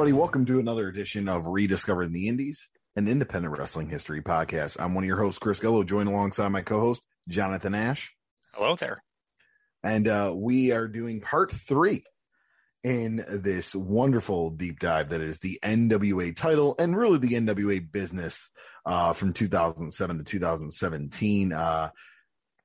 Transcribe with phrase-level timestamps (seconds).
[0.00, 4.80] Everybody, welcome to another edition of Rediscovering the Indies, an independent wrestling history podcast.
[4.80, 8.10] I'm one of your hosts, Chris Gello, joined alongside my co host, Jonathan Ash.
[8.54, 8.96] Hello there.
[9.84, 12.02] And uh, we are doing part three
[12.82, 18.48] in this wonderful deep dive that is the NWA title and really the NWA business
[18.86, 21.52] uh, from 2007 to 2017.
[21.52, 21.90] Uh,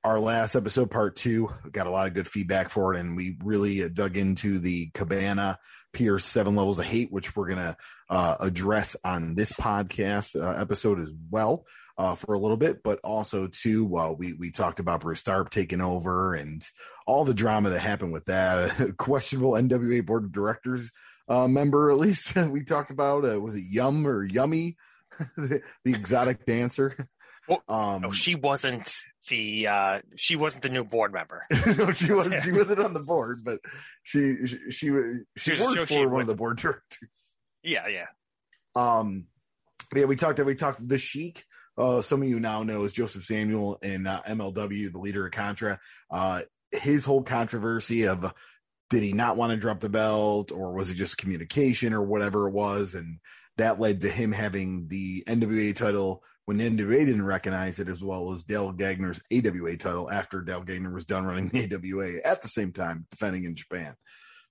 [0.02, 3.36] our last episode, part two, got a lot of good feedback for it, and we
[3.44, 5.58] really dug into the Cabana
[5.96, 7.76] Pearce Seven Levels of Hate, which we're going to
[8.10, 11.64] uh, address on this podcast uh, episode as well
[11.96, 12.82] uh, for a little bit.
[12.82, 13.84] But also, too,
[14.18, 16.62] we we talked about Bruce Tharp taking over and
[17.06, 18.94] all the drama that happened with that.
[18.98, 20.90] Questionable NWA Board of Directors
[21.28, 23.24] uh, member, at least we talked about.
[23.26, 24.76] Uh, was it Yum or Yummy,
[25.36, 27.08] the, the exotic dancer?
[27.48, 28.92] Well, Um, no, she wasn't
[29.28, 31.44] the uh she wasn't the new board member.
[31.78, 33.60] no, she was she wasn't on the board, but
[34.02, 37.38] she she she, was- she She was worked for one of the board directors.
[37.62, 38.06] Yeah, yeah.
[38.74, 39.26] Um,
[39.94, 40.38] yeah, we talked.
[40.40, 40.86] We talked.
[40.86, 41.44] The Sheik.
[41.78, 45.32] Uh, some of you now know is Josef Samael in uh, MLW, the leader of
[45.32, 45.78] Contra.
[46.10, 48.32] Uh, his whole controversy of
[48.90, 52.48] did he not want to drop the belt, or was it just communication, or whatever
[52.48, 53.18] it was, and
[53.56, 58.32] that led to him having the NWA title when NWA didn't recognize it, as well
[58.32, 62.48] as Dale Gagne's AWA title after Dale Gagner was done running the AWA at the
[62.48, 63.94] same time, defending in Japan.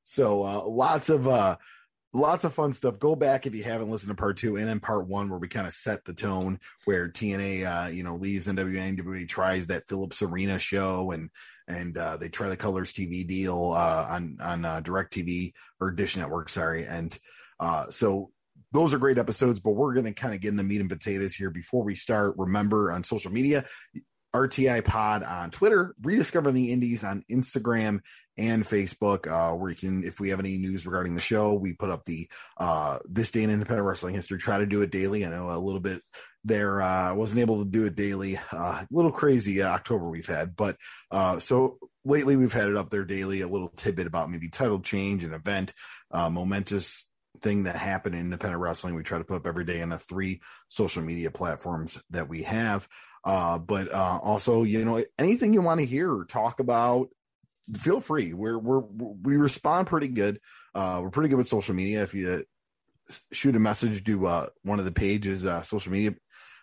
[0.04, 1.56] So uh, lots of uh,
[2.14, 3.00] lots of fun stuff.
[3.00, 5.48] Go back if you haven't listened to part two and then part one, where we
[5.48, 9.88] kind of set the tone, where TNA, uh, you know, leaves NWA, NWA tries that
[9.88, 11.30] Phillips Arena show, and
[11.68, 15.92] and uh, they try the Colors TV deal uh, on on uh, Direct TV or
[15.92, 17.18] Dish Network, sorry, and
[17.60, 18.32] uh, so.
[18.76, 20.90] Those are great episodes, but we're going to kind of get in the meat and
[20.90, 21.50] potatoes here.
[21.50, 23.66] Before we start, remember on social media,
[24.36, 28.02] RTI Pod on Twitter, Rediscover the Indies on Instagram
[28.38, 31.72] and Facebook, uh, where you can, if we have any news regarding the show, we
[31.72, 34.38] put up the uh, this day in independent wrestling history.
[34.38, 35.26] Try to do it daily.
[35.26, 36.02] I know a little bit
[36.44, 36.82] there.
[36.82, 38.38] Uh, wasn't able to do it daily.
[38.52, 40.76] Uh, a little crazy uh, October we've had, but
[41.12, 43.40] uh, so lately we've had it up there daily.
[43.40, 45.74] A little tidbit about maybe title change, an event,
[46.12, 47.08] uh, momentous
[47.46, 48.96] thing that happened in independent wrestling.
[48.96, 52.42] We try to put up every day on the three social media platforms that we
[52.42, 52.88] have.
[53.24, 57.10] Uh, but uh, also, you know, anything you want to hear or talk about,
[57.78, 58.34] feel free.
[58.34, 60.42] We're we're we respond pretty good.
[60.74, 62.02] Uh, we're pretty good with social media.
[62.02, 62.44] If you
[63.32, 66.16] shoot a message to uh, one of the pages, uh, social media,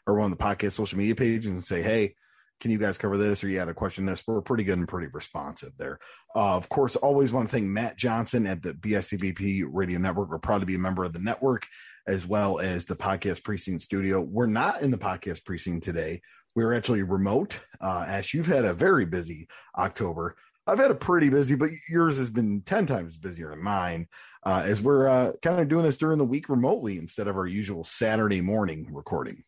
[0.05, 2.17] or one of the podcast social media pages, and say, "Hey,
[2.63, 4.89] can you guys cover this?" or "You had a question this," we're pretty good and
[4.89, 5.99] pretty responsive there.
[6.35, 10.31] Uh, of course, always want to thank Matt Johnson at the BSCBP Radio Network.
[10.31, 11.67] We're proud to be a member of the network
[12.07, 14.21] as well as the Podcast Precinct Studio.
[14.21, 16.23] We're not in the Podcast Precinct today.
[16.55, 17.59] We're actually remote.
[17.81, 20.37] Uh, Ash, you've had a very busy October.
[20.67, 24.07] I've had a pretty busy, but yours has been 10 times busier than mine
[24.45, 27.47] uh, as we're uh, kind of doing this during the week remotely instead of our
[27.47, 29.43] usual Saturday morning recording.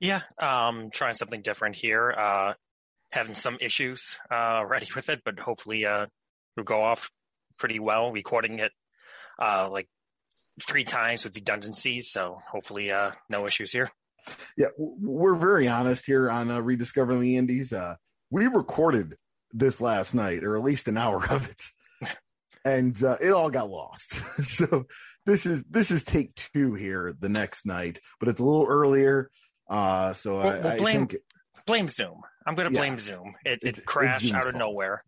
[0.00, 0.22] Yeah.
[0.38, 2.10] Um trying something different here.
[2.10, 2.54] Uh
[3.12, 6.06] having some issues uh already with it, but hopefully uh
[6.56, 7.10] we'll go off
[7.58, 8.12] pretty well.
[8.12, 8.72] Recording it
[9.40, 9.88] uh like
[10.62, 13.88] three times with redundancies, so hopefully uh no issues here.
[14.56, 17.72] Yeah, we're very honest here on uh, Rediscovering the Indies.
[17.72, 17.96] Uh,
[18.30, 19.16] we recorded
[19.52, 21.62] this last night, or at least an hour of it,
[22.64, 24.14] and uh, it all got lost.
[24.42, 24.86] so
[25.24, 29.30] this is this is take two here the next night, but it's a little earlier.
[29.68, 31.22] Uh, so Well, I, well, I blame- think
[31.66, 32.20] Blame Zoom.
[32.46, 32.78] I'm gonna Yeah.
[32.78, 33.34] blame Zoom.
[33.44, 34.56] It, it's it crashed out of fault.
[34.56, 35.02] nowhere.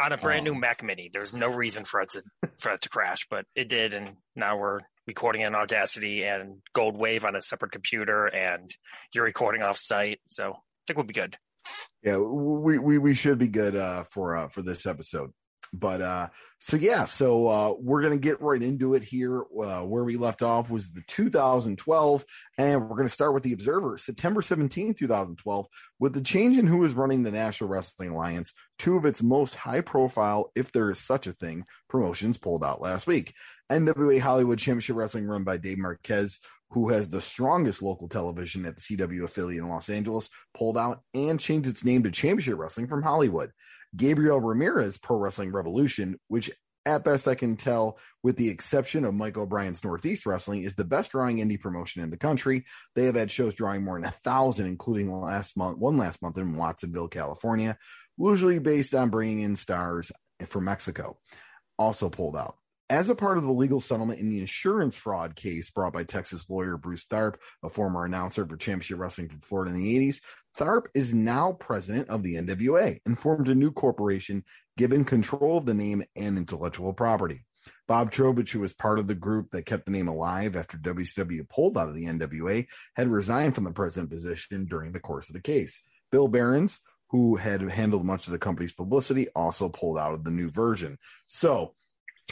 [0.00, 1.10] On a brand new Um, Mac Mini.
[1.12, 2.22] There's no reason for it to
[2.60, 6.96] for it to crash, but it did, and now we're recording in Audacity and Gold
[6.96, 8.70] Wave on a separate computer, and
[9.14, 10.20] you're recording off site.
[10.28, 10.56] So I
[10.86, 11.36] think we'll be good.
[12.02, 15.30] yeah, we we we should be good uh, for uh, for this episode.
[15.72, 16.28] But uh,
[16.58, 19.42] so yeah, so uh, we're gonna get right into it here.
[19.42, 22.24] Uh, where we left off was the 2012,
[22.58, 25.66] and we're gonna start with the Observer, September 17, 2012,
[26.00, 28.52] with the change in who is running the National Wrestling Alliance.
[28.78, 33.06] Two of its most high-profile, if there is such a thing, promotions pulled out last
[33.06, 33.34] week.
[33.70, 36.40] NWA Hollywood Championship Wrestling, run by Dave Marquez,
[36.70, 41.02] who has the strongest local television at the CW affiliate in Los Angeles, pulled out
[41.14, 43.52] and changed its name to Championship Wrestling from Hollywood.
[43.96, 46.50] Gabriel Ramirez Pro Wrestling Revolution, which
[46.86, 50.84] at best I can tell, with the exception of Mike O'Brien's Northeast Wrestling, is the
[50.84, 52.64] best drawing indie promotion in the country.
[52.94, 56.38] They have had shows drawing more than a thousand, including last month, one last month
[56.38, 57.76] in Watsonville, California,
[58.16, 60.10] usually based on bringing in stars
[60.46, 61.18] from Mexico.
[61.78, 62.56] Also pulled out.
[62.90, 66.50] As a part of the legal settlement in the insurance fraud case brought by Texas
[66.50, 70.20] lawyer Bruce Tharp, a former announcer for Championship Wrestling from Florida in the 80s,
[70.58, 74.42] Tharp is now president of the NWA and formed a new corporation
[74.76, 77.44] given control of the name and intellectual property.
[77.86, 81.48] Bob Trowbridge, who was part of the group that kept the name alive after WCW
[81.48, 82.66] pulled out of the NWA,
[82.96, 85.80] had resigned from the president position during the course of the case.
[86.10, 90.30] Bill Behrens, who had handled much of the company's publicity, also pulled out of the
[90.32, 90.98] new version.
[91.28, 91.74] So,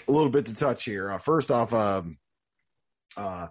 [0.07, 1.11] a little bit to touch here.
[1.11, 2.19] Uh, first off, um,
[3.17, 3.49] uh,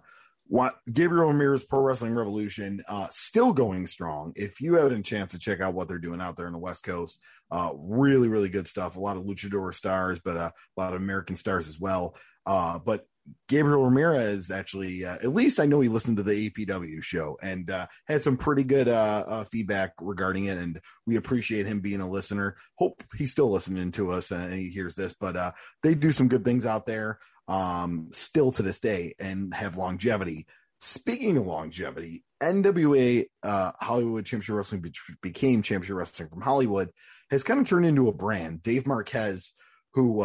[0.49, 4.31] what Gabriel Ramirez Pro Wrestling Revolution uh, still going strong.
[4.35, 6.59] If you have a chance to check out what they're doing out there in the
[6.59, 7.19] West Coast,
[7.51, 8.95] uh, really, really good stuff.
[8.95, 12.15] A lot of luchador stars, but uh, a lot of American stars as well.
[12.45, 13.05] Uh, but
[13.47, 17.69] Gabriel Ramirez actually, uh, at least I know he listened to the APW show and
[17.69, 20.57] uh, had some pretty good uh, uh, feedback regarding it.
[20.57, 22.57] And we appreciate him being a listener.
[22.75, 25.51] Hope he's still listening to us and he hears this, but uh,
[25.83, 30.45] they do some good things out there um, still to this day and have longevity.
[30.79, 36.91] Speaking of longevity, NWA uh, Hollywood Championship Wrestling be- became Championship Wrestling from Hollywood
[37.29, 38.63] has kind of turned into a brand.
[38.63, 39.51] Dave Marquez,
[39.93, 40.21] who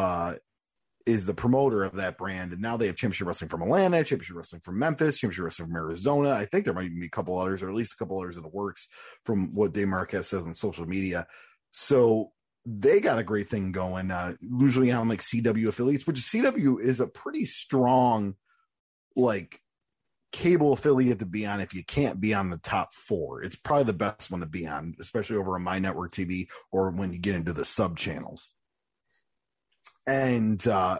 [1.06, 4.36] is the promoter of that brand, and now they have Championship Wrestling from Atlanta, Championship
[4.36, 6.30] Wrestling from Memphis, Championship Wrestling from Arizona.
[6.30, 8.36] I think there might even be a couple others, or at least a couple others
[8.36, 8.88] in the works,
[9.24, 11.26] from what Dave Marquez says on social media.
[11.72, 12.32] So
[12.64, 14.10] they got a great thing going.
[14.10, 18.36] Uh, usually on like CW affiliates, which CW is a pretty strong,
[19.16, 19.60] like
[20.32, 23.42] cable affiliate to be on if you can't be on the top four.
[23.42, 26.90] It's probably the best one to be on, especially over on my network TV or
[26.90, 28.52] when you get into the sub channels.
[30.06, 30.98] And uh,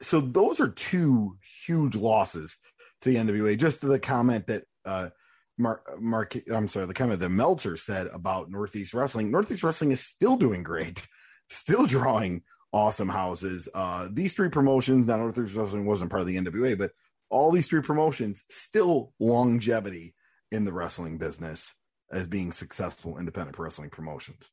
[0.00, 2.58] so those are two huge losses
[3.00, 3.58] to the NWA.
[3.58, 5.10] Just the comment that uh,
[5.58, 9.30] Mark, Mark, I'm sorry, the comment that Meltzer said about Northeast Wrestling.
[9.30, 11.06] Northeast Wrestling is still doing great,
[11.50, 13.68] still drawing awesome houses.
[13.74, 16.92] Uh, these three promotions, now Northeast Wrestling wasn't part of the NWA, but
[17.30, 20.14] all these three promotions still longevity
[20.50, 21.74] in the wrestling business
[22.10, 24.50] as being successful independent wrestling promotions.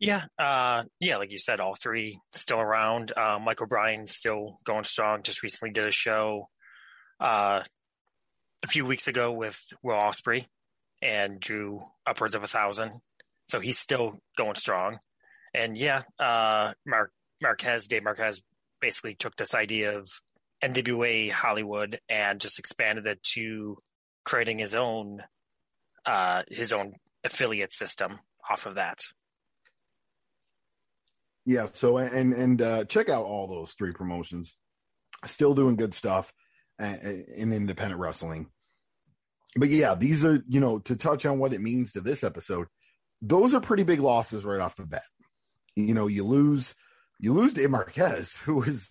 [0.00, 3.12] Yeah, uh, yeah, like you said, all three still around.
[3.16, 5.22] Uh, Mike O'Brien still going strong.
[5.22, 6.48] Just recently did a show
[7.20, 7.62] uh,
[8.62, 10.46] a few weeks ago with Will Ospreay
[11.00, 13.00] and drew upwards of a thousand.
[13.48, 14.98] So he's still going strong.
[15.54, 18.42] And yeah, uh, Mark Marquez, Dave Marquez,
[18.80, 20.08] basically took this idea of
[20.62, 23.76] NWA Hollywood and just expanded it to
[24.24, 25.22] creating his own
[26.06, 28.18] uh, his own affiliate system
[28.50, 28.98] off of that.
[31.46, 31.66] Yeah.
[31.72, 34.54] So and and uh, check out all those three promotions.
[35.26, 36.32] Still doing good stuff
[36.80, 38.50] in independent wrestling.
[39.56, 42.66] But yeah, these are you know to touch on what it means to this episode.
[43.22, 45.02] Those are pretty big losses right off the bat.
[45.76, 46.74] You know, you lose
[47.20, 48.88] you lose Dave Marquez, who is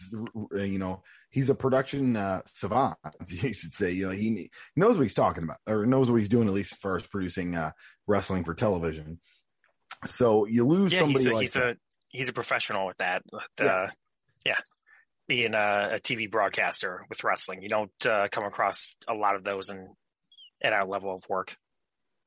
[0.55, 2.97] you know he's a production uh, savant.
[3.27, 6.29] You should say you know he knows what he's talking about or knows what he's
[6.29, 7.71] doing at least as far as producing uh,
[8.07, 9.19] wrestling for television.
[10.05, 11.77] So you lose yeah, somebody he's a, like he's that.
[11.77, 11.77] a
[12.13, 13.23] he's a professional with that.
[13.31, 13.65] With, Yeah.
[13.65, 13.87] uh,
[14.45, 14.59] yeah,
[15.27, 19.43] being a, a TV broadcaster with wrestling, you don't uh, come across a lot of
[19.43, 19.93] those in
[20.63, 21.57] at our level of work.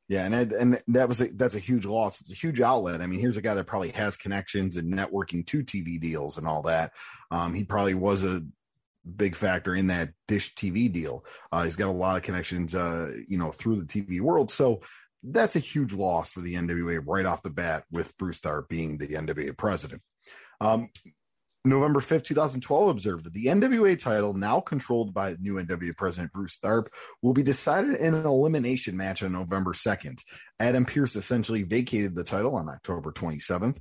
[0.09, 2.21] Yeah, and it- and that was a, that's a huge loss.
[2.21, 3.01] It's a huge outlet.
[3.01, 6.47] I mean, here's a guy that probably has connections and networking to TV deals and
[6.47, 6.93] all that.
[7.31, 8.43] Um, he probably was a
[9.17, 11.25] big factor in that Dish TV deal.
[11.53, 14.51] Uh, he's got a lot of connections, uh, you know, through the TV world.
[14.51, 14.81] So
[15.23, 18.99] that's a huge loss for the NWA right off the bat, with Bruce Starr being
[18.99, 20.03] the NWA president.
[20.61, 20.89] Um,
[21.67, 26.59] November 5th, 2012 observed that the NWA title, now controlled by new NWA president Bruce
[26.63, 26.87] Tharp,
[27.23, 30.21] will be decided in an elimination match on November 2nd.
[30.61, 33.79] Adam Pearce essentially vacated the title on October 27th.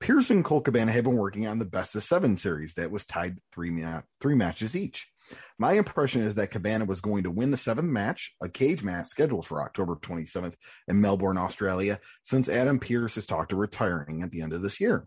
[0.00, 3.06] Pearce and Colt Cabana have been working on the best of seven series that was
[3.06, 5.08] tied three, ma- three matches each.
[5.58, 9.06] My impression is that Cabana was going to win the seventh match, a cage match
[9.06, 10.54] scheduled for October 27th
[10.88, 14.80] in Melbourne, Australia, since Adam Pearce has talked to retiring at the end of this
[14.80, 15.06] year.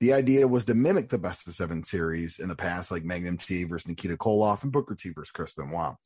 [0.00, 3.36] The idea was to mimic the best of seven series in the past, like Magnum
[3.36, 5.96] T versus Nikita Koloff and Booker T versus Chris Benoit.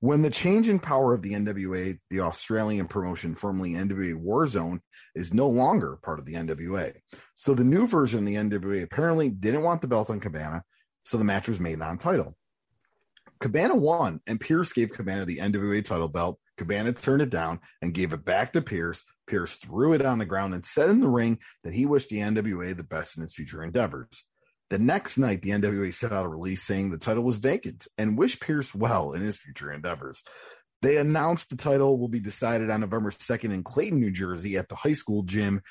[0.00, 4.80] When the change in power of the NWA, the Australian promotion, formerly NWA Warzone,
[5.14, 6.92] is no longer part of the NWA.
[7.36, 10.64] So the new version of the NWA apparently didn't want the belt on Cabana,
[11.04, 12.34] so the match was made non title.
[13.42, 16.38] Cabana won, and Pearce gave Cabana the NWA title belt.
[16.56, 19.04] Cabana turned it down and gave it back to Pearce.
[19.26, 22.18] Pearce threw it on the ground and said in the ring that he wished the
[22.18, 24.26] NWA the best in its future endeavors.
[24.70, 28.16] The next night, the NWA sent out a release saying the title was vacant and
[28.16, 30.22] wished Pearce well in his future endeavors.
[30.80, 34.68] They announced the title will be decided on November 2nd in Clayton, New Jersey at
[34.68, 35.62] the high school gym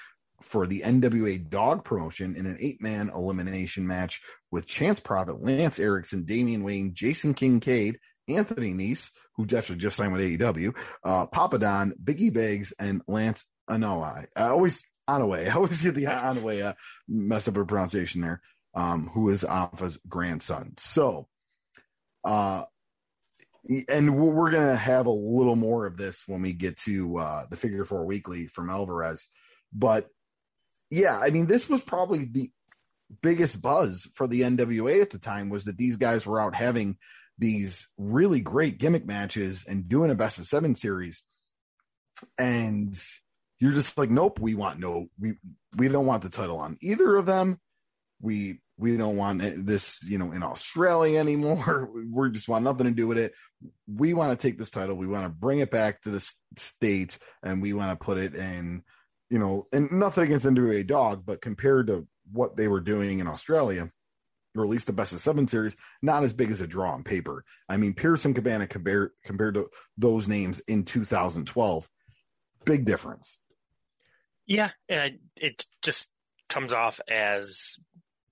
[0.42, 4.22] for the NWA dog promotion in an eight man elimination match
[4.52, 10.14] with Chance Prophet, Lance Erickson, Damian Wayne, Jason Kincaid, Anthony Nese, who actually just signed
[10.14, 14.26] with AEW, uh, Papa Don, Biggie Biggs, and Lance Anoa'i.
[14.36, 16.74] I always, Anoa'i, I always get the Anoa'i uh,
[17.08, 18.42] mess up her pronunciation there,
[18.76, 20.74] um, who is Afa's grandson.
[20.78, 21.28] So,
[22.24, 22.64] uh,
[23.90, 27.46] and we're going to have a little more of this when we get to uh,
[27.50, 29.28] the figure four weekly from Alvarez.
[29.72, 30.08] But
[30.92, 32.52] yeah, I mean, this was probably the
[33.22, 36.98] biggest buzz for the NWA at the time was that these guys were out having
[37.38, 41.24] these really great gimmick matches and doing a best of seven series.
[42.38, 42.96] And
[43.60, 45.36] you're just like, nope, we want no, we
[45.78, 47.60] we don't want the title on either of them.
[48.22, 51.90] We we don't want this, you know, in Australia anymore.
[52.12, 53.34] We just want nothing to do with it.
[53.88, 54.96] We want to take this title.
[54.96, 58.36] We want to bring it back to the states, and we want to put it
[58.36, 58.84] in
[59.32, 63.28] you know, and nothing against NWA Dog, but compared to what they were doing in
[63.28, 63.90] Australia,
[64.56, 67.04] or at least the best of seven series, not as big as a draw on
[67.04, 67.46] paper.
[67.70, 71.90] I mean, Pearson Cabana compared compared to those names in 2012,
[72.66, 73.40] big difference.
[74.46, 76.12] Yeah, it just
[76.50, 77.78] comes off as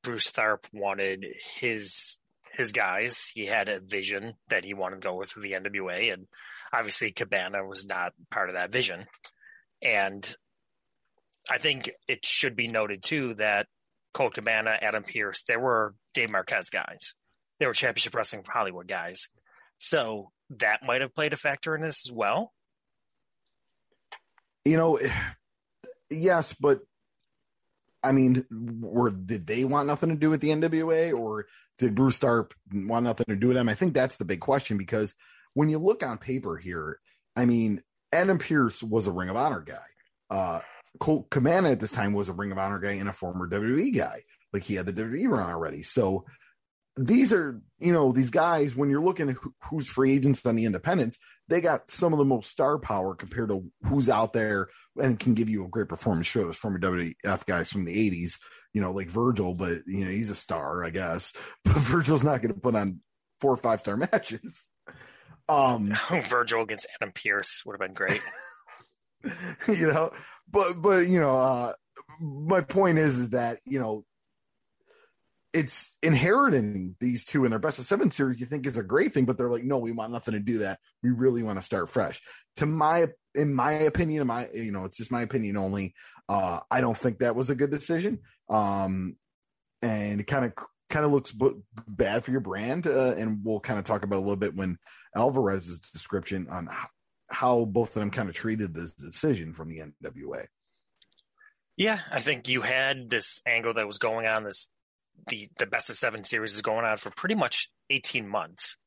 [0.04, 1.26] Bruce Tharp wanted
[1.56, 2.20] his
[2.52, 3.32] his guys.
[3.34, 6.28] He had a vision that he wanted to go with the NWA, and
[6.74, 9.06] obviously Cabana was not part of that vision.
[9.82, 10.36] And
[11.50, 13.68] I think it should be noted too that
[14.14, 17.16] Colt Cabana, Adam Pearce, there were Dave Marquez guys.
[17.60, 19.30] They were championship wrestling Hollywood guys.
[19.78, 22.54] So that might have played a factor in this as well.
[24.66, 25.00] You know,
[26.10, 26.82] yes, but
[28.04, 32.20] I mean, were did they want nothing to do with the NWA or did Bruce
[32.20, 33.70] Tharpe want nothing to do with them?
[33.70, 35.16] I think that's the big question because
[35.54, 37.00] when you look on paper here,
[37.36, 39.76] I mean, Adam Pearce was a Ring of Honor guy.
[40.30, 40.62] Uh,
[41.00, 43.96] Colt Cabana at this time was a Ring of Honor guy and a former WWE
[43.96, 44.24] guy.
[44.52, 45.84] Like he had the WWE run already.
[45.84, 46.26] So
[46.98, 50.66] these are, you know, these guys, when you're looking at who's free agents on the
[50.66, 51.18] independents,
[51.48, 54.68] they got some of the most star power compared to who's out there
[55.00, 56.44] and can give you a great performance show.
[56.44, 58.38] Those former WWF guys from the 80s,
[58.74, 61.34] you know, like Virgil, but, you know, he's a star, I guess.
[61.64, 63.00] But Virgil's not going to put on
[63.40, 64.70] four or five star matches.
[65.48, 65.94] Um,
[66.28, 68.22] Virgil against Adam Pearce would have been great.
[69.68, 70.12] you know,
[70.50, 71.74] but but you know, uh,
[72.20, 74.06] my point is is that you know
[75.52, 79.14] it's inheriting these two in their best of seven series you think is a great
[79.14, 80.80] thing but they're like no we want nothing to do that.
[81.02, 82.22] We really want to start fresh.
[82.58, 85.94] To my in my opinion in my you know it's just my opinion only
[86.28, 88.20] uh i don't think that was a good decision.
[88.50, 89.18] Um
[89.82, 90.54] and it kind of
[90.90, 91.52] kind of looks b-
[91.88, 94.78] bad for your brand uh, and we'll kind of talk about a little bit when
[95.16, 96.68] alvarez's description on
[97.30, 100.46] how both of them kind of treated this decision from the NWA.
[101.78, 104.44] Yeah, I think you had this angle that was going on.
[104.44, 104.70] This
[105.28, 108.78] the the best of seven series is going on for pretty much eighteen months.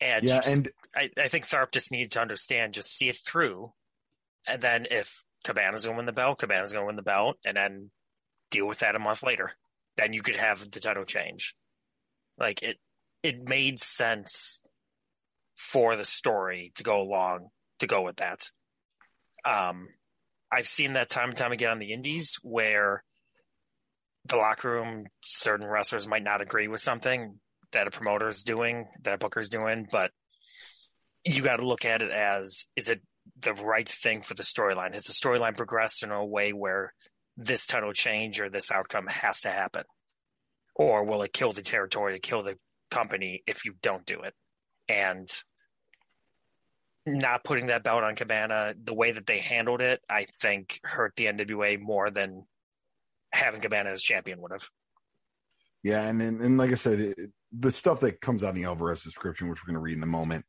[0.00, 3.72] And yeah, and I, I think Tharpe just needed to understand, just see it through,
[4.46, 7.36] and then if Cabana's going to win the belt, Cabana's going to win the belt,
[7.44, 7.90] and then
[8.50, 9.52] deal with that a month later.
[9.96, 11.54] Then you could have the title change.
[12.38, 12.78] Like it,
[13.22, 14.59] it made sense
[15.60, 18.50] for the story to go along to go with that.
[19.44, 19.88] Um,
[20.50, 23.04] I've seen that time and time again on the indies where
[24.24, 27.38] the locker room, certain wrestlers might not agree with something
[27.72, 30.10] that a promoter's doing, that a booker's doing, but
[31.24, 33.02] you got to look at it as is it
[33.38, 34.94] the right thing for the storyline?
[34.94, 36.94] Has the storyline progressed in a way where
[37.36, 39.84] this title change or this outcome has to happen?
[40.74, 42.56] Or will it kill the territory, kill the
[42.90, 44.32] company if you don't do it?
[44.88, 45.28] And
[47.06, 51.14] not putting that belt on Cabana, the way that they handled it, I think hurt
[51.16, 52.44] the NWA more than
[53.32, 54.68] having Cabana as champion would have.
[55.82, 57.16] Yeah, and and, and like I said, it,
[57.52, 60.02] the stuff that comes out in the Alvarez description, which we're going to read in
[60.02, 60.44] a moment,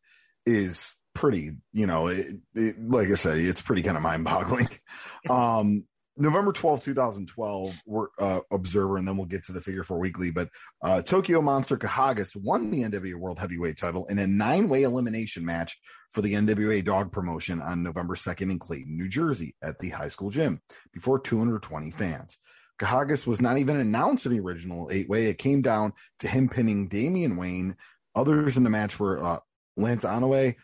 [0.46, 1.52] is pretty.
[1.72, 4.70] You know, it, it, like I said, it's pretty kind of mind boggling.
[5.30, 5.86] um,
[6.22, 10.32] November 12, 2012, we're uh, Observer, and then we'll get to the figure four weekly.
[10.32, 10.50] But
[10.84, 15.46] uh, Tokyo Monster Kahagas won the NWA World Heavyweight title in a nine way elimination
[15.46, 15.80] match
[16.12, 20.10] for the NWA dog promotion on November 2nd in Clayton, New Jersey at the high
[20.10, 20.62] school gym
[20.94, 22.38] before 220 fans.
[22.80, 25.28] Kahagas was not even announced in the original eight way.
[25.28, 27.76] It came down to him pinning Damian Wayne
[28.16, 29.40] Others in the match were uh,
[29.78, 30.56] Lance Anoa'i,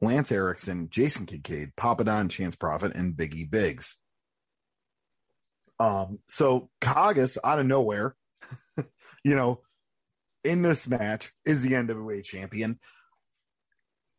[0.00, 3.98] Lance Erickson, Jason Kincaid, Papa Don, Chance Prophet, and Biggie Biggs.
[5.78, 8.16] Um, so Kahagas out of nowhere,
[9.24, 9.60] you know,
[10.44, 12.78] in this match is the NWA champion.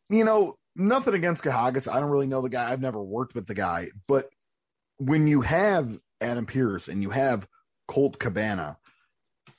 [0.08, 1.92] You know, nothing against Kahagas.
[1.92, 2.70] I don't really know the guy.
[2.70, 4.28] I've never worked with the guy, but
[4.98, 7.46] when you have Adam Pearce and you have
[7.88, 8.78] Colt Cabana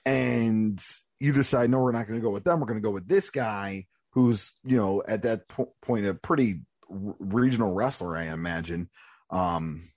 [0.05, 0.81] and
[1.19, 2.59] you decide, no, we're not going to go with them.
[2.59, 6.13] We're going to go with this guy who's, you know, at that po- point, a
[6.13, 8.89] pretty r- regional wrestler, I imagine.
[9.29, 9.89] Um,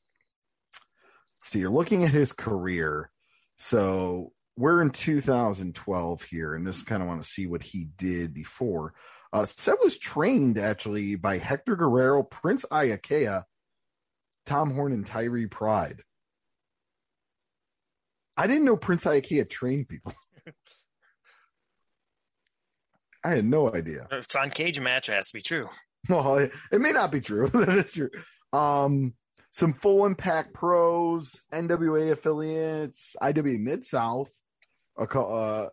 [1.41, 3.11] so you're looking at his career.
[3.59, 8.35] So we're in 2012 here, and this kind of want to see what he did
[8.35, 8.95] before.
[9.33, 13.45] Uh, Seth was trained actually by Hector Guerrero, Prince Iaukea,
[14.45, 16.03] Tom Horn, and Tyree Pride.
[18.37, 20.13] I didn't know Prince Iaukea trained people.
[23.25, 24.07] I had no idea.
[24.11, 25.69] If it's on cage match, it has to be true.
[26.09, 27.49] Well, it, it may not be true.
[27.53, 28.11] that is true.
[28.53, 29.15] Um,
[29.53, 34.31] some full impact pros, NWA affiliates, IW Mid South,
[34.99, 35.69] uh,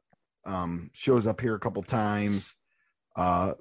[0.46, 2.56] um, shows up here a couple times.
[3.16, 3.54] Uh,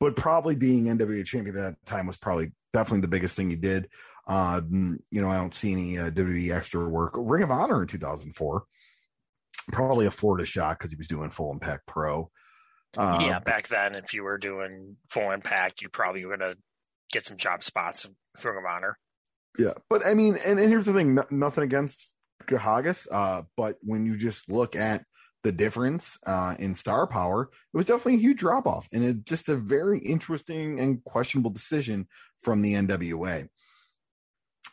[0.00, 3.56] but probably being NWA champion at that time was probably definitely the biggest thing he
[3.56, 3.88] did.
[4.26, 7.12] Uh, you know, I don't see any uh, WWE extra work.
[7.16, 8.64] Ring of Honor in 2004,
[9.72, 12.30] probably a Florida shot because he was doing Full Impact Pro.
[12.96, 16.58] Uh, yeah, back then, if you were doing Full Impact, you probably were going to
[17.12, 18.98] get some job spots with Ring of Honor.
[19.58, 24.06] Yeah, but I mean, and, and here's the thing: nothing against Kahagas, uh, but when
[24.06, 25.04] you just look at
[25.42, 29.24] the difference uh, in star power, it was definitely a huge drop off and it
[29.24, 32.08] just a very interesting and questionable decision
[32.42, 33.48] from the NWA.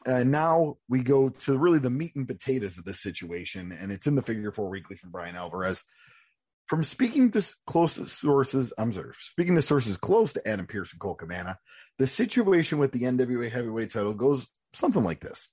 [0.08, 4.06] Uh, now we go to really the meat and potatoes of this situation, and it's
[4.06, 5.84] in the Figure Four Weekly from Bryan Alvarez.
[6.68, 11.00] From speaking to closest sources, I'm sorry, speaking to sources close to Adam Pearce and
[11.00, 11.58] Colt Cabana,
[12.00, 15.50] the situation with the NWA heavyweight title goes something like this.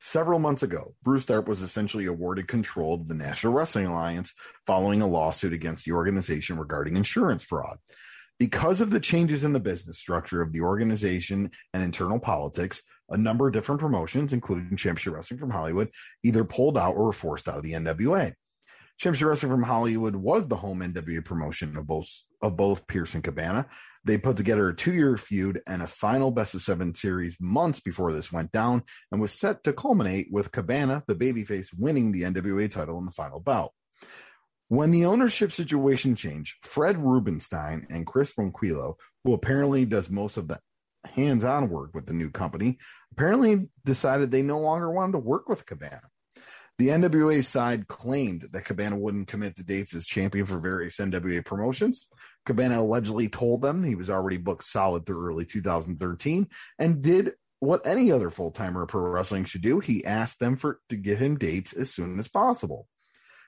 [0.00, 4.34] Several months ago, Bruce Tharpe was essentially awarded control of the National Wrestling Alliance
[4.66, 7.78] following a lawsuit against the organization regarding insurance fraud.
[8.38, 13.16] Because of the changes in the business structure of the organization and internal politics, a
[13.16, 15.90] number of different promotions, including Championship Wrestling from Hollywood,
[16.24, 18.32] either pulled out or were forced out of the NWA.
[18.98, 22.08] Championship Wrestling from Hollywood was the home NWA promotion of both
[22.42, 23.68] of both Pearce and Cabana,
[24.04, 27.80] they put together a two year feud and a final best of seven series months
[27.80, 32.22] before this went down and was set to culminate with Cabana, the babyface, winning the
[32.22, 33.72] NWA title in the final bout.
[34.68, 40.48] When the ownership situation changed, Fred Rubenstein and Chris Ronquillo, who apparently does most of
[40.48, 40.58] the
[41.04, 42.78] hands on work with the new company,
[43.12, 46.00] apparently decided they no longer wanted to work with Cabana.
[46.78, 51.44] The NWA side claimed that Cabana wouldn't commit to dates as champion for various NWA
[51.44, 52.08] promotions,
[52.44, 57.86] Cabana allegedly told them he was already booked solid through early 2013 and did what
[57.86, 59.78] any other full timer pro wrestling should do.
[59.78, 62.88] He asked them for to get him dates as soon as possible.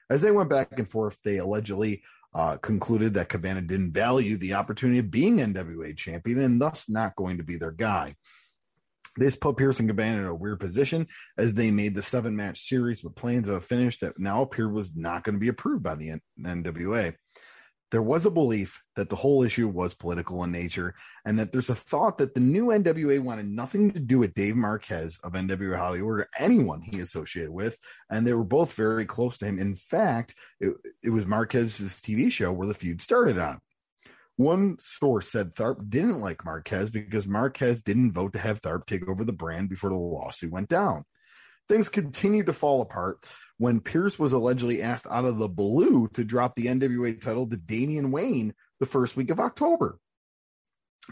[0.08, 2.02] As they went back and forth, they allegedly
[2.34, 7.16] uh, concluded that Cabana didn't value the opportunity of being NWA champion and thus not
[7.16, 8.14] going to be their guy.
[9.16, 11.06] This put Pearce and Cabana in a weird position
[11.38, 14.72] as they made the seven match series with plans of a finish that now appeared
[14.72, 17.14] was not going to be approved by the N- NWA
[17.94, 21.70] there was a belief that the whole issue was political in nature, and that there's
[21.70, 25.78] a thought that the new NWA wanted nothing to do with Dave Marquez of NWA
[25.78, 27.78] Hollywood or anyone he associated with,
[28.10, 29.60] and they were both very close to him.
[29.60, 33.60] In fact, it, it was Marquez's TV show where the feud started on.
[34.34, 39.08] One source said Tharp didn't like Marquez because Marquez didn't vote to have Tharp take
[39.08, 41.04] over the brand before the lawsuit went down.
[41.68, 46.24] Things continued to fall apart when Pearce was allegedly asked out of the blue to
[46.24, 49.98] drop the NWA title to Damian Wayne the first week of October.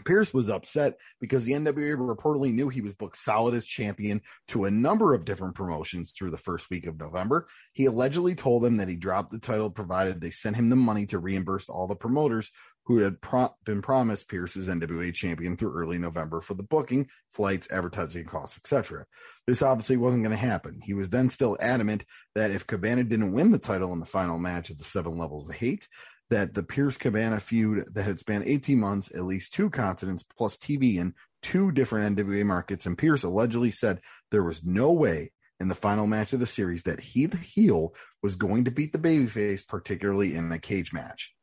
[0.05, 4.65] Pearce was upset because the NWA reportedly knew he was booked solid as champion to
[4.65, 7.47] a number of different promotions through the first week of November.
[7.73, 11.05] He allegedly told them that he dropped the title provided they sent him the money
[11.07, 12.51] to reimburse all the promoters
[12.85, 17.71] who had pro- been promised Pearce's NWA champion through early November for the booking, flights,
[17.71, 19.05] advertising costs, etc.
[19.47, 20.79] This obviously wasn't going to happen.
[20.83, 22.03] He was then still adamant
[22.35, 25.49] that if Cabana didn't win the title in the final match of the Seven Levels
[25.49, 25.87] of Hate,
[26.29, 30.57] that the Pearce Cabana feud that had spanned 18 months, at least two continents, plus
[30.57, 35.67] TV in two different NWA markets, and Pearce allegedly said there was no way in
[35.67, 38.99] the final match of the series that he, the heel, was going to beat the
[38.99, 41.33] babyface, particularly in a cage match.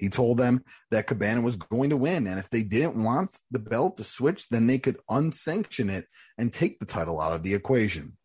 [0.00, 3.58] He told them that Cabana was going to win, and if they didn't want the
[3.58, 6.06] belt to switch, then they could unsanction it
[6.38, 8.16] and take the title out of the equation.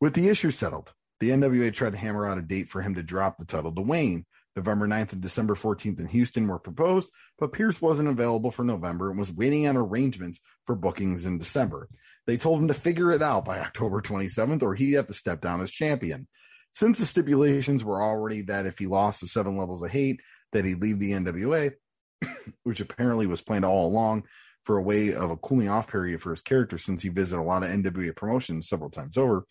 [0.00, 3.02] With the issue settled, the NWA tried to hammer out a date for him to
[3.02, 7.52] drop the title to Wayne, November 9th and December 14th in Houston were proposed, but
[7.52, 11.88] Pearce wasn't available for November and was waiting on arrangements for bookings in December.
[12.28, 15.40] They told him to figure it out by October 27th or he'd have to step
[15.40, 16.28] down as champion.
[16.72, 20.20] Since the stipulations were already that if he lost the seven levels of hate,
[20.52, 21.72] that he'd leave the NWA,
[22.62, 24.24] which apparently was planned all along
[24.64, 27.44] for a way of a cooling off period for his character since he visited a
[27.44, 29.44] lot of NWA promotions several times over,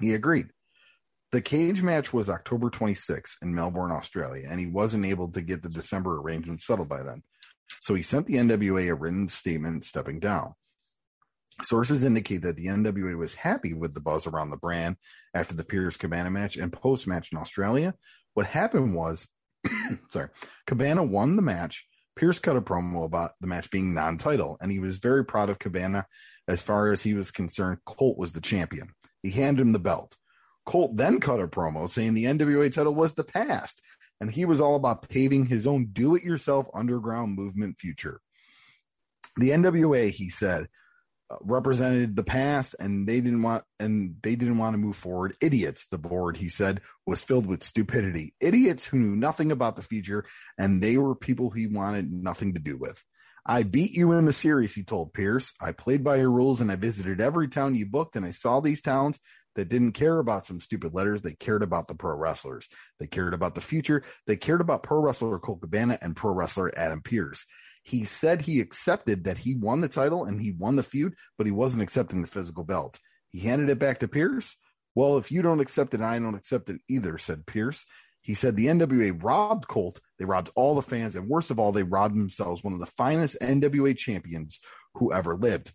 [0.00, 0.48] he agreed.
[1.32, 5.62] The cage match was October 26th in Melbourne, Australia, and he wasn't able to get
[5.62, 7.22] the December arrangement settled by then.
[7.80, 10.54] So he sent the NWA a written statement stepping down.
[11.62, 14.96] Sources indicate that the NWA was happy with the buzz around the brand
[15.34, 17.94] after the Pearce Cabana match and post match in Australia.
[18.34, 19.26] What happened was,
[20.08, 20.28] sorry,
[20.66, 21.86] Cabana won the match.
[22.14, 25.48] Pearce cut a promo about the match being non title, and he was very proud
[25.48, 26.06] of Cabana.
[26.48, 28.88] As far as he was concerned, Colt was the champion.
[29.22, 30.16] He handed him the belt.
[30.66, 33.80] Colt then cut a promo saying the NWA title was the past,
[34.20, 38.20] and he was all about paving his own do it yourself underground movement future.
[39.36, 40.68] The NWA, he said,
[41.40, 45.86] represented the past and they didn't want and they didn't want to move forward idiots
[45.86, 50.24] the board he said was filled with stupidity idiots who knew nothing about the future
[50.58, 53.02] and they were people he wanted nothing to do with
[53.46, 56.70] i beat you in the series he told pearce i played by your rules and
[56.70, 59.18] i visited every town you booked and i saw these towns
[59.54, 61.20] that didn't care about some stupid letters.
[61.20, 62.68] They cared about the pro wrestlers.
[62.98, 64.02] They cared about the future.
[64.26, 67.46] They cared about pro wrestler Colt Cabana and pro wrestler Adam Pearce.
[67.82, 71.46] He said he accepted that he won the title and he won the feud, but
[71.46, 72.98] he wasn't accepting the physical belt.
[73.30, 74.56] He handed it back to Pearce.
[74.94, 77.84] Well, if you don't accept it, I don't accept it either, said Pearce.
[78.20, 80.00] He said the NWA robbed Colt.
[80.18, 81.16] They robbed all the fans.
[81.16, 84.60] And worst of all, they robbed themselves one of the finest NWA champions
[84.94, 85.72] who ever lived.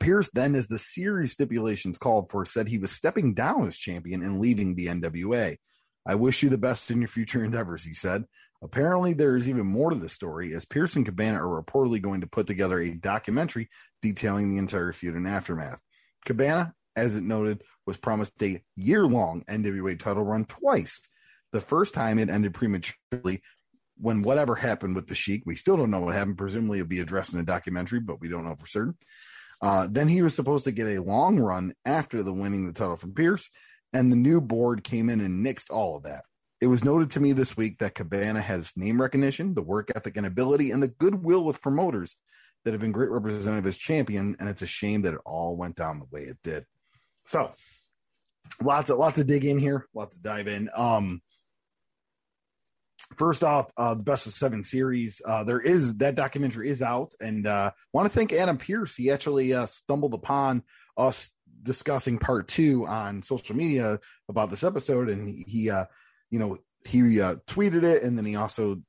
[0.00, 4.22] Pearce then, as the series stipulations called for, said he was stepping down as champion
[4.22, 5.58] and leaving the NWA.
[6.06, 8.24] I wish you the best in your future endeavors, he said.
[8.62, 12.20] Apparently, there is even more to the story, as Pearce and Cabana are reportedly going
[12.20, 13.68] to put together a documentary
[14.00, 15.82] detailing the entire feud and aftermath.
[16.24, 21.00] Cabana, as it noted, was promised a year long NWA title run twice.
[21.50, 23.42] The first time it ended prematurely
[23.98, 25.42] when whatever happened with the Sheik.
[25.44, 26.38] We still don't know what happened.
[26.38, 28.96] Presumably, it'll be addressed in a documentary, but we don't know for certain.
[29.60, 32.96] Uh, then he was supposed to get a long run after the winning the title
[32.96, 33.50] from Pearce,
[33.92, 36.22] and the new board came in and nixed all of that.
[36.62, 40.16] It was noted to me this week that Cabana has name recognition, the work ethic
[40.16, 42.14] and ability, and the goodwill with promoters
[42.64, 45.74] that have been great representative as champion, and it's a shame that it all went
[45.74, 46.64] down the way it did.
[47.26, 47.50] So,
[48.62, 50.70] lots of lots to dig in here, lots to dive in.
[50.72, 51.20] Um,
[53.16, 55.20] first off, uh, the best of seven series.
[55.26, 58.94] Uh, there is that documentary is out, and uh, want to thank Adam Pearce.
[58.94, 60.62] He actually uh, stumbled upon
[60.96, 61.32] us
[61.64, 63.98] discussing part two on social media
[64.28, 65.86] about this episode, and he, uh,
[66.32, 68.82] you know, he uh, tweeted it, and then he also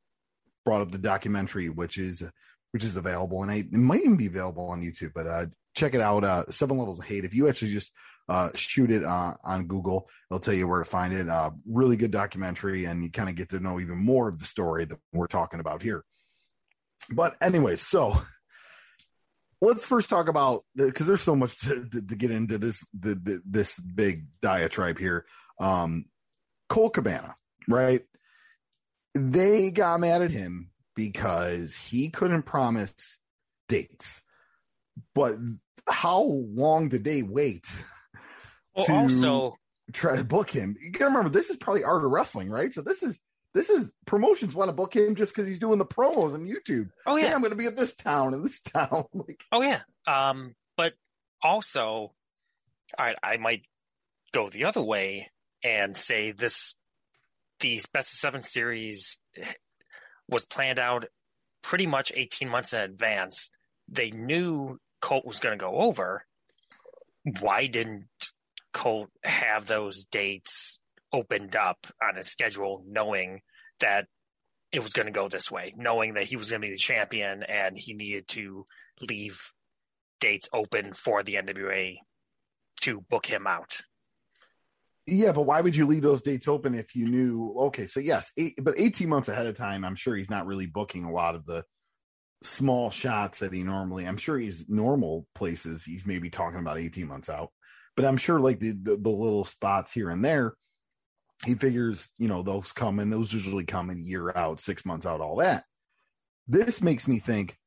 [0.66, 2.24] brought up the documentary, which is
[2.72, 5.12] which is available, and I, it might even be available on YouTube.
[5.14, 6.24] But uh, check it out.
[6.24, 7.26] Uh, Seven Levels of Hate.
[7.26, 7.92] If you actually just
[8.30, 10.10] uh, shoot it uh, on Google.
[10.32, 11.28] It'll tell you where to find it.
[11.28, 14.46] Uh, really good documentary, and you kind of get to know even more of the
[14.46, 16.04] story that we're talking about here.
[17.10, 18.18] But anyway, so
[19.62, 23.16] let's first talk about because there's so much to, to, to, get into this the,
[23.16, 25.26] the, this big diatribe here.
[25.60, 26.06] Um,
[26.74, 27.36] Colt Cabana,
[27.68, 28.02] right?
[29.14, 33.20] They got mad at him because he couldn't promise
[33.70, 34.24] dates.
[35.14, 35.36] But
[35.88, 37.68] how long did they wait
[38.76, 39.56] well, to also
[39.92, 40.76] try to book him.
[40.82, 42.74] You gotta remember, this is probably art of wrestling, right?
[42.74, 43.20] So this is
[43.54, 46.90] this is promotions want to book him just because he's doing the promos on YouTube.
[47.06, 49.06] Oh yeah, hey, I'm going to be at this town and this town.
[49.14, 49.82] like, oh yeah.
[50.08, 50.94] Um, but
[51.44, 52.14] also,
[52.98, 53.62] I I might
[54.32, 55.30] go the other way
[55.64, 56.76] and say this
[57.60, 59.20] these best of seven series
[60.28, 61.06] was planned out
[61.62, 63.50] pretty much 18 months in advance.
[63.88, 66.26] They knew Colt was going to go over.
[67.40, 68.06] Why didn't
[68.74, 70.80] Colt have those dates
[71.14, 73.42] opened up on his schedule, knowing
[73.80, 74.08] that
[74.72, 76.78] it was going to go this way, knowing that he was going to be the
[76.78, 78.66] champion and he needed to
[79.08, 79.52] leave
[80.20, 81.98] dates open for the NWA
[82.82, 83.82] to book him out.
[85.06, 87.54] Yeah, but why would you leave those dates open if you knew?
[87.58, 90.66] Okay, so yes, eight, but 18 months ahead of time, I'm sure he's not really
[90.66, 91.66] booking a lot of the
[92.42, 94.06] small shots that he normally.
[94.06, 95.84] I'm sure he's normal places.
[95.84, 97.50] He's maybe talking about 18 months out.
[97.96, 100.54] But I'm sure like the, the, the little spots here and there,
[101.46, 105.06] he figures, you know, those come and those usually come in year out, six months
[105.06, 105.66] out, all that.
[106.48, 107.58] This makes me think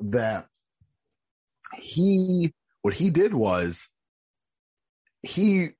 [0.00, 0.46] that
[1.76, 3.88] he, what he did was
[5.22, 5.70] he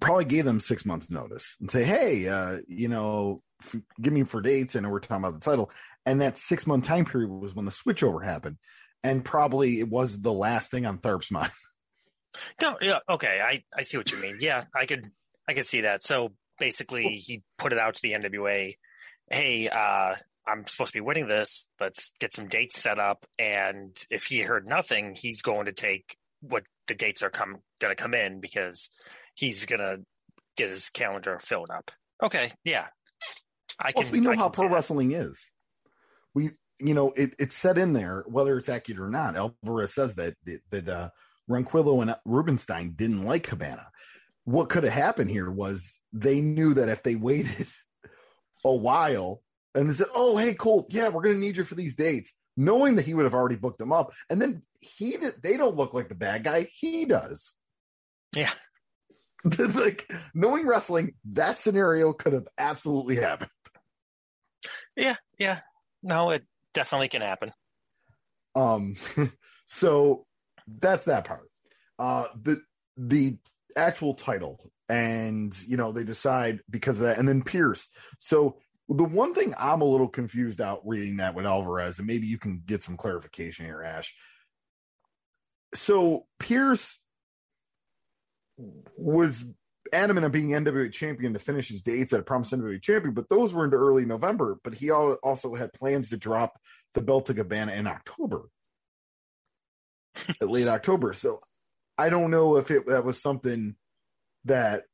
[0.00, 4.24] probably gave them six months notice and say, Hey, uh, you know, f- give me
[4.24, 4.74] for dates.
[4.74, 5.70] And we're talking about the title.
[6.04, 8.58] And that six month time period was when the switchover happened.
[9.04, 11.52] And probably it was the last thing on Tharp's mind.
[12.62, 14.38] No, yeah, okay, I, I see what you mean.
[14.40, 15.10] Yeah, I could
[15.46, 16.02] I could see that.
[16.02, 18.76] So basically, he put it out to the NWA.
[19.30, 20.14] Hey, uh,
[20.46, 21.68] I'm supposed to be winning this.
[21.78, 23.26] Let's get some dates set up.
[23.38, 27.94] And if he heard nothing, he's going to take what the dates are come going
[27.94, 28.90] to come in because
[29.34, 30.00] he's going to
[30.56, 31.90] get his calendar filled up.
[32.22, 32.86] Okay, yeah,
[33.78, 34.02] I can.
[34.02, 35.50] Plus we know how pro wrestling is.
[36.34, 39.36] We, you know, it, it's set in there whether it's accurate or not.
[39.36, 40.34] Alvarez says that
[40.70, 41.10] that uh,
[41.50, 43.86] Ronquillo and Rubenstein didn't like Cabana.
[44.44, 47.66] What could have happened here was they knew that if they waited
[48.64, 49.42] a while
[49.74, 52.34] and they said, "Oh, hey, Colt, yeah, we're going to need you for these dates,"
[52.56, 55.92] knowing that he would have already booked them up, and then he they don't look
[55.92, 57.54] like the bad guy, he does.
[58.34, 58.50] Yeah,
[59.74, 63.50] like knowing wrestling, that scenario could have absolutely happened.
[64.96, 65.60] Yeah, yeah,
[66.02, 67.52] no, it definitely can happen.
[68.54, 68.96] Um,
[69.66, 70.26] so
[70.80, 71.50] that's that part.
[71.98, 72.62] Uh, the
[72.96, 73.38] the
[73.76, 77.88] actual title, and you know they decide because of that, and then Pearce.
[78.18, 82.26] So the one thing I'm a little confused out reading that with Alvarez, and maybe
[82.26, 84.14] you can get some clarification here, Ash.
[85.74, 87.00] So Pearce
[88.96, 89.44] was
[89.92, 93.28] adamant on being NWA champion to finish his dates at a promised NWA champion, but
[93.28, 94.58] those were into early November.
[94.62, 96.58] But he also had plans to drop
[96.94, 98.48] the belt to Cabana in October,
[100.40, 101.12] late October.
[101.12, 101.40] So
[101.98, 103.76] I don't know if it that was something
[104.44, 104.84] that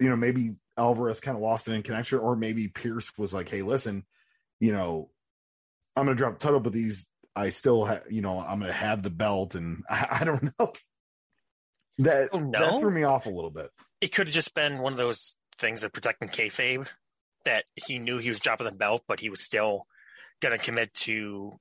[0.00, 3.48] you know maybe Alvarez kind of lost it in connection, or maybe Pearce was like,
[3.48, 4.04] "Hey, listen,
[4.60, 5.10] you know,
[5.96, 8.70] I'm going to drop the title, but these I still have, you know, I'm going
[8.70, 10.72] to have the belt, and I, I don't know."
[11.98, 12.58] That oh, no?
[12.58, 13.70] that threw me off a little bit.
[14.00, 16.88] It could have just been one of those things of protecting kayfabe
[17.44, 19.86] that he knew he was dropping the belt, but he was still
[20.40, 21.58] going to commit to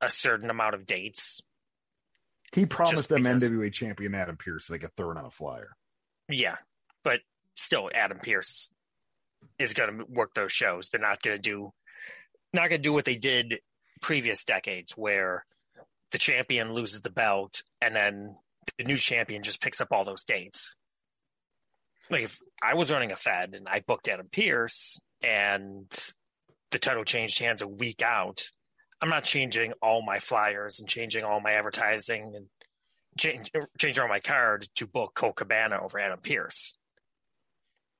[0.00, 1.40] a certain amount of dates.
[2.52, 5.30] He promised them because, NWA champion Adam Pearce so they could throw it on a
[5.30, 5.70] flyer.
[6.28, 6.56] Yeah,
[7.02, 7.20] but
[7.56, 8.70] still Adam Pearce
[9.58, 10.88] is going to work those shows.
[10.88, 11.72] They're not going to do
[12.52, 13.58] not going to do what they did
[14.00, 15.44] previous decades where
[16.12, 18.36] the champion loses the belt and then
[18.78, 20.74] the new champion just picks up all those dates.
[22.10, 25.86] Like if I was running a Fed and I booked Adam Pearce and
[26.70, 28.50] the title changed hands a week out,
[29.00, 32.46] I'm not changing all my flyers and changing all my advertising and
[33.18, 36.74] change changing all my card to book Colt Cabana over Adam Pearce.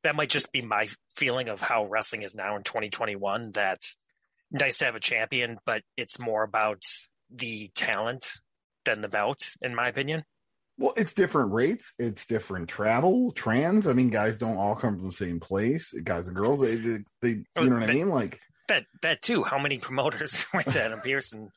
[0.02, 3.80] that might just be my feeling of how wrestling is now in 2021 that
[4.50, 6.82] nice to have a champion but it's more about
[7.30, 8.32] the talent
[8.84, 10.24] than the belt in my opinion
[10.78, 15.06] well it's different rates it's different travel trans i mean guys don't all come from
[15.06, 17.94] the same place guys and girls they, they, they oh, you know what that, i
[17.94, 18.08] mean?
[18.08, 21.50] Like that that too how many promoters went to adam pearson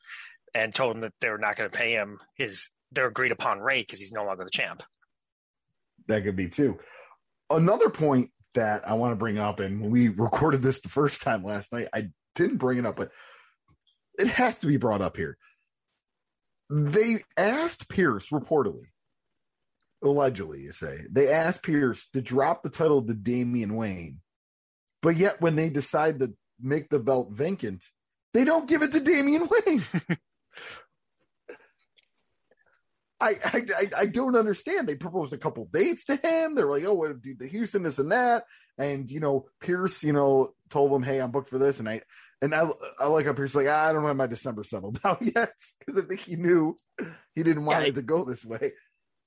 [0.54, 3.60] and told him that they were not going to pay him his their agreed upon
[3.60, 4.82] rate because he's no longer the champ.
[6.08, 6.78] That could be too.
[7.50, 11.22] Another point that I want to bring up, and when we recorded this the first
[11.22, 13.10] time last night, I didn't bring it up, but
[14.18, 15.36] it has to be brought up here.
[16.70, 18.86] They asked Pearce reportedly,
[20.02, 24.20] allegedly, you say, they asked Pearce to drop the title to Damian Wayne,
[25.02, 27.84] but yet when they decide to make the belt vacant,
[28.34, 29.82] they don't give it to Damian Wayne.
[33.20, 34.88] I, I I don't understand.
[34.88, 36.54] They proposed a couple dates to him.
[36.54, 38.44] They're like, oh, what do the Houston, this and that,
[38.78, 42.02] and you know, Pearce, you know, told them, hey, I'm booked for this, and I
[42.40, 42.68] and I,
[43.00, 46.02] I like how Pearce like, ah, I don't have my December settled out yet because
[46.02, 46.76] I think he knew
[47.34, 48.72] he didn't want yeah, it to go this way.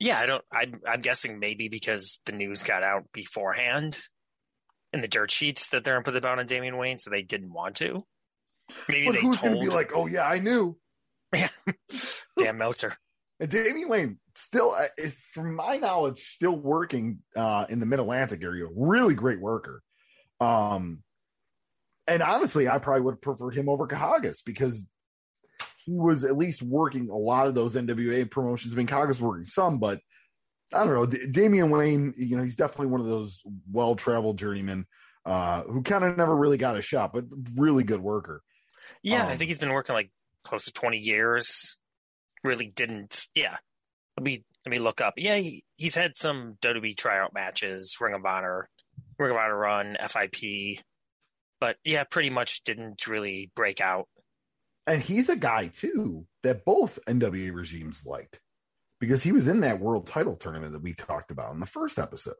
[0.01, 0.43] Yeah, I don't.
[0.51, 3.99] I'm, I'm guessing maybe because the news got out beforehand
[4.91, 7.21] in the dirt sheets that they're gonna put the bound on Damian Wayne, so they
[7.21, 8.03] didn't want to.
[8.89, 9.53] Maybe but they who's told...
[9.53, 10.77] gonna be like, oh yeah, I knew.
[11.37, 11.47] Yeah,
[12.37, 12.93] damn Meltzer.
[13.39, 17.99] And Damian Wayne still, uh, is, from my knowledge, still working uh, in the Mid
[17.99, 18.65] Atlantic area.
[18.75, 19.81] Really great worker.
[20.39, 21.03] Um,
[22.07, 24.83] and honestly, I probably would have preferred him over Kahagas because
[25.85, 28.73] he was at least working a lot of those NWA promotions.
[28.73, 29.99] I mean, Kahagas working some, but
[30.73, 31.05] I don't know.
[31.05, 33.41] D- Damian Wayne, you know, he's definitely one of those
[33.71, 34.85] well traveled journeymen
[35.25, 38.41] uh, who kind of never really got a shot, but really good worker.
[39.03, 40.11] Yeah, um, I think he's been working like
[40.43, 41.77] close to 20 years
[42.43, 43.27] really didn't.
[43.35, 43.57] Yeah,
[44.17, 45.15] let me let me look up.
[45.17, 48.69] Yeah, he, he's had some WWE tryout matches, Ring of Honor,
[49.17, 50.79] Ring of Honor run, FIP,
[51.59, 54.07] but yeah, pretty much didn't really break out.
[54.87, 58.39] And he's a guy too that both NWA regimes liked.
[58.99, 61.97] because he was in that world title tournament that we talked about in the first
[61.99, 62.35] episode.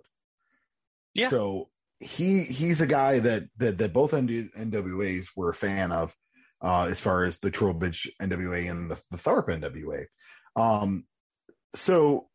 [1.14, 1.30] Yeah.
[1.30, 6.16] So he he's a guy that that that both NWAs were a fan of,
[6.62, 10.06] uh, as far as the Trowbridge NWA and the, the Tharp NWA.
[10.56, 11.06] Um,
[11.74, 12.28] so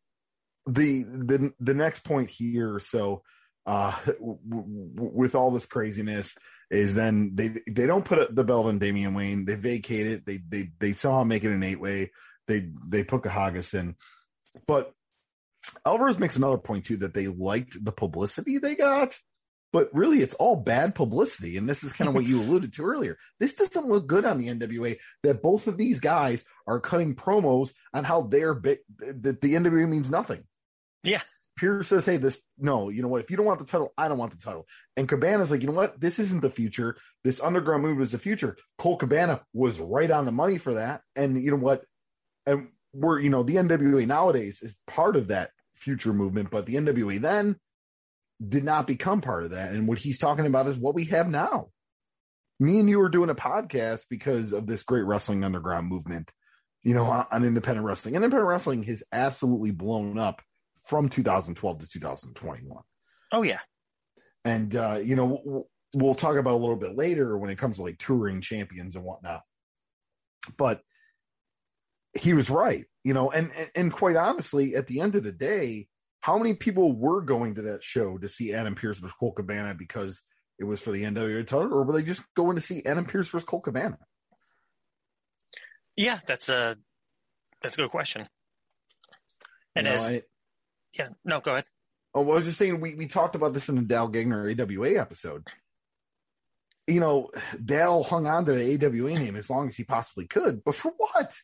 [0.65, 3.23] the the the next point here, so
[3.65, 6.35] uh, w- w- with all this craziness,
[6.69, 9.45] is then they they don't put the belt on Damian Wayne.
[9.45, 10.25] They vacate it.
[10.25, 12.11] They they they somehow make it an eight way.
[12.47, 13.95] They they put Kahagas in,
[14.67, 14.93] but
[15.85, 19.19] Alvarez makes another point too that they liked the publicity they got,
[19.73, 21.57] but really it's all bad publicity.
[21.57, 23.17] And this is kind of what you alluded to earlier.
[23.39, 27.73] This doesn't look good on the NWA that both of these guys are cutting promos
[27.93, 30.43] on how they're bit that the NWA means nothing.
[31.03, 31.21] Yeah.
[31.57, 33.21] Pearce says, Hey, this no, you know what?
[33.21, 34.65] If you don't want the title, I don't want the title.
[34.95, 35.99] And Cabana's like, you know what?
[35.99, 36.95] This isn't the future.
[37.23, 38.57] This underground move is the future.
[38.77, 41.01] Colt Cabana was right on the money for that.
[41.15, 41.83] And you know what?
[42.45, 46.75] And we're, you know, the NWA nowadays is part of that future movement, but the
[46.75, 47.57] NWA then
[48.45, 49.73] did not become part of that.
[49.73, 51.69] And what he's talking about is what we have now.
[52.59, 56.31] Me and you are doing a podcast because of this great wrestling underground movement,
[56.83, 58.15] you know, on independent wrestling.
[58.15, 60.41] And independent wrestling has absolutely blown up
[60.87, 62.83] from 2012 to 2021.
[63.31, 63.59] Oh yeah.
[64.45, 67.83] And uh, you know, we'll talk about a little bit later when it comes to
[67.83, 69.41] like touring champions and whatnot.
[70.57, 70.81] But
[72.17, 75.31] he was right, you know, and, and and quite honestly, at the end of the
[75.31, 75.87] day,
[76.21, 79.75] how many people were going to that show to see Adam Pearce versus Colt Cabana
[79.75, 80.21] because
[80.59, 83.29] it was for the NWA title, or were they just going to see Adam Pearce
[83.29, 83.97] versus Colt Cabana?
[85.95, 86.77] Yeah, that's a
[87.61, 88.27] that's a good question.
[89.75, 90.21] And You know, as I-
[90.97, 91.65] yeah, no, go ahead.
[92.13, 94.99] Oh, I was just saying we, we talked about this in the Dale Gagne AWA
[94.99, 95.47] episode.
[96.87, 97.29] You know,
[97.63, 100.93] Dal hung on to the AWA name as long as he possibly could, but for
[100.97, 101.35] what?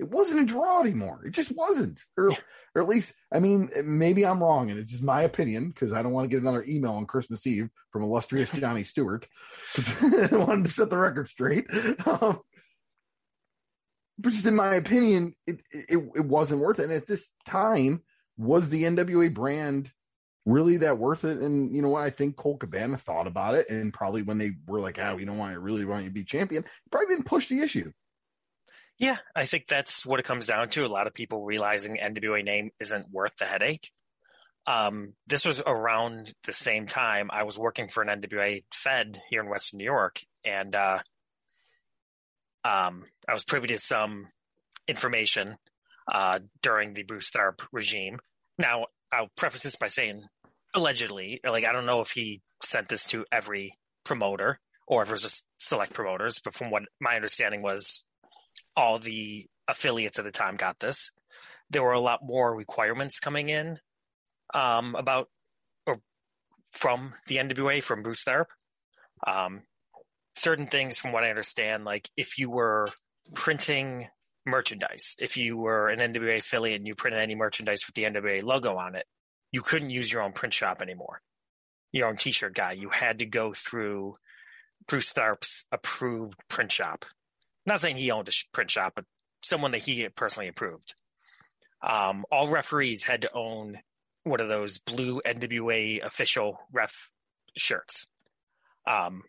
[0.00, 1.22] It wasn't a draw anymore.
[1.24, 2.00] It just wasn't.
[2.16, 2.30] Or,
[2.74, 6.02] or at least, I mean, maybe I'm wrong, and it's just my opinion because I
[6.02, 9.28] don't want to get another email on Christmas Eve from illustrious Johnny Stewart.
[10.12, 11.66] I wanted to set the record straight.
[12.06, 12.40] Um,
[14.18, 16.84] but just in my opinion, it, it it wasn't worth it.
[16.84, 18.02] And at this time,
[18.36, 19.90] was the NWA brand
[20.46, 21.38] really that worth it?
[21.38, 22.02] And you know what?
[22.02, 25.24] I think Colt Cabana thought about it, and probably when they were like, "Ah, we
[25.24, 27.92] don't want to really want you to be champion," probably didn't push the issue.
[28.98, 30.84] Yeah, I think that's what it comes down to.
[30.84, 33.90] A lot of people realizing NWA name isn't worth the headache.
[34.66, 39.42] Um, this was around the same time I was working for an NWA Fed here
[39.42, 41.00] in Western New York, and uh,
[42.64, 44.28] um, I was privy to some
[44.88, 45.56] information
[46.10, 48.18] uh, during the Bruce Tharp regime.
[48.58, 50.24] Now, I'll preface this by saying
[50.74, 55.12] allegedly, like I don't know if he sent this to every promoter or if it
[55.12, 58.04] was just select promoters, but from what my understanding was,
[58.76, 61.10] all the affiliates at the time got this.
[61.70, 63.78] There were a lot more requirements coming in
[64.52, 65.28] um, about
[65.86, 66.00] or
[66.72, 68.46] from the NWA from Bruce Tharp.
[69.26, 69.62] Um,
[70.34, 72.90] certain things, from what I understand, like if you were
[73.32, 74.08] printing
[74.46, 78.42] merchandise, if you were an NWA affiliate and you printed any merchandise with the NWA
[78.42, 79.06] logo on it,
[79.52, 81.20] you couldn't use your own print shop anymore.
[81.92, 84.16] Your own T-shirt guy, you had to go through
[84.86, 87.04] Bruce Tharp's approved print shop.
[87.66, 89.04] Not saying he owned a print shop, but
[89.42, 90.94] someone that he personally approved.
[91.82, 93.78] Um, all referees had to own
[94.24, 97.10] one of those blue NWA official ref
[97.56, 98.06] shirts.
[98.86, 99.22] Um,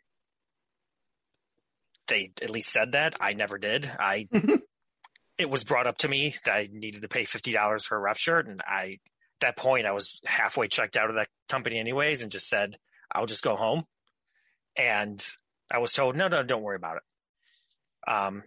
[2.08, 3.16] they at least said that.
[3.20, 3.92] I never did.
[4.00, 4.28] I
[5.38, 8.02] it was brought up to me that I needed to pay fifty dollars for a
[8.02, 9.00] ref shirt, and I
[9.36, 12.78] at that point I was halfway checked out of that company anyways, and just said
[13.12, 13.84] I'll just go home.
[14.78, 15.24] And
[15.72, 18.12] I was told, no, no, don't worry about it.
[18.12, 18.44] Um,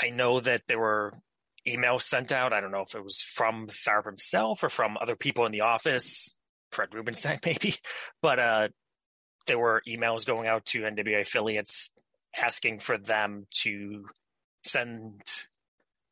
[0.00, 1.14] I know that there were
[1.66, 2.52] emails sent out.
[2.52, 5.62] I don't know if it was from Tharp himself or from other people in the
[5.62, 6.34] office,
[6.70, 7.74] Fred Rubenstein maybe,
[8.22, 8.68] but uh,
[9.46, 11.90] there were emails going out to NWA affiliates
[12.36, 14.04] asking for them to
[14.68, 15.22] send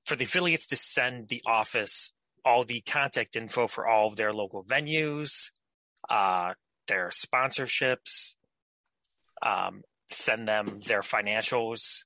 [0.04, 2.12] for the affiliates to send the office
[2.44, 5.50] all the contact info for all of their local venues,
[6.08, 6.54] uh,
[6.86, 8.36] their sponsorships,
[9.42, 12.04] um, send them their financials,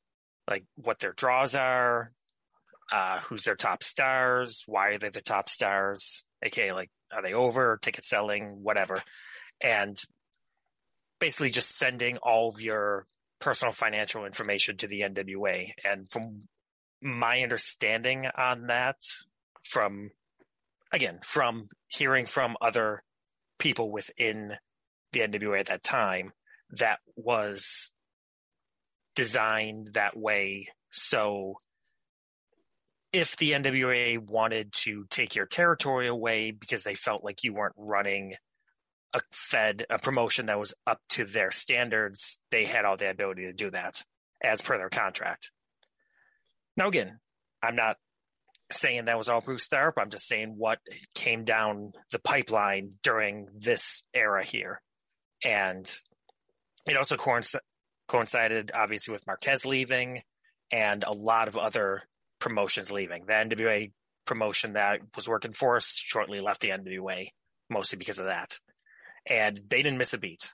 [0.48, 2.12] like what their draws are,
[2.90, 7.34] uh, who's their top stars, why are they the top stars, aka like are they
[7.34, 9.02] over, ticket selling, whatever,
[9.60, 9.98] and
[11.18, 13.06] basically just sending all of your
[13.40, 15.72] personal financial information to the NWA.
[15.84, 16.40] And from
[17.02, 18.96] my understanding on that,
[19.62, 20.10] from
[20.92, 23.02] again, from hearing from other
[23.58, 24.56] people within
[25.12, 26.32] the NWA at that time,
[26.70, 27.92] that was
[29.14, 31.56] designed that way so
[33.12, 37.74] if the NWA wanted to take your territory away because they felt like you weren't
[37.76, 38.34] running
[39.12, 43.42] a fed a promotion that was up to their standards, they had all the ability
[43.42, 44.04] to do that
[44.42, 45.50] as per their contract.
[46.76, 47.18] Now, again,
[47.62, 47.96] I'm not
[48.72, 49.94] saying that was all Bruce Tharpe.
[49.98, 50.78] I'm just saying what
[51.14, 54.80] came down the pipeline during this era here.
[55.44, 55.92] And
[56.86, 57.16] it also
[58.08, 60.22] coincided, obviously, with Marquez leaving
[60.70, 62.04] and a lot of other
[62.38, 63.26] promotions leaving.
[63.26, 63.90] The NWA
[64.24, 67.28] promotion that was working for us shortly left the NWA,
[67.68, 68.58] mostly because of that.
[69.26, 70.52] And they didn't miss a beat.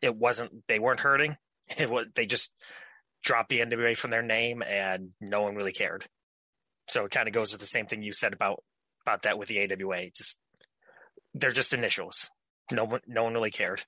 [0.00, 1.36] It wasn't, they weren't hurting.
[1.78, 2.52] It was, they just
[3.22, 6.04] dropped the NWA from their name and no one really cared.
[6.90, 8.62] So it kind of goes with the same thing you said about,
[9.06, 10.10] about that with the AWA.
[10.14, 10.38] Just,
[11.32, 12.30] they're just initials.
[12.70, 13.84] No one, no one really cared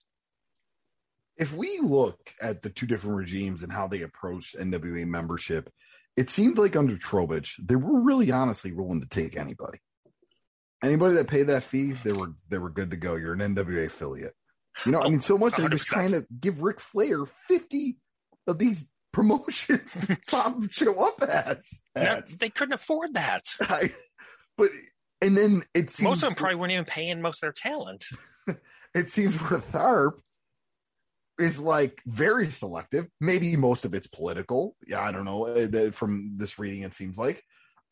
[1.37, 5.71] if we look at the two different regimes and how they approached NWA membership,
[6.17, 9.79] it seemed like under Trobich, they were really honestly willing to take anybody.
[10.83, 13.15] Anybody that paid that fee, they were they were good to go.
[13.15, 14.35] You're an NWA affiliate.
[14.85, 17.97] You know, I mean, so much they were just trying to give Ric Flair 50
[18.49, 21.85] of these promotions Bob show up as.
[21.97, 23.45] No, they couldn't afford that.
[23.61, 23.93] I,
[24.59, 24.71] but
[25.23, 28.05] and then it seems most of them probably weren't even paying most of their talent.
[28.95, 30.19] it seems for Tharpe,
[31.39, 33.09] is like very selective.
[33.21, 34.77] Maybe most of it's political.
[34.87, 35.47] Yeah, I don't know.
[35.47, 37.43] Uh, from this reading, it seems like,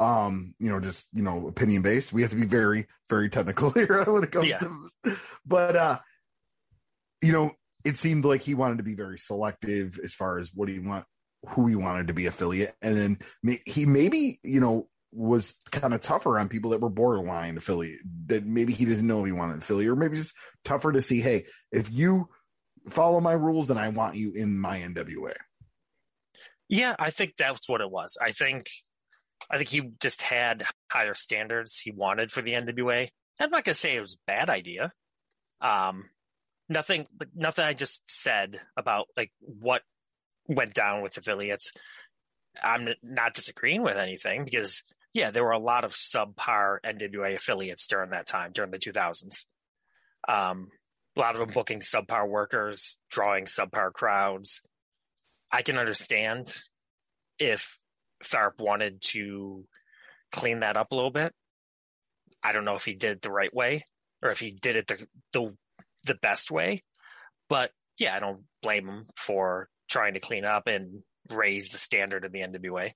[0.03, 2.13] um, you know, just you know, opinion based.
[2.13, 4.59] We have to be very, very technical here when it comes yeah.
[4.59, 4.65] to.
[4.65, 4.89] Go.
[5.07, 5.15] Yeah.
[5.47, 5.99] But uh,
[7.23, 7.53] you know,
[7.85, 11.05] it seemed like he wanted to be very selective as far as what he want,
[11.49, 13.19] who he wanted to be affiliate, and then
[13.67, 18.47] he maybe you know was kind of tougher on people that were borderline affiliate that
[18.47, 20.35] maybe he doesn't know he wanted affiliate or maybe just
[20.65, 22.27] tougher to see hey if you
[22.89, 25.35] follow my rules, then I want you in my NWA.
[26.69, 28.17] Yeah, I think that's what it was.
[28.21, 28.71] I think
[29.51, 33.09] I think he just had higher standards he wanted for the NWA.
[33.41, 34.93] I'm not gonna say it was a bad idea.
[35.61, 36.11] Um,
[36.69, 39.83] nothing, nothing I just said about like what
[40.49, 41.73] went down with affiliates.
[42.63, 44.83] I'm not disagreeing with anything because
[45.15, 49.45] yeah, there were a lot of subpar NWA affiliates during that time during the 2000s.
[50.29, 50.69] Um,
[51.17, 54.63] a lot of them booking subpar workers, drawing subpar crowds.
[55.51, 56.55] I can understand
[57.39, 57.77] if
[58.25, 59.65] Tharpe wanted to
[60.33, 61.33] clean that up a little bit.
[62.43, 63.87] I don't know if he did it the right way
[64.23, 65.55] or if he did it the the,
[66.05, 66.83] the best way,
[67.49, 72.25] but yeah, I don't blame him for trying to clean up and raise the standard
[72.25, 72.93] of the NWA.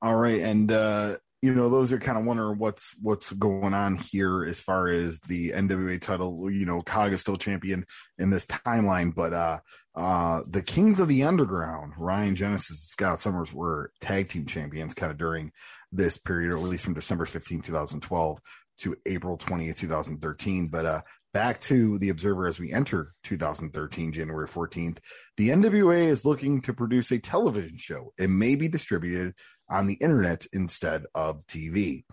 [0.00, 3.96] All right, and uh, you know, those are kind of wondering what's what's going on
[3.96, 6.50] here as far as the NWA title.
[6.50, 7.86] You know, Cog is still champion
[8.18, 9.58] in this timeline, but uh
[9.94, 15.12] uh the Kings of the Underground, Ryan Genesis, Scott Summers were tag team champions kind
[15.12, 15.52] of during
[15.92, 18.40] this period, or at least from December 15, 2012
[18.78, 20.68] to April 20th, 2013.
[20.68, 21.00] But uh
[21.32, 24.98] back to the Observer as we enter 2013, January 14th,
[25.36, 28.12] the NWA is looking to produce a television show.
[28.18, 29.34] It may be distributed
[29.70, 32.04] on the internet instead of TV.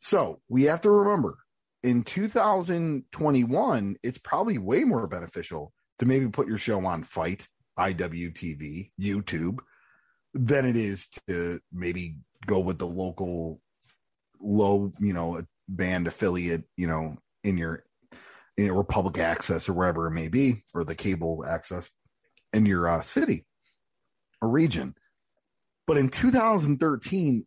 [0.00, 1.36] So we have to remember
[1.82, 7.46] in 2021, it's probably way more beneficial to maybe put your show on FITE,
[7.78, 9.60] IWTV, YouTube,
[10.34, 12.16] than it is to maybe
[12.46, 13.60] go with the local
[14.40, 17.84] low, you know, band affiliate, you know, in your
[18.60, 21.90] in your Republic access or wherever it may be, or the cable access
[22.52, 23.46] in your uh, city
[24.42, 24.94] or region.
[25.86, 27.46] But in 2013,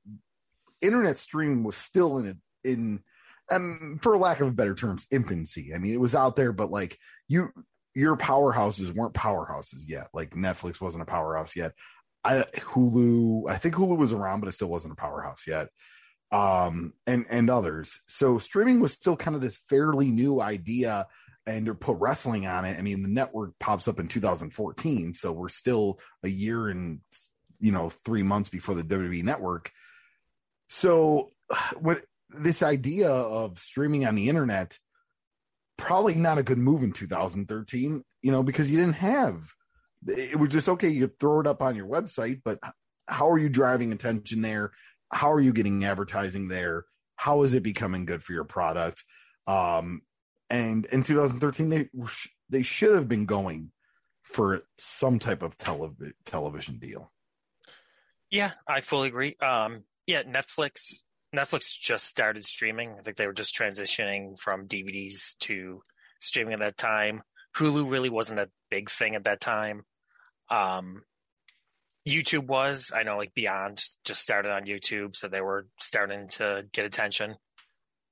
[0.82, 3.04] internet streaming was still in in
[3.52, 5.74] um, for lack of better terms, infancy.
[5.74, 6.98] I mean, it was out there, but like
[7.28, 7.50] you,
[7.94, 10.08] your powerhouses weren't powerhouses yet.
[10.14, 11.74] Like Netflix wasn't a powerhouse yet.
[12.24, 15.68] I Hulu, I think Hulu was around, but it still wasn't a powerhouse yet.
[16.34, 18.02] Um, and and others.
[18.08, 21.06] So streaming was still kind of this fairly new idea,
[21.46, 22.78] and to put wrestling on it.
[22.78, 27.02] I mean, the network pops up in 2014, so we're still a year and
[27.60, 29.72] you know three months before the WWE network.
[30.70, 31.30] So
[31.80, 34.80] what this idea of streaming on the internet
[35.78, 39.54] probably not a good move in 2013, you know, because you didn't have
[40.08, 42.60] it was just okay, you throw it up on your website, but
[43.08, 44.72] how are you driving attention there?
[45.14, 46.86] How are you getting advertising there?
[47.16, 49.04] How is it becoming good for your product?
[49.48, 50.02] Um,
[50.50, 51.90] and in 2013, they
[52.50, 53.72] they should have been going
[54.24, 55.96] for some type of tele-
[56.26, 57.12] television deal.
[58.30, 59.36] Yeah, I fully agree.
[59.42, 61.04] Um, yeah, Netflix
[61.36, 62.96] Netflix just started streaming.
[62.98, 65.82] I think they were just transitioning from DVDs to
[66.20, 67.24] streaming at that time.
[67.56, 69.84] Hulu really wasn't a big thing at that time.
[70.50, 71.04] Um,
[72.08, 72.92] YouTube was.
[72.94, 77.36] I know like Beyond just started on YouTube, so they were starting to get attention.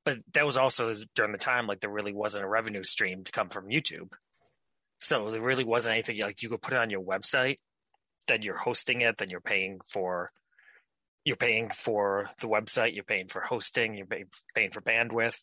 [0.05, 3.31] But that was also during the time like there really wasn't a revenue stream to
[3.31, 4.11] come from YouTube.
[4.99, 7.59] So there really wasn't anything like you could put it on your website,
[8.27, 10.31] then you're hosting it, then you're paying for
[11.23, 14.07] you're paying for the website, you're paying for hosting, you're
[14.55, 15.39] paying for bandwidth.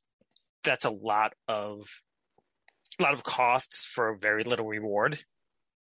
[0.65, 1.87] That's a lot of
[2.99, 5.21] a lot of costs for very little reward.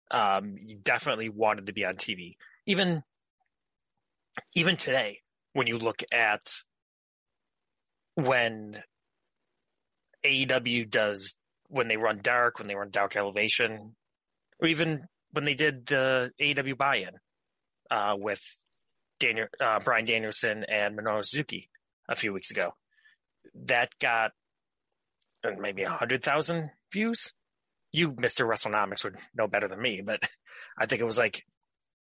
[0.10, 2.36] Um, you definitely wanted to be on TV.
[2.66, 3.03] Even
[4.55, 5.22] even today,
[5.53, 6.47] when you look at
[8.16, 8.82] when
[10.26, 11.36] AEW does
[11.70, 13.95] when they run dark, when they run dark elevation,
[14.60, 17.12] or even when they did the AEW buy-in
[17.91, 18.41] uh, with
[19.20, 21.70] Daniel uh, Bryan Danielson and Minoru Suzuki
[22.08, 22.72] a few weeks ago,
[23.66, 24.32] that got
[25.60, 27.34] maybe a hundred thousand views.
[27.92, 30.22] You, Mister WrestleNomics, would know better than me, but
[30.78, 31.44] I think it was like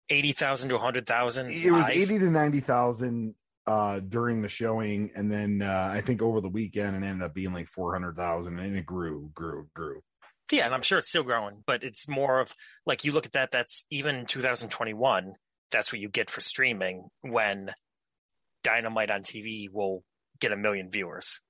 [0.09, 1.49] eighty thousand to hundred thousand.
[1.51, 3.35] It was eighty to ninety thousand
[3.65, 7.33] uh, during the showing, and then uh, I think over the weekend, it ended up
[7.33, 10.01] being like four hundred thousand, and it grew, grew, grew.
[10.51, 12.53] Yeah, and I'm sure it's still growing, but it's more of
[12.85, 13.51] like you look at that.
[13.51, 15.33] That's even 2021.
[15.71, 17.73] That's what you get for streaming when
[18.63, 20.03] Dynamite on TV will
[20.39, 21.41] get a million viewers.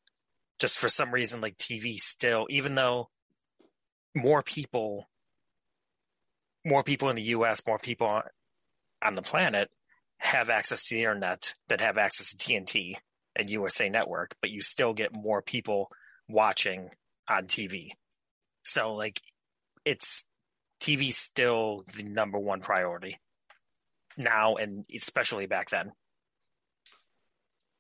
[0.58, 3.10] Just for some reason, like TV still, even though
[4.18, 5.08] more people,
[6.66, 8.22] more people in the U.S., more people
[9.04, 9.70] on the planet
[10.18, 12.96] have access to the internet that have access to TNT
[13.36, 15.90] and USA Network, but you still get more people
[16.28, 16.90] watching
[17.30, 17.92] on TV.
[18.64, 19.22] So like
[19.86, 20.26] it's
[20.82, 23.18] TV still the number one priority
[24.18, 25.92] now and especially back then.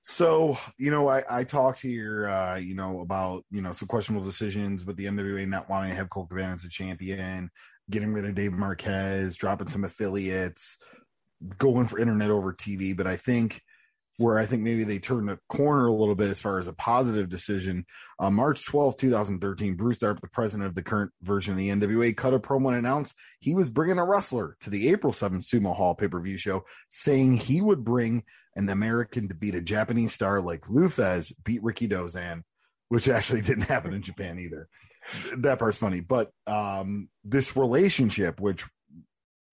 [0.10, 4.26] So, you know, I, I talked here, uh, you know, about, you know, some questionable
[4.26, 7.51] decisions with the NWA not wanting to have Colt Cabana as a champion,
[7.89, 10.78] getting rid of Dave Marquez, dropping some affiliates,
[11.58, 13.62] going for internet over TV, but I think
[14.18, 16.74] where I think maybe they turned a corner a little bit as far as a
[16.74, 17.86] positive decision.
[18.20, 22.18] Uh, March 12, 2013, Bruce Tharpe, the president of the current version of the NWA,
[22.18, 25.76] cut a promo and announced he was bringing a wrestler to the April 7th Sumo
[25.76, 28.24] Hall pay per view show, saying he would bring
[28.55, 32.41] an American to beat a Japanese star like Lou Thesz beat Rikidozan,
[32.89, 34.68] which actually didn't happen in Japan either.
[35.38, 36.01] That part's funny.
[36.01, 38.65] But um, this relationship, which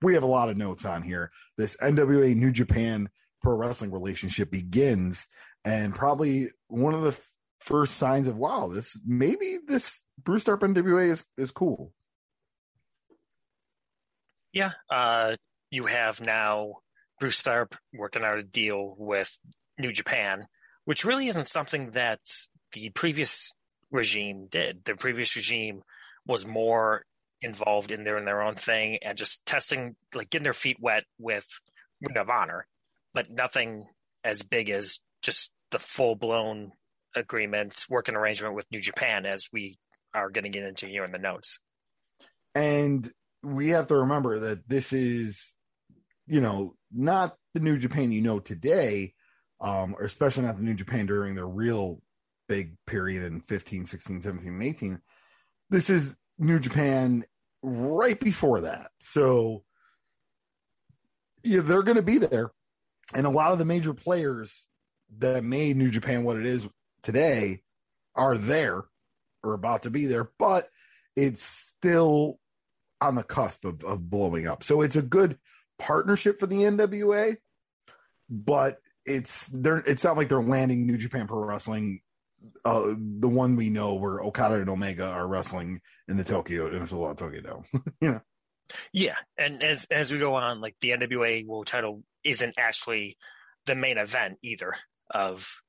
[0.01, 1.31] we have a lot of notes on here.
[1.57, 3.09] This NWA New Japan
[3.45, 5.27] pro wrestling relationship begins,
[5.65, 7.31] and probably one of the f-
[7.61, 11.93] first signs of wow, this maybe this Bruce Tharpe NWA is is cool.
[14.53, 15.37] Yeah, uh,
[15.71, 16.79] you have now
[17.21, 19.39] Bruce Tharpe working out a deal with
[19.79, 20.47] New Japan,
[20.85, 22.21] which really isn't something that
[22.73, 23.53] the previous
[23.91, 24.85] regime did.
[24.85, 25.83] The previous regime
[26.27, 27.05] was more
[27.43, 31.05] involved in their in their own thing and just testing, like getting their feet wet
[31.19, 31.47] with
[32.01, 32.67] Ring of Honor,
[33.15, 33.87] but nothing
[34.23, 36.73] as big as just the full blown
[37.17, 39.79] agreement, working arrangement with New Japan, as we
[40.13, 41.59] are going to get into here in the notes.
[42.55, 43.09] And
[43.43, 45.55] we have to remember that this is,
[46.27, 49.15] you know, not the New Japan you know today,
[49.61, 52.01] um, or especially not the New Japan during the real
[52.49, 55.01] big period in 15, 16, 17, and 18.
[55.71, 57.25] This is New Japan
[57.63, 58.91] right before that.
[59.01, 59.65] So
[61.43, 62.51] yeah, they're going to be there.
[63.15, 64.67] And a lot of the major players
[65.19, 66.69] that made New Japan what it is
[67.03, 67.63] today
[68.15, 68.85] are there
[69.43, 70.69] or about to be there, but
[71.17, 72.39] it's still
[73.01, 74.63] on the cusp of, of blowing up.
[74.63, 75.39] So it's a good
[75.79, 77.37] partnership for the NWA,
[78.31, 82.01] but it's they're it's not like they're landing New Japan Pro Wrestling
[82.65, 86.81] uh, the one we know where Okada and Omega are wrestling in the Tokyo in
[86.81, 87.65] the Tokyo Dome.
[88.01, 88.21] know.
[88.93, 93.17] Yeah, and as as we go on, like the NWA World Title isn't actually
[93.67, 94.75] the main event either
[95.11, 95.61] of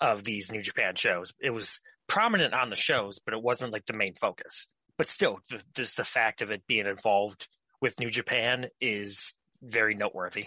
[0.00, 1.32] of these New Japan shows.
[1.40, 4.66] It was prominent on the shows, but it wasn't like the main focus.
[4.96, 5.40] But still,
[5.74, 7.48] just the fact of it being involved
[7.82, 10.46] with New Japan is very noteworthy.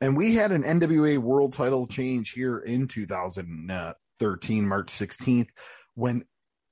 [0.00, 3.70] And we had an NWA World Title change here in 2000.
[3.70, 5.48] Uh, 13, March 16th,
[5.94, 6.24] when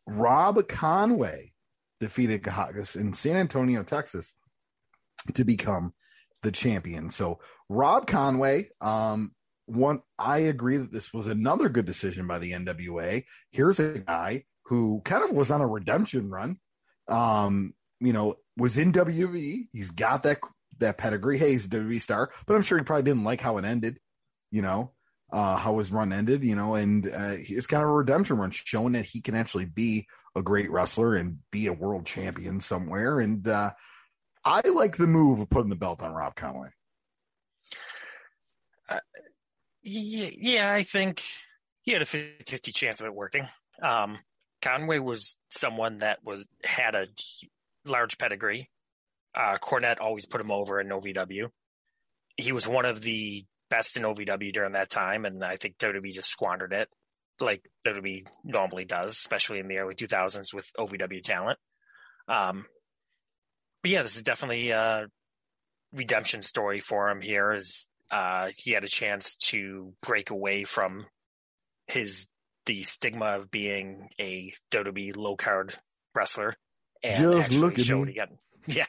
[0.06, 1.52] Rob Conway
[1.98, 4.34] defeated Kahagas in San Antonio, Texas,
[5.34, 5.92] to become
[6.42, 7.10] the champion.
[7.10, 9.34] So Rob Conway, um,
[9.66, 13.24] one, I agree that this was another good decision by the NWA.
[13.50, 16.58] Here's a guy who kind of was on a redemption run.
[17.08, 19.68] Um, you know, was in WWE.
[19.72, 20.38] He's got that
[20.78, 21.38] that pedigree.
[21.38, 23.98] Hey, he's a WWE star, but I'm sure he probably didn't like how it ended.
[24.50, 24.92] You know,
[25.30, 28.50] uh, how his run ended, you know, and uh, it's kind of a redemption run,
[28.50, 33.20] showing that he can actually be a great wrestler and be a world champion somewhere.
[33.20, 33.72] And uh,
[34.44, 36.68] I like the move of putting the belt on Rob Conway.
[38.88, 39.00] Uh,
[39.82, 41.22] yeah, yeah, I think
[41.82, 43.48] he had a 50 chance of it working.
[43.82, 44.18] Um,
[44.62, 47.06] Conway was someone that was had a
[47.84, 48.70] large pedigree.
[49.34, 51.48] Uh, Cornette always put him over in OVW.
[52.36, 56.12] He was one of the best in OVW during that time, and I think WWE
[56.12, 56.88] just squandered it,
[57.40, 61.58] like WWE normally does, especially in the early 2000s with OVW talent.
[62.26, 62.66] Um,
[63.82, 65.06] but yeah, this is definitely a
[65.92, 67.20] redemption story for him.
[67.20, 71.06] Here is uh, he had a chance to break away from
[71.86, 72.28] his
[72.66, 75.74] the stigma of being a WWE low card
[76.14, 76.54] wrestler
[77.02, 78.10] and Just look at me.
[78.10, 78.38] again.
[78.66, 78.84] Yeah.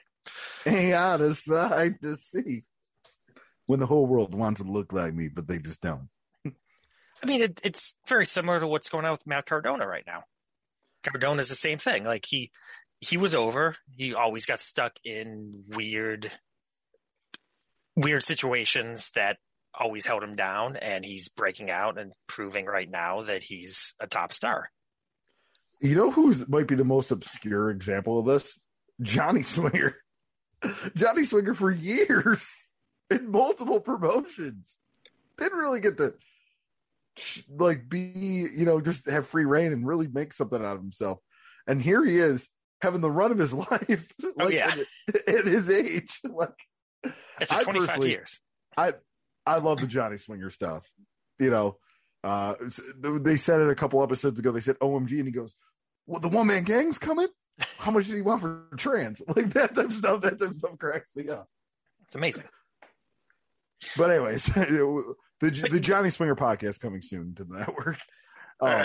[0.65, 2.63] Ain't out of sight to see.
[3.67, 6.09] When the whole world wants to look like me, but they just don't.
[6.45, 10.24] I mean, it, it's very similar to what's going on with Matt Cardona right now.
[11.03, 12.03] Cardona is the same thing.
[12.03, 12.51] Like he
[12.99, 13.76] he was over.
[13.95, 16.32] He always got stuck in weird
[17.99, 19.37] weird situations that
[19.73, 24.07] always held him down, and he's breaking out and proving right now that he's a
[24.07, 24.69] top star.
[25.81, 28.59] You know who's might be the most obscure example of this?
[29.01, 29.95] Johnny Swinger.
[30.95, 32.73] Johnny Swinger for years
[33.09, 34.79] in multiple promotions.
[35.37, 36.13] Didn't really get to
[37.49, 38.13] like be,
[38.53, 41.19] you know, just have free reign and really make something out of himself.
[41.67, 42.49] And here he is
[42.81, 44.13] having the run of his life.
[44.23, 44.73] Oh, like, oh yeah,
[45.07, 46.19] at, at his age.
[46.29, 46.49] Like
[47.39, 48.41] it's I 25 years.
[48.77, 48.93] I
[49.45, 50.91] I love the Johnny Swinger stuff.
[51.39, 51.77] You know,
[52.23, 52.55] uh,
[52.97, 54.51] they said it a couple episodes ago.
[54.51, 55.55] They said OMG, and he goes,
[56.05, 57.27] "Well, the one man gang's coming.
[57.77, 59.21] How much do you want for trans?
[59.35, 60.21] Like that type of stuff.
[60.21, 61.47] That type of stuff cracks me up.
[62.05, 62.43] It's amazing.
[63.97, 67.97] But anyways, the the Johnny Swinger podcast coming soon to the network.
[68.61, 68.83] Um,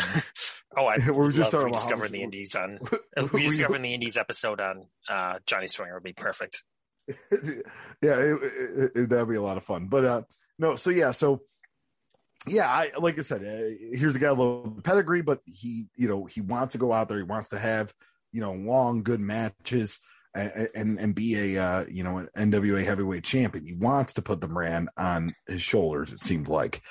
[0.77, 2.79] oh, I we're just rediscovering the indies on
[3.17, 6.63] rediscovering the indies episode on uh, Johnny Swinger would be perfect.
[7.09, 9.87] yeah, it, it, it, that'd be a lot of fun.
[9.87, 10.23] But uh,
[10.59, 11.43] no, so yeah, so
[12.47, 15.89] yeah, I like I said, uh, here's a guy with a little pedigree, but he,
[15.97, 17.19] you know, he wants to go out there.
[17.19, 17.93] He wants to have,
[18.33, 19.99] you know, long, good matches
[20.35, 23.65] and and, and be a, uh, you know, an NWA heavyweight champion.
[23.65, 26.13] He wants to put the brand on his shoulders.
[26.13, 26.83] It seemed like.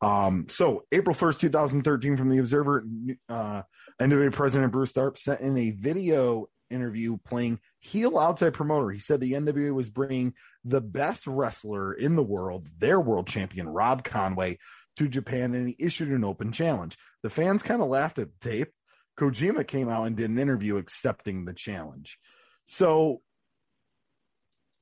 [0.00, 2.84] Um, so April 1st, 2013 from the Observer,
[3.28, 3.62] uh,
[4.00, 8.90] NWA President Bruce Tharpe sent in a video interview playing heel outside promoter.
[8.90, 13.68] He said the NWA was bringing the best wrestler in the world, their world champion,
[13.68, 14.58] Rob Conway,
[14.96, 16.98] to Japan and he issued an open challenge.
[17.22, 18.72] The fans kind of laughed at the tape.
[19.18, 22.18] Kojima came out and did an interview accepting the challenge.
[22.66, 23.22] So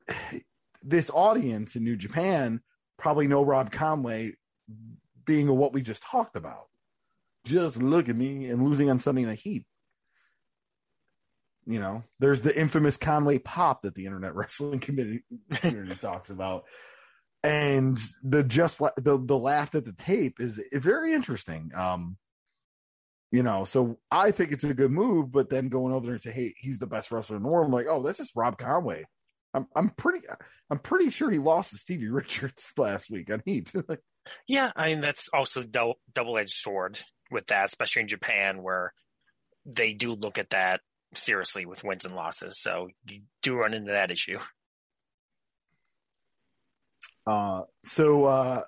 [0.82, 2.61] this audience in New Japan
[2.99, 4.34] probably know Rob Conway
[5.24, 6.66] being what we just talked about.
[7.45, 9.66] Just look at me and losing on Sunday Night Heat.
[11.67, 16.64] You know, there's the infamous Conway pop that the Internet Wrestling Community, community talks about,
[17.43, 21.71] and the just the the laugh at the tape is very interesting.
[21.75, 22.17] Um,
[23.33, 26.23] you know, so I think it's a good move, but then going over there and
[26.23, 28.59] say, "Hey, he's the best wrestler in the world," I'm like, "Oh, that's just Rob
[28.59, 29.05] Conway."
[29.57, 30.21] I'm I'm pretty
[30.71, 33.73] I'm pretty sure he lost to Stevie Richards last week on Heat.
[34.49, 37.01] yeah, I mean that's also double double edged sword
[37.31, 38.93] with that, especially in Japan where
[39.64, 40.81] they do look at that
[41.17, 42.61] seriously with wins and losses.
[42.61, 44.39] So you do run into that issue.
[47.27, 48.62] Uh, so uh,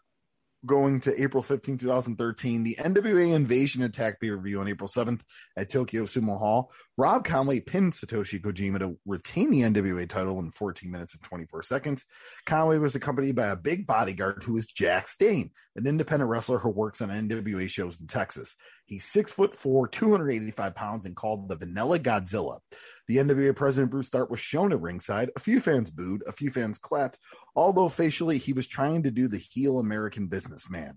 [0.67, 5.21] going to April 15, 2013, the NWA Invasion Attack pay per view on April 7th
[5.57, 6.73] at Tokyo Sumo Hall.
[6.97, 11.63] Rob Conway pinned Satoshi Kojima to retain the NWA title in 14 minutes and 24
[11.63, 12.05] seconds.
[12.45, 16.71] Conway was accompanied by a big bodyguard who is Jax Dane, an independent wrestler who
[16.71, 18.57] works on NWA shows in Texas.
[18.85, 22.59] He's six foot four, 285 pounds, and called the Vanilla Godzilla.
[23.07, 25.31] The NWA president Bruce Tharpe was shown at ringside.
[25.37, 27.19] A few fans booed, a few fans clapped,
[27.59, 30.97] although facially he was trying to do the heel American businessman.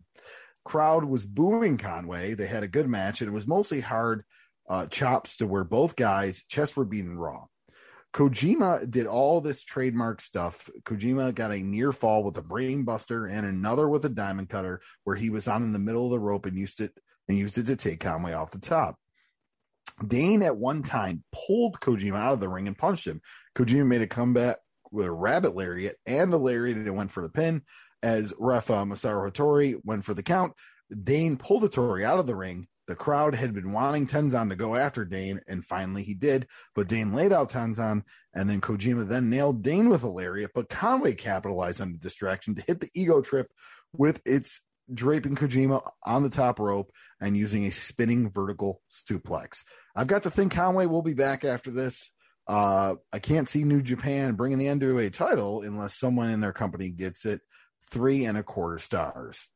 [0.64, 2.36] Crowd was booing Conway.
[2.36, 4.24] They had a good match, and it was mostly hard
[4.70, 7.45] uh, chops to where both guys' chests were beaten raw.
[8.14, 10.70] Kojima did all this trademark stuff.
[10.84, 15.16] Kojima got a near fall with a brainbuster and another with a diamond cutter, where
[15.16, 16.91] he was on in the middle of the rope and used it
[17.28, 18.97] and used it to take Conway off the top.
[20.05, 23.20] Dane at one time pulled Kojima out of the ring and punched him.
[23.55, 24.57] Kojima made a comeback
[24.92, 27.64] with a rabbit lariat and a lariat and went for the pin.
[28.04, 30.54] As ref uh, Masaru Hattori went for the count,
[31.04, 32.68] Dane pulled Hattori out of the ring.
[32.88, 36.48] The crowd had been wanting Tenzan to go after Dane, and finally he did.
[36.76, 38.02] But Dane laid out Tenzan,
[38.34, 40.52] and then Kojima then nailed Dane with a lariat.
[40.54, 43.48] But Conway capitalized on the distraction to hit the ego trip
[43.94, 44.62] with its
[44.94, 49.64] draping Kojima on the top rope and using a spinning vertical suplex.
[49.96, 52.12] I've got to think Conway will be back after this.
[52.52, 56.89] Uh, I can't see New Japan bringing the NWA title unless someone in their company
[56.89, 57.39] gets it
[57.89, 59.47] three and a quarter stars.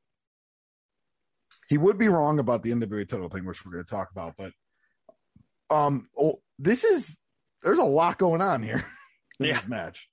[1.67, 4.35] He would be wrong about the NWA title thing, which we're going to talk about,
[4.37, 4.53] but
[5.69, 7.17] um, oh, this is
[7.63, 8.85] there's a lot going on here
[9.41, 9.53] in Yeah.
[9.55, 10.07] this match.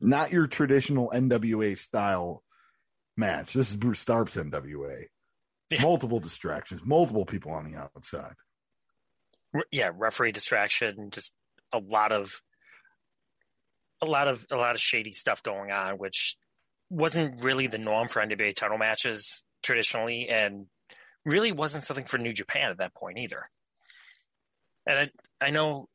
[0.00, 2.42] Not your traditional NWA style
[3.14, 3.52] match.
[3.52, 5.02] This is Bruce Tharp's NWA.
[5.68, 5.82] Yeah.
[5.82, 8.32] Multiple distractions, multiple people on the outside.
[9.70, 11.34] Yeah, referee distraction, just
[11.72, 12.42] a lot of
[14.00, 16.36] a lot of a lot of shady stuff going on, which
[16.90, 20.66] wasn't really the norm for NWA title matches traditionally, and
[21.24, 23.48] really wasn't something for New Japan at that point either.
[24.86, 25.88] And I, I know,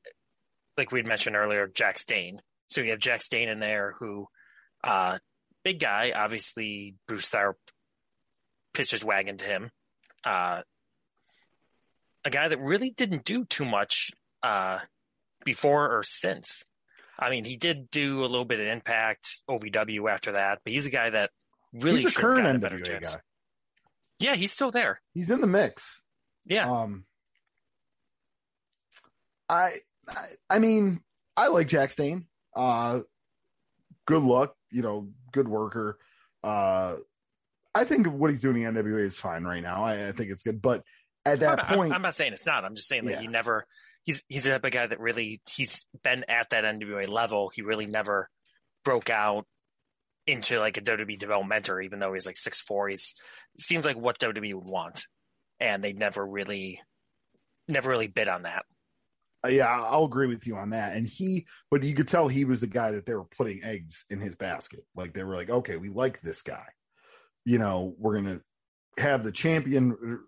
[0.78, 2.41] like we had mentioned earlier, Jax Dane.
[2.70, 4.28] So you have Jax Dane in there, who,
[4.84, 5.18] uh,
[5.64, 7.54] big guy, obviously Bruce Tharp
[8.74, 9.72] pitched his wagon to him.
[10.24, 10.62] Uh,
[12.26, 14.11] a guy that really didn't do too much
[14.43, 14.80] uh,
[15.45, 16.65] before or since.
[17.19, 20.88] I mean, he did do a little bit of impact OVW after that, but he's
[20.88, 21.30] a guy that
[21.74, 23.13] really He's a current a NWA chance.
[23.13, 23.21] guy.
[24.19, 25.01] Yeah, he's still there.
[25.13, 26.01] He's in the mix.
[26.45, 27.05] Yeah, Um,
[29.49, 29.71] I,
[30.09, 31.01] I, I mean,
[31.38, 32.26] I like Jax Dane.
[32.55, 33.01] Uh,
[34.05, 35.97] good luck, you know, good worker.
[36.43, 36.97] Uh,
[37.76, 39.84] I think what he's doing in NWA is fine right now.
[39.84, 40.84] I, I think it's good, but
[41.26, 42.65] at that I'm, I'm- point, I'm not saying it's not.
[42.65, 43.21] I'm just saying like Yeah.
[43.21, 43.65] he never.
[44.03, 47.49] He's he's the type of guy that really he's been at that NWA level.
[47.53, 48.30] He really never
[48.84, 49.45] broke out
[50.28, 52.89] into like a WWE developmental, even though he's like six four.
[52.89, 53.15] He's
[53.57, 55.05] seems like what WWE would want,
[55.59, 56.82] and they never really,
[57.69, 58.65] never really bid on that.
[59.45, 60.95] Uh, yeah, I'll agree with you on that.
[60.95, 64.05] And he, but you could tell he was the guy that they were putting eggs
[64.09, 64.82] in his basket.
[64.95, 66.63] Like they were like, okay, we like this guy.
[67.45, 68.41] You know, we're gonna
[68.97, 70.19] have the champion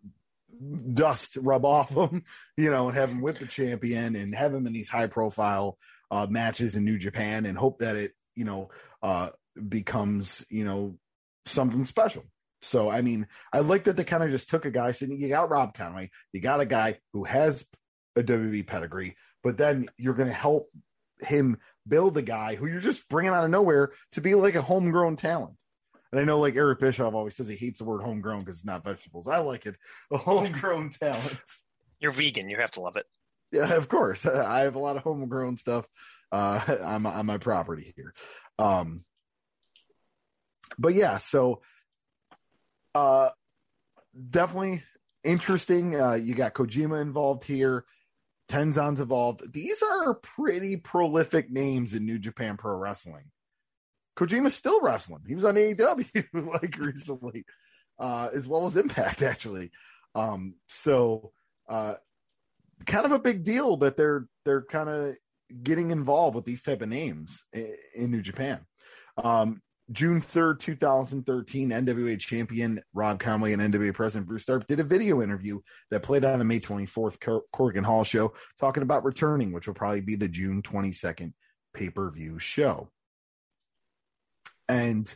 [0.93, 2.23] dust rub off him,
[2.57, 5.77] you know, and have him with the champion and have him in these high profile
[6.11, 8.69] uh, matches in New Japan and hope that it, you know,
[9.01, 9.29] uh,
[9.69, 10.97] becomes, you know,
[11.45, 12.23] something special.
[12.61, 15.29] So, I mean, I like that they kind of just took a guy sitting, you
[15.29, 17.65] got Rob Conway, you got a guy who has
[18.15, 20.69] a WWE pedigree, but then you're going to help
[21.19, 24.61] him build a guy who you're just bringing out of nowhere to be like a
[24.61, 25.55] homegrown talent.
[26.15, 28.65] And I know, like Eric Bischoff always says, he hates the word homegrown because it's
[28.65, 29.27] not vegetables.
[29.27, 29.75] I like it,
[30.13, 31.41] a homegrown talent.
[31.99, 33.05] You're vegan, you have to love it.
[33.51, 34.25] Yeah, of course.
[34.25, 35.85] I have a lot of homegrown stuff
[36.31, 38.13] uh, on, my, on my property here.
[38.57, 39.03] Um,
[40.79, 41.61] but yeah, so
[42.93, 43.31] uh,
[44.29, 44.83] definitely
[45.25, 45.99] interesting.
[45.99, 47.83] Uh, you got Kojima involved here.
[48.47, 49.51] Tenzan's involved.
[49.51, 53.31] These are pretty prolific names in New Japan Pro Wrestling.
[54.17, 55.23] Kojima's still wrestling.
[55.27, 56.25] He was on AEW
[56.61, 57.45] like recently,
[57.99, 59.71] uh, as well as Impact actually.
[60.13, 61.31] Um, so
[61.69, 61.95] uh,
[62.85, 65.15] kind of a big deal that they're they're kind of
[65.61, 68.65] getting involved with these type of names in, in New Japan.
[69.23, 69.61] Um,
[69.91, 75.21] June 3rd, 2013, NWA champion Rob Conway and NWA president Bruce Tharp did a video
[75.21, 75.59] interview
[75.91, 79.75] that played on the May 24th Cor- Korakuen Hall show talking about returning, which will
[79.75, 81.33] probably be the June 22nd
[81.75, 82.89] pay per view show.
[84.67, 85.13] And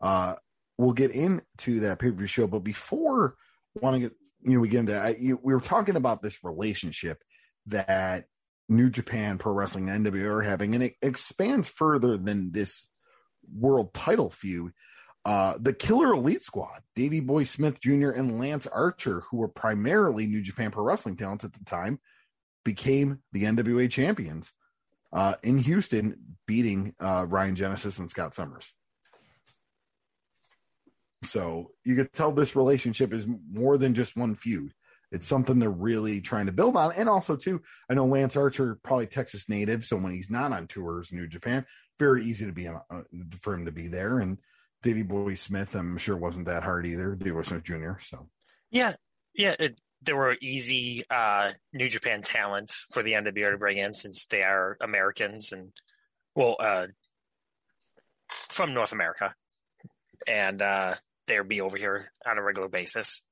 [0.00, 0.36] uh,
[0.78, 2.46] we'll get into that pay per view show.
[2.46, 3.36] But before
[3.74, 4.10] want to
[4.42, 7.22] you know, we get into I, you, we were talking about this relationship
[7.66, 8.26] that
[8.68, 12.86] New Japan Pro Wrestling and NWA are having, and it expands further than this
[13.54, 14.72] world title feud.
[15.24, 18.10] Uh, the Killer Elite Squad, Davey Boy Smith Jr.
[18.10, 22.00] and Lance Archer, who were primarily New Japan Pro Wrestling talents at the time,
[22.64, 24.52] became the NWA champions
[25.12, 28.74] uh, in Houston, beating uh, Ryan Genesis and Scott Summers.
[31.22, 34.72] So you could tell this relationship is more than just one feud.
[35.12, 36.92] It's something they're really trying to build on.
[36.96, 37.60] And also, too,
[37.90, 39.84] I know Lance Archer, probably Texas native.
[39.84, 41.66] So when he's not on tours, New Japan,
[41.98, 42.80] very easy to be uh,
[43.42, 44.20] for him to be there.
[44.20, 44.38] And
[44.82, 47.14] Davey Boy Smith, I'm sure wasn't that hard either.
[47.14, 47.98] Davey Boy Smith Jr.
[48.00, 48.26] So
[48.70, 48.94] Yeah,
[49.34, 49.54] yeah.
[49.58, 54.26] It, there were easy uh, New Japan talent for the NWA to bring in since
[54.26, 55.72] they are Americans and
[56.34, 56.86] well, uh,
[58.48, 59.34] from North America,
[60.26, 60.94] and uh,
[61.26, 63.22] they'll be over here on a regular basis.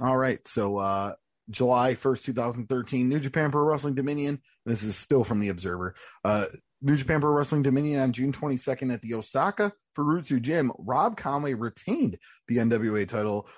[0.00, 0.46] All right.
[0.46, 1.14] So uh
[1.50, 4.40] July 1st, 2013, New Japan Pro Wrestling Dominion.
[4.64, 5.94] This is still from the Observer.
[6.24, 6.46] Uh
[6.80, 10.72] New Japan Pro Wrestling Dominion on June 22nd at the Osaka Furitsu Gym.
[10.78, 12.18] Rob Conway retained
[12.48, 13.48] the NWA title,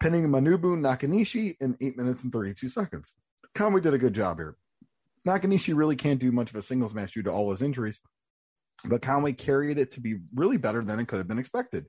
[0.00, 3.12] pinning Manabu Nakanishi in 8 minutes and 32 seconds.
[3.54, 4.56] Conway did a good job here.
[5.26, 8.00] Nakanishi really can't do much of a singles match due to all his injuries,
[8.84, 11.86] but Conway carried it to be really better than it could have been expected.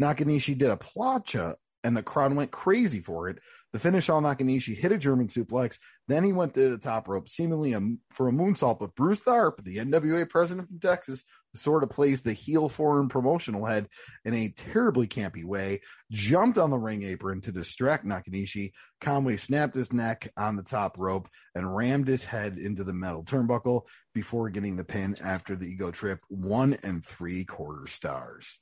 [0.00, 3.38] Nakanishi did a plancha and the crowd went crazy for it.
[3.72, 5.78] The finish on Nakanishi hit a German suplex.
[6.06, 7.80] Then he went to the top rope, seemingly a,
[8.12, 8.78] for a moonsault.
[8.78, 11.24] But Bruce Tharp, the NWA president from Texas,
[11.58, 13.88] sort of plays the heel foreign promotional head
[14.24, 15.80] in a terribly campy way,
[16.10, 18.72] jumped on the ring apron to distract Nakanishi.
[19.00, 23.24] Conway snapped his neck on the top rope and rammed his head into the metal
[23.24, 23.82] turnbuckle
[24.14, 26.20] before getting the pin after the ego trip.
[26.28, 28.58] One and three quarter stars.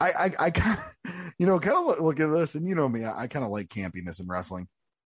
[0.00, 2.74] I, I, I kind of, you know, kind of look, look, at this, and you
[2.74, 4.68] know me, I, I kind of like campiness in wrestling.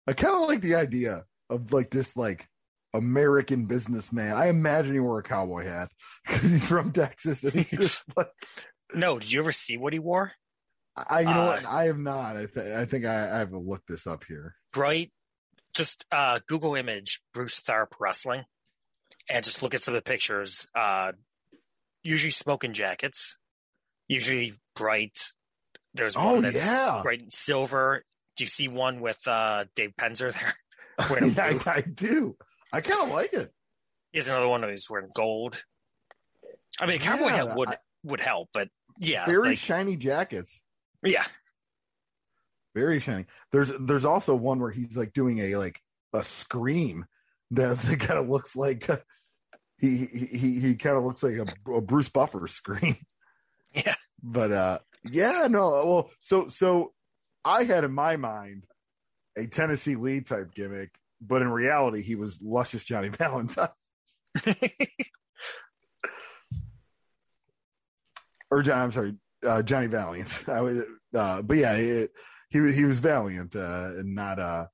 [0.06, 2.48] I kind of like the idea of like this, like
[2.94, 4.36] American businessman.
[4.36, 5.90] I imagine he wore a cowboy hat
[6.26, 8.28] because he's from Texas, and he's just like.
[8.94, 10.32] No, did you ever see what he wore?
[10.96, 11.66] I, you know, uh, what?
[11.66, 12.36] I have not.
[12.36, 14.56] I, th- I think I, I have to look this up here.
[14.72, 15.12] Bright,
[15.74, 18.44] just uh, Google image Bruce Tharp wrestling,
[19.28, 20.66] and just look at some of the pictures.
[20.74, 21.12] Uh,
[22.02, 23.38] usually smoking jackets,
[24.08, 25.16] usually bright.
[25.94, 27.00] There's one oh, that's yeah.
[27.02, 28.04] bright silver.
[28.36, 30.54] Do you see one with uh, Dave Penzer there?
[30.98, 32.36] I, I, do.
[32.72, 33.50] I kind of like it.
[34.12, 35.62] Here's another one who's wearing gold.
[36.80, 38.68] I mean, cowboy yeah, hat would I, would help, but
[38.98, 40.60] yeah, very like, shiny jackets.
[41.04, 41.24] Yeah,
[42.74, 43.26] very shiny.
[43.52, 45.80] There's there's also one where he's like doing a like
[46.12, 47.06] a scream
[47.52, 48.88] that, that kind of looks like
[49.78, 52.96] he he he kind of looks like a, a Bruce Buffer scream.
[53.72, 53.94] Yeah.
[54.20, 56.92] But uh yeah, no, well, so so
[57.44, 58.66] I had in my mind
[59.36, 60.90] a Tennessee Lee type gimmick,
[61.20, 63.68] but in reality he was luscious Johnny Valentine.
[68.50, 69.14] or John, I'm sorry,
[69.46, 70.44] uh, Johnny Valiant.
[70.48, 70.82] I was,
[71.14, 72.10] uh, but yeah, it,
[72.50, 74.66] he was he was valiant uh, and not uh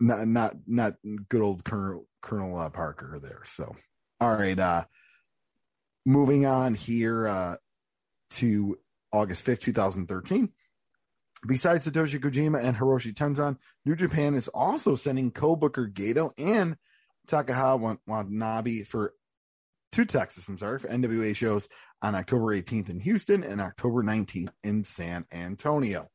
[0.00, 0.94] not not not
[1.28, 3.42] good old Colonel Colonel uh, Parker there.
[3.44, 3.74] So
[4.20, 4.84] all right, uh
[6.06, 7.26] moving on here.
[7.26, 7.56] Uh
[8.30, 8.78] to
[9.12, 10.48] August 5th, 2013.
[11.46, 16.76] Besides Satoshi Kojima and Hiroshi Tenzan, New Japan is also sending co-booker Gedo and
[17.28, 19.12] Takaaki Watanabe for
[19.92, 21.68] to Texas, I'm sorry, for NWA shows
[22.02, 26.08] on October 18th in Houston and October 19th in San Antonio.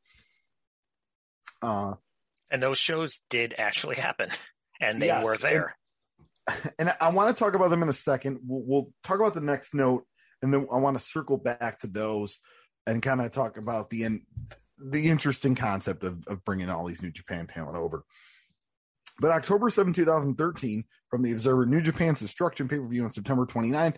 [1.62, 1.94] Uh,
[2.50, 4.28] and those shows did actually happen,
[4.80, 5.76] and they yes, were there.
[6.46, 8.40] And, and I want to talk about them in a second.
[8.46, 10.04] We'll, we'll talk about the next note
[10.42, 12.40] and then I want to circle back to those
[12.86, 14.22] and kind of talk about the in,
[14.82, 18.04] the interesting concept of, of bringing all these New Japan talent over.
[19.20, 23.44] But October 7, 2013, from the Observer, New Japan's Destruction pay per view on September
[23.44, 23.96] 29th,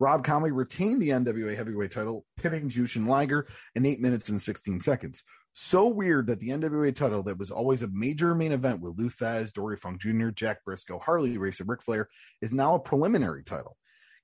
[0.00, 4.80] Rob Conway retained the NWA heavyweight title, pinning Jushin Liger in 8 minutes and 16
[4.80, 5.22] seconds.
[5.54, 9.10] So weird that the NWA title that was always a major main event with Lou
[9.10, 12.08] Thesz, Dory Funk Jr., Jack Briscoe, Harley Race, and Ric Flair
[12.40, 13.76] is now a preliminary title.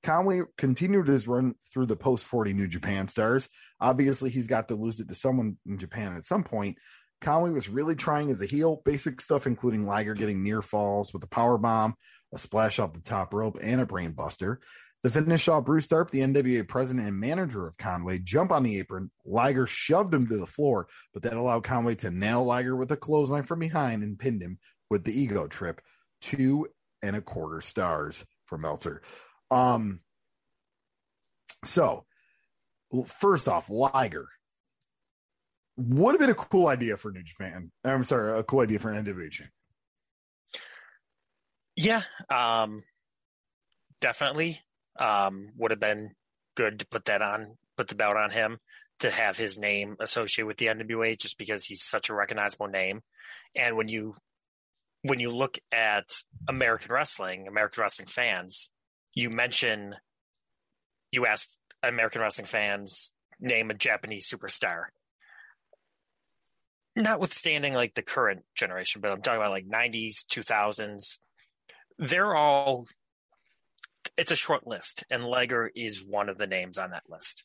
[0.03, 3.49] Conway continued his run through the post 40 New Japan stars.
[3.81, 6.79] Obviously, he's got to lose it to someone in Japan at some point.
[7.21, 11.25] Conway was really trying as a heel, basic stuff including Liger getting near falls with
[11.25, 11.95] a power bomb,
[12.33, 14.59] a splash off the top rope, and a brainbuster.
[15.03, 18.79] The finish saw Bruce Tharp, the NWA president and manager of Conway, jump on the
[18.81, 19.11] apron.
[19.25, 22.97] Liger shoved him to the floor, but that allowed Conway to nail Liger with a
[22.97, 24.59] clothesline from behind and pinned him
[24.91, 25.81] with the ego trip.
[26.21, 26.67] Two
[27.01, 29.03] and a quarter stars for Meltzer.
[29.51, 30.01] Um,
[31.65, 32.05] so
[33.07, 34.29] first off, Liger
[35.77, 37.71] would have been a cool idea for New Japan.
[37.85, 39.31] I'm sorry, a cool idea for NWA
[41.77, 42.83] Yeah, um,
[44.01, 44.61] definitely
[44.99, 46.11] um, would have been
[46.57, 48.59] good to put that on, put the belt on him
[48.99, 53.03] to have his name associated with the NWA, just because he's such a recognizable name.
[53.55, 54.17] And when you
[55.03, 56.07] when you look at
[56.49, 58.71] American wrestling, American wrestling fans,
[59.15, 59.95] you mention,
[61.11, 64.85] you asked American wrestling fans name a Japanese superstar.
[66.97, 71.19] Notwithstanding like the current generation, but I'm talking about like 90s, 2000s.
[71.99, 72.87] They're all,
[74.17, 77.45] it's a short list, and Liger is one of the names on that list.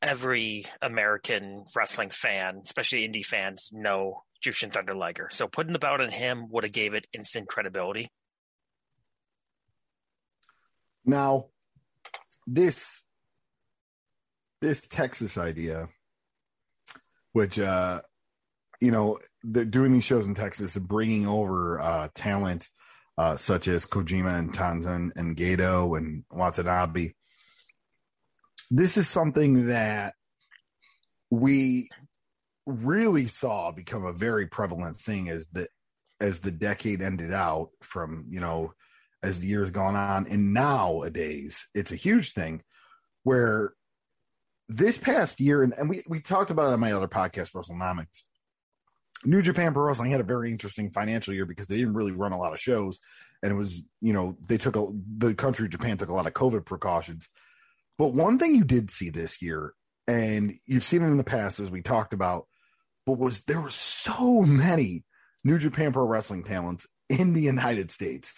[0.00, 5.28] Every American wrestling fan, especially indie fans, know Jushin Thunder Liger.
[5.30, 8.10] So putting the belt on him would have gave it instant credibility.
[11.04, 11.46] Now,
[12.46, 13.04] this
[14.60, 15.88] this Texas idea,
[17.32, 18.00] which uh,
[18.80, 22.68] you know, they're doing these shows in Texas and bringing over uh, talent
[23.16, 27.12] uh, such as Kojima and Tenzan and Gedo and Watanabe.
[28.70, 30.14] This is something that
[31.30, 31.88] we
[32.66, 35.68] really saw become a very prevalent thing as the
[36.20, 38.72] as the decade ended out from you know
[39.24, 40.26] as the years gone on.
[40.26, 42.62] And nowadays, it's a huge thing
[43.22, 43.72] where
[44.68, 48.22] this past year, and, and we, we talked about it on my other podcast, WrestleNomics.
[49.24, 52.32] New Japan Pro Wrestling had a very interesting financial year because they didn't really run
[52.32, 53.00] a lot of shows,
[53.42, 56.34] and it was you know they took a the country Japan took a lot of
[56.34, 57.30] COVID precautions.
[57.96, 59.72] But one thing you did see this year,
[60.06, 62.46] and you've seen it in the past as we talked about,
[63.06, 65.04] but was there were so many
[65.42, 68.34] New Japan Pro Wrestling talents in the United States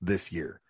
[0.00, 0.60] this year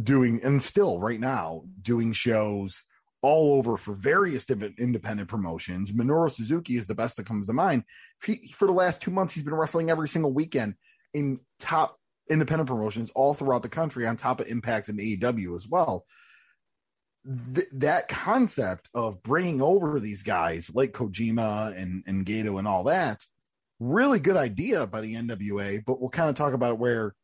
[0.00, 2.82] doing and still right now doing shows
[3.22, 5.92] all over for various different independent promotions.
[5.92, 7.84] Minoru Suzuki is the best that comes to mind.
[8.24, 10.74] He, for the last two months, he's been wrestling every single weekend
[11.12, 11.98] in top
[12.30, 16.06] independent promotions all throughout the country, on top of Impact and AEW as well.
[17.54, 22.84] Th- that concept of bringing over these guys like Kojima and, and Gedo and all
[22.84, 23.22] that,
[23.80, 27.14] really good idea by the NWA, but we'll kind of talk about it where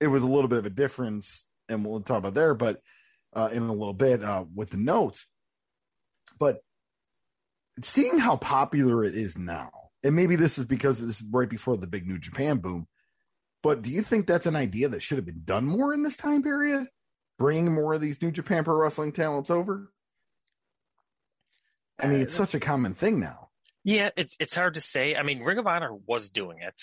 [0.00, 2.80] it was a little bit of a difference, and we'll talk about there, but
[3.34, 5.26] uh, in a little bit uh, with the notes.
[6.38, 6.58] But
[7.82, 9.70] seeing how popular it is now,
[10.02, 12.86] and maybe this is because this is right before the big New Japan boom,
[13.62, 16.16] but do you think that's an idea that should have been done more in this
[16.16, 16.86] time period?
[17.38, 19.90] Bringing more of these New Japan Pro Wrestling talents over?
[22.00, 23.48] I mean, it's such a common thing now.
[23.84, 25.16] Yeah, it's it's hard to say.
[25.16, 26.82] I mean, Ring of Honor was doing it.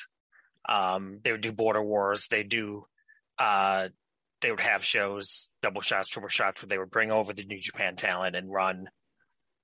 [0.68, 2.28] Um, they would do border wars.
[2.28, 2.86] They do
[3.42, 3.90] uh,
[4.42, 7.60] they would have shows, double shots, triple shots, where they would bring over the New
[7.60, 8.88] Japan talent and run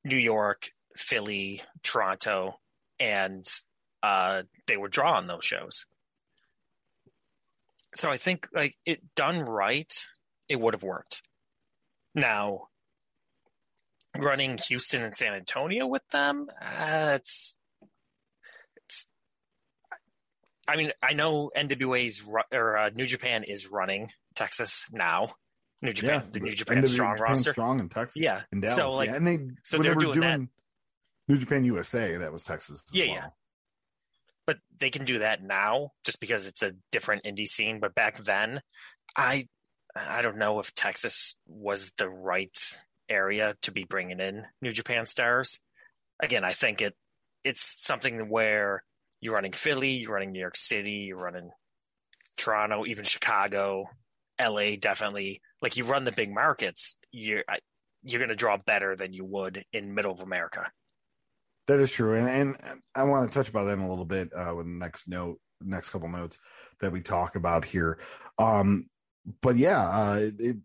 [0.03, 2.59] New York, Philly, Toronto,
[2.99, 3.45] and
[4.01, 5.85] uh, they would draw on those shows.
[7.93, 9.93] So I think like it done right,
[10.49, 11.21] it would have worked.
[12.15, 12.69] Now,
[14.17, 17.19] running Houston and San Antonio with them, uh.
[20.67, 25.33] I mean, I know NWA's or uh, New Japan is running Texas now.
[25.81, 28.61] New Japan, yeah, the New Japan NW Strong Japan roster, strong in Texas, yeah, in
[28.61, 29.15] Dallas, so like, yeah.
[29.15, 30.49] and they so they're were doing, doing.
[31.27, 32.83] New Japan USA, that was Texas.
[32.91, 33.15] Yeah, well.
[33.15, 33.27] yeah.
[34.47, 37.79] But they can do that now, just because it's a different indie scene.
[37.79, 38.61] But back then,
[39.15, 39.47] I,
[39.95, 42.57] I don't know if Texas was the right
[43.09, 45.59] area to be bringing in New Japan stars.
[46.21, 46.95] Again, I think it,
[47.43, 48.83] it's something where
[49.21, 51.49] you're running Philly, you're running New York City, you're running
[52.37, 53.89] Toronto, even Chicago,
[54.39, 57.43] LA definitely like you run the big markets, you're
[58.03, 60.71] you're going to draw better than you would in middle of America.
[61.67, 64.29] That is true, and and I want to touch about that in a little bit
[64.35, 66.39] uh, with the next note, next couple notes
[66.79, 67.99] that we talk about here.
[68.37, 68.85] Um,
[69.41, 70.57] but yeah, uh, it,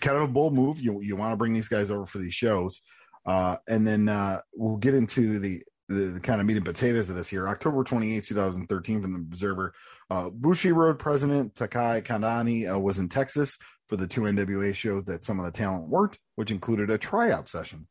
[0.00, 0.80] kind of a bold move.
[0.80, 2.82] You you want to bring these guys over for these shows,
[3.24, 7.08] uh, and then uh, we'll get into the the, the, kind of meat and potatoes
[7.10, 7.48] of this here.
[7.48, 9.74] October 28, 2013, from the Observer.
[10.10, 15.24] Uh, Bushiroad president Takaaki Kidani uh, was in Texas for the two NWA shows that
[15.24, 17.86] some of the talent worked, which included a tryout session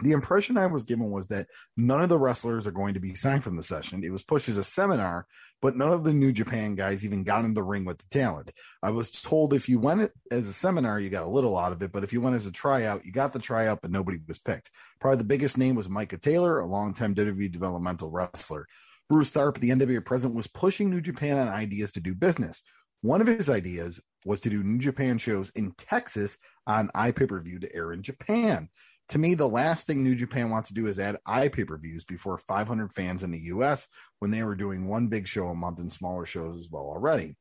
[0.00, 3.14] the impression I was given was that none of the wrestlers are going to be
[3.14, 4.04] signed from the session.
[4.04, 5.26] It was pushed as a seminar,
[5.62, 8.52] but none of the New Japan guys even got in the ring with the talent.
[8.82, 11.82] I was told if you went as a seminar, you got a little out of
[11.82, 14.38] it, but if you went as a tryout, you got the tryout, but nobody was
[14.38, 14.70] picked.
[15.00, 18.66] Probably the biggest name was Micah Taylor, a longtime WWE developmental wrestler.
[19.08, 22.62] Bruce Tharp, the NWA president, was pushing New Japan on ideas to do business.
[23.00, 26.36] One of his ideas was to do New Japan shows in Texas
[26.66, 28.68] on iPay per view to air in Japan
[29.10, 31.78] to me, the last thing New Japan wants to do is add eye pay per
[31.78, 33.88] views before 500 fans in the US
[34.18, 37.36] when they were doing one big show a month and smaller shows as well already.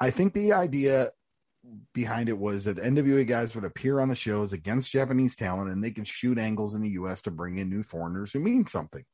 [0.00, 1.08] I think the idea
[1.94, 5.82] behind it was that NWA guys would appear on the shows against Japanese talent and
[5.82, 9.04] they can shoot angles in the US to bring in new foreigners who mean something.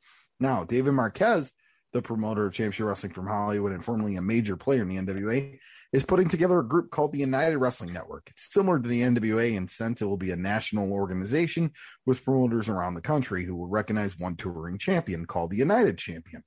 [0.40, 1.52] Now, David Marquez
[1.98, 5.58] the promoter of Championship Wrestling from Hollywood and formerly a major player in the NWA,
[5.92, 8.28] is putting together a group called the United Wrestling Network.
[8.30, 11.72] It's similar to the NWA in sense it will be a national organization
[12.06, 16.44] with promoters around the country who will recognize one touring champion called the United Champion.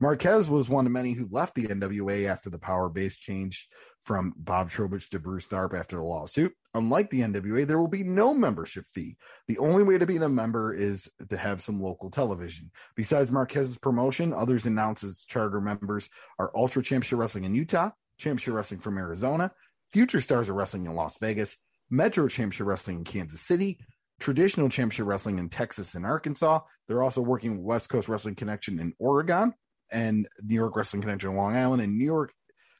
[0.00, 3.68] Marquez was one of many who left the NWA after the power base changed
[4.04, 6.52] from Bob Trobich to Bruce Tharp after the lawsuit.
[6.74, 9.16] Unlike the NWA, there will be no membership fee.
[9.48, 12.70] The only way to be a member is to have some local television.
[12.96, 18.54] Besides Marquez's promotion, others announced as charter members are Ultra Championship Wrestling in Utah, Championship
[18.54, 19.50] Wrestling from Arizona,
[19.92, 21.56] Future Stars of Wrestling in Las Vegas,
[21.90, 23.78] Metro Championship Wrestling in Kansas City,
[24.20, 26.60] Traditional Championship Wrestling in Texas and Arkansas.
[26.88, 29.54] They're also working West Coast Wrestling Connection in Oregon
[29.92, 32.32] and New York Wrestling Connection in Long Island and New York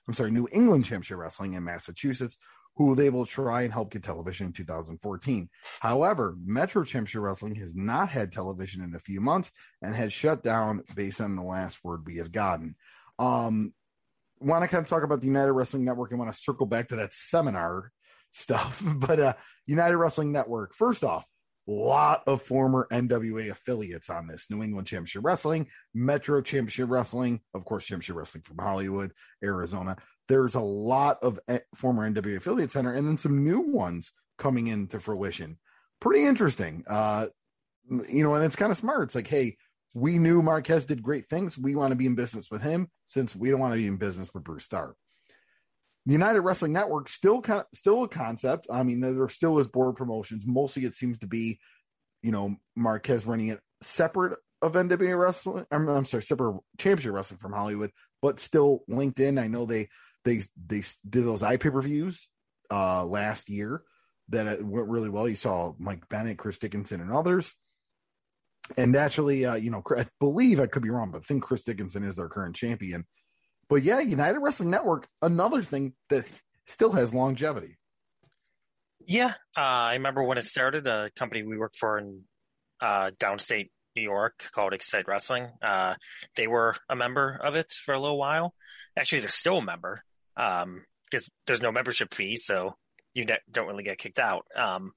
[0.06, 2.36] I'm sorry, New England Championship Wrestling in Massachusetts,
[2.76, 5.48] who they will try and help get television in 2014.
[5.80, 10.42] However, Metro Championship Wrestling has not had television in a few months and has shut
[10.42, 12.74] down based on the last word we have gotten.
[13.18, 13.72] Um,
[14.40, 16.88] want to kind of talk about the United Wrestling Network and want to circle back
[16.88, 17.92] to that seminar
[18.30, 18.82] stuff.
[18.96, 19.34] But uh,
[19.66, 21.26] United Wrestling Network, first off,
[21.66, 27.64] lot of former NWA affiliates on this New England Championship Wrestling, Metro Championship Wrestling, of
[27.64, 29.12] course, Championship Wrestling from Hollywood,
[29.42, 29.96] Arizona.
[30.28, 34.68] There's a lot of eh, former NWA affiliates center and then some new ones coming
[34.68, 35.58] into fruition.
[36.00, 36.84] Pretty interesting.
[36.88, 37.26] Uh,
[38.08, 39.04] you know, and it's kind of smart.
[39.04, 39.56] It's like, hey,
[39.94, 41.56] we knew Marquez did great things.
[41.56, 43.96] We want to be in business with him since we don't want to be in
[43.96, 44.94] business with Bruce Tharp.
[46.06, 48.66] The United Wrestling Network still kind still a concept.
[48.70, 50.46] I mean, there still is board promotions.
[50.46, 51.58] Mostly, it seems to be,
[52.22, 55.66] you know, Marquez running it separate of NWA Wrestling.
[55.70, 57.90] I'm, I'm sorry, separate Championship Wrestling from Hollywood,
[58.20, 59.38] but still linked in.
[59.38, 59.88] I know they
[60.24, 62.28] they they did those eye pay per views
[62.70, 63.82] uh, last year
[64.28, 65.28] that went really well.
[65.28, 67.54] You saw Mike Bennett, Chris Dickinson, and others.
[68.78, 71.64] And naturally, uh, you know, I believe I could be wrong, but I think Chris
[71.64, 73.04] Dickinson is their current champion.
[73.68, 76.24] But yeah, United Wrestling Network, another thing that
[76.66, 77.76] still has longevity.
[79.06, 82.22] Yeah, uh, I remember when it started, a company we worked for in
[82.80, 85.48] uh, downstate New York called Excite Wrestling.
[85.62, 85.94] Uh,
[86.36, 88.54] they were a member of it for a little while.
[88.98, 90.02] Actually, they're still a member
[90.34, 90.84] because um,
[91.46, 92.76] there's no membership fee, so
[93.14, 94.46] you don't really get kicked out.
[94.56, 94.92] Um,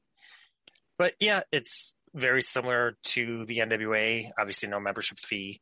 [0.98, 4.30] but yeah, it's very similar to the NWA.
[4.40, 5.62] Obviously, no membership fee.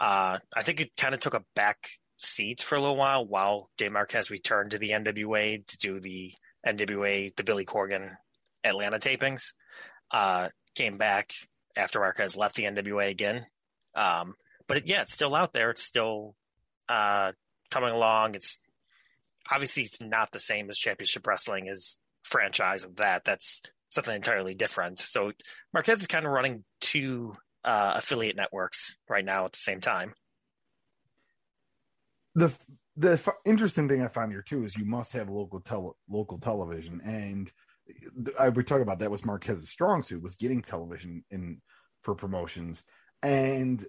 [0.00, 1.88] Uh, I think it kind of took a back
[2.24, 6.34] seat for a little while while Dave Marquez returned to the NWA to do the
[6.66, 8.16] NWA, the Billy Corgan
[8.64, 9.52] Atlanta tapings.
[10.10, 11.32] Uh, came back
[11.76, 13.46] after Marquez left the NWA again.
[13.94, 14.34] Um,
[14.66, 15.70] but it, yeah, it's still out there.
[15.70, 16.34] It's still
[16.88, 17.32] uh,
[17.70, 18.34] coming along.
[18.34, 18.60] It's
[19.50, 23.24] obviously it's not the same as Championship Wrestling as franchise of that.
[23.24, 24.98] That's something entirely different.
[24.98, 25.32] So
[25.72, 30.14] Marquez is kind of running two uh, affiliate networks right now at the same time
[32.34, 32.56] the
[32.96, 36.38] the f- interesting thing I found here too is you must have local tele- local
[36.38, 37.50] television, and
[38.38, 41.60] I would talk about that was Marquez's strong suit was getting television in
[42.02, 42.82] for promotions,
[43.22, 43.84] and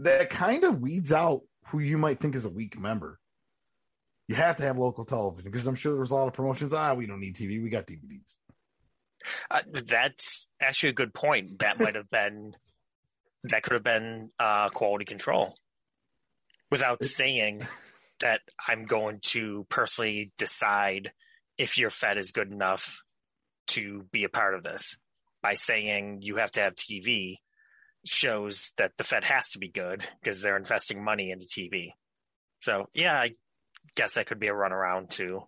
[0.00, 3.18] that kind of weeds out who you might think is a weak member.
[4.28, 6.72] You have to have local television because I'm sure there's a lot of promotions.
[6.72, 8.34] Ah, we don't need TV, we got DVDs.
[9.50, 11.60] Uh, that's actually a good point.
[11.60, 12.54] That might have been
[13.44, 15.54] that could have been uh, quality control
[16.74, 17.64] without saying
[18.18, 21.12] that I'm going to personally decide
[21.56, 23.04] if your Fed is good enough
[23.68, 24.98] to be a part of this.
[25.40, 27.36] By saying you have to have TV
[28.04, 31.92] shows that the Fed has to be good because they're investing money into TV.
[32.60, 33.34] So yeah, I
[33.94, 35.42] guess that could be a runaround to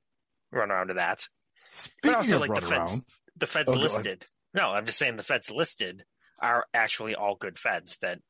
[0.52, 1.26] run around to that.
[1.72, 3.02] Speaking but also, like the Feds,
[3.36, 4.26] the Feds oh, listed.
[4.54, 6.04] No, I'm just saying the Feds listed
[6.40, 8.20] are actually all good Feds that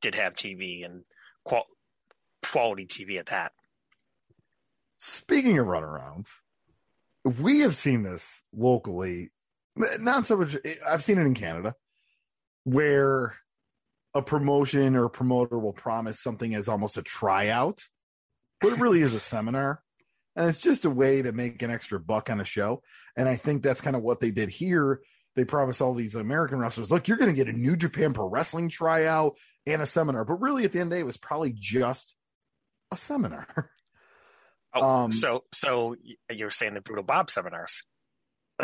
[0.00, 1.02] did have TV and
[1.44, 1.66] qual-
[2.42, 3.52] quality TV at that.
[4.98, 6.30] Speaking of runarounds,
[7.24, 9.30] we have seen this locally.
[9.76, 10.56] Not so much.
[10.86, 11.74] I've seen it in Canada,
[12.64, 13.36] where
[14.14, 17.84] a promotion or a promoter will promise something as almost a tryout,
[18.60, 19.82] but it really is a seminar.
[20.34, 22.82] And it's just a way to make an extra buck on a show.
[23.16, 25.00] And I think that's kind of what they did here.
[25.34, 28.28] They promise all these American wrestlers, look, you're going to get a New Japan Pro
[28.28, 29.36] Wrestling tryout
[29.66, 30.24] and a seminar.
[30.24, 32.16] But really, at the end of the day, it was probably just
[32.92, 33.70] a seminar.
[34.74, 35.96] Oh, um, so so
[36.30, 37.84] you're saying the brutal Bob seminars?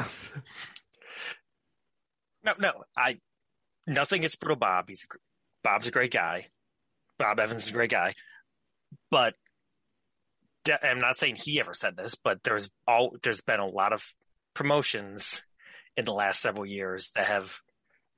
[2.45, 3.21] no, no, I
[3.87, 4.85] nothing is brutal Bob.
[4.89, 5.17] He's a,
[5.63, 6.49] Bob's a great guy.
[7.19, 8.13] Bob Evans is a great guy,
[9.11, 9.35] but
[10.83, 14.05] I'm not saying he ever said this, but there's all there's been a lot of
[14.55, 15.43] promotions
[15.97, 17.61] in the last several years that have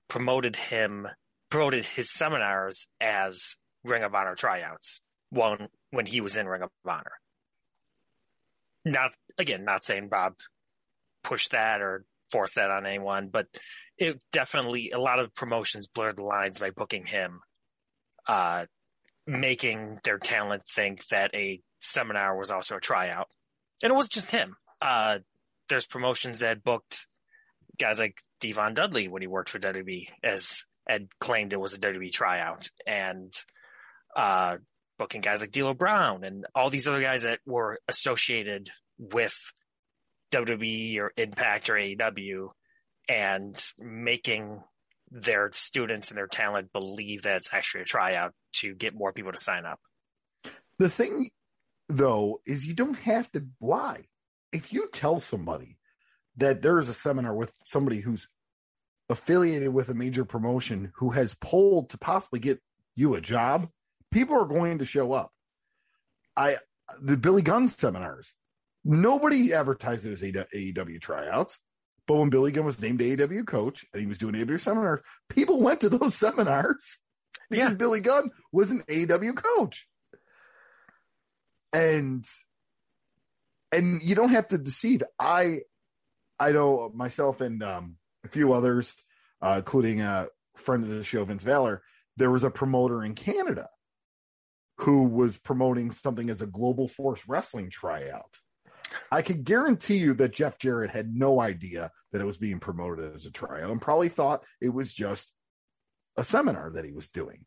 [0.09, 1.09] promoted him
[1.51, 5.01] promoted his seminars as Ring of Honor tryouts.
[5.31, 7.13] One when he was in Ring of Honor.
[8.85, 10.35] Not again, not saying Bob
[11.25, 13.47] pushed that or forced that on anyone, but
[13.99, 17.41] it definitely a lot of promotions blurred the lines by booking him,
[18.29, 18.67] uh,
[19.27, 23.29] making their talent think that a seminar was also a tryout,
[23.83, 24.55] and it was just him.
[24.81, 25.19] Uh,
[25.69, 27.07] there's promotions that booked
[27.79, 31.81] guys like Devon Dudley when he worked for WWE as had claimed it was a
[31.81, 33.33] WWE tryout, and
[34.15, 34.57] uh,
[34.99, 39.37] booking guys like D'Lo Brown and all these other guys that were associated with
[40.33, 42.49] WWE or Impact or AEW
[43.09, 44.63] and making
[45.11, 49.33] their students and their talent believe that it's actually a tryout to get more people
[49.33, 49.81] to sign up.
[50.79, 51.31] The thing,
[51.89, 54.07] though, is you don't have to lie.
[54.53, 55.77] If you tell somebody
[56.37, 58.29] that there is a seminar with somebody who's
[59.09, 62.61] affiliated with a major promotion who has polled to possibly get
[62.97, 63.69] you a job,
[64.11, 65.33] people are going to show up.
[66.37, 66.57] I
[67.01, 68.35] the Billy Gunn seminars.
[68.85, 71.59] Nobody advertised it as AEW tryouts.
[72.07, 75.61] But when Billy Gunn was named AEW coach and he was doing AEW seminars, people
[75.61, 77.01] went to those seminars
[77.51, 77.77] because Yeah.
[77.77, 79.89] Billy Gunn was an AEW coach.
[81.73, 82.25] And
[83.73, 85.03] and you don't have to deceive.
[85.19, 85.63] I
[86.39, 88.95] I know myself and um, a few others,
[89.43, 91.83] uh, including a friend of the show, Vince Valor.
[92.17, 93.69] There was a promoter in Canada
[94.79, 98.39] who was promoting something as a Global Force Wrestling tryout.
[99.11, 103.15] I can guarantee you that Jeff Jarrett had no idea that it was being promoted
[103.15, 105.33] as a tryout and probably thought it was just
[106.17, 107.45] a seminar that he was doing.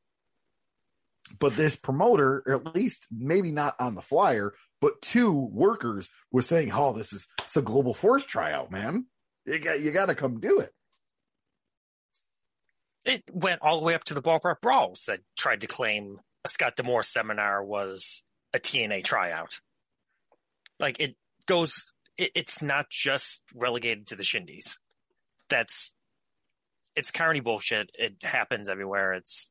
[1.38, 6.42] But this promoter, or at least maybe not on the flyer, but two workers were
[6.42, 9.06] saying, "Oh, this is it's a global force tryout, man.
[9.46, 10.74] You got you got to come do it."
[13.06, 16.76] It went all the way up to the Ballpark Brawls that tried to claim Scott
[16.76, 19.60] D'Amore seminar was a TNA tryout.
[20.80, 24.78] Like it goes, it, it's not just relegated to the Shindies.
[25.50, 25.94] That's
[26.96, 27.90] it's carny bullshit.
[27.94, 29.14] It happens everywhere.
[29.14, 29.50] It's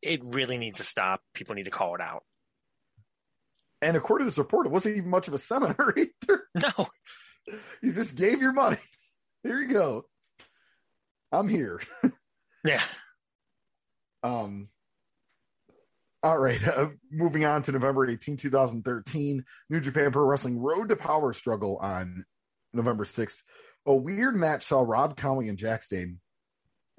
[0.00, 1.20] it really needs to stop.
[1.34, 2.22] People need to call it out.
[3.80, 6.42] And according to this report, it wasn't even much of a seminar either.
[6.54, 6.86] No,
[7.82, 8.76] You just gave your money.
[9.42, 10.04] Here you go.
[11.32, 11.80] I'm here.
[12.64, 12.82] yeah,
[14.22, 14.68] Um,
[16.22, 16.60] all right.
[16.72, 21.76] Uh, moving on to November 18, 2013, New Japan Pro Wrestling Road to Power struggle
[21.78, 22.24] on
[22.72, 23.42] November 6th.
[23.86, 26.18] A weird match saw Rob Conway and Jax Dane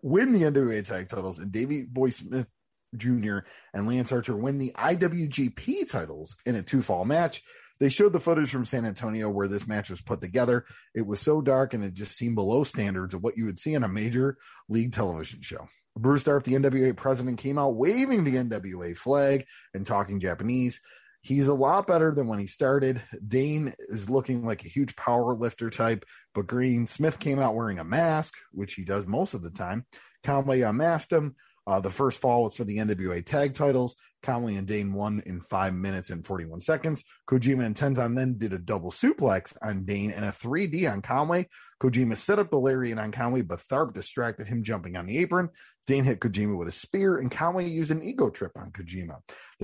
[0.03, 2.47] win the NWA tag titles, and Davey Boy Smith
[2.95, 3.39] Jr.
[3.73, 7.41] and Lance Archer win the IWGP titles in a two fall match.
[7.79, 10.65] They showed the footage from San Antonio where this match was put together.
[10.93, 13.73] It was so dark and it just seemed below standards of what you would see
[13.73, 14.37] in a major
[14.69, 15.67] league television show.
[15.97, 20.81] Bruce Tharp, the NWA president, came out waving the NWA flag and talking Japanese.
[21.21, 23.01] He's a lot better than when he started.
[23.25, 26.03] Dane is looking like a huge power lifter type,
[26.33, 29.85] but Green Smith came out wearing a mask, which he does most of the time.
[30.23, 31.35] Conway unmasked him.
[31.65, 33.95] Uh, the first fall was for the NWA tag titles.
[34.21, 37.03] Conway and Dane won in five minutes and 41 seconds.
[37.29, 41.47] Kojima and Tenzan then did a double suplex on Dane and a 3D on Conway.
[41.81, 45.49] Kojima set up the lariat on Conway, but Tharp distracted him jumping on the apron.
[45.85, 49.17] Dane hit Kojima with a spear, and Conway used an ego trip on Kojima.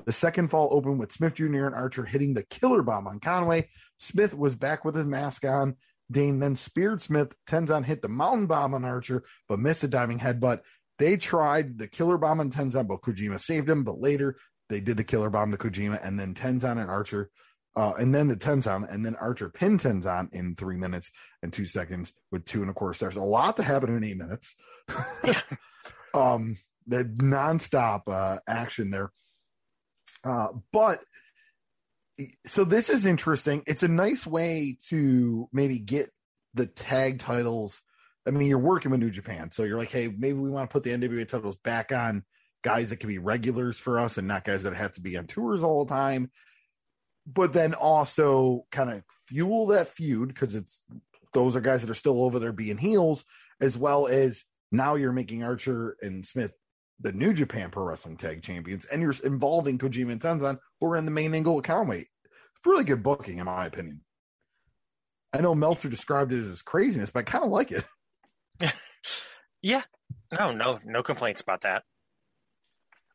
[0.04, 1.66] The second fall opened with Smith Jr.
[1.66, 3.68] and Archer hitting the killer bomb on Conway.
[3.98, 5.76] Smith was back with his mask on.
[6.10, 7.34] Dane then speared Smith.
[7.46, 10.60] Tenzan hit the mountain bomb on Archer, but missed a diving headbutt.
[11.00, 13.84] They tried the killer bomb on Tenzan, but Kojima saved him.
[13.84, 14.36] But later,
[14.68, 17.30] they did the killer bomb to Kojima, and then Tenzan and Archer,
[17.74, 21.10] uh, and then the Tenzan, and then Archer pinned Tenzan in three minutes
[21.42, 23.16] and two seconds with two and a quarter stars.
[23.16, 24.54] A lot to happen in eight minutes.
[26.14, 29.10] um, the nonstop uh, action there.
[30.22, 31.02] Uh, but
[32.44, 33.62] so this is interesting.
[33.66, 36.10] It's a nice way to maybe get
[36.52, 37.80] the tag titles.
[38.30, 40.72] I mean, you're working with New Japan, so you're like, hey, maybe we want to
[40.72, 42.22] put the NWA titles back on
[42.62, 45.26] guys that can be regulars for us and not guys that have to be on
[45.26, 46.30] tours all the time.
[47.26, 50.80] But then also kind of fuel that feud because it's
[51.32, 53.24] those are guys that are still over there being heels,
[53.60, 56.52] as well as now you're making Archer and Smith
[57.00, 60.96] the New Japan Pro Wrestling Tag Champions, and you're involving Kojima and Tenzan, who are
[60.96, 62.02] in the main angle of Conway.
[62.02, 64.02] It's really good booking, in my opinion.
[65.32, 67.84] I know Meltzer described it as craziness, but I kind of like it.
[69.62, 69.82] yeah.
[70.32, 71.84] No, no, no complaints about that.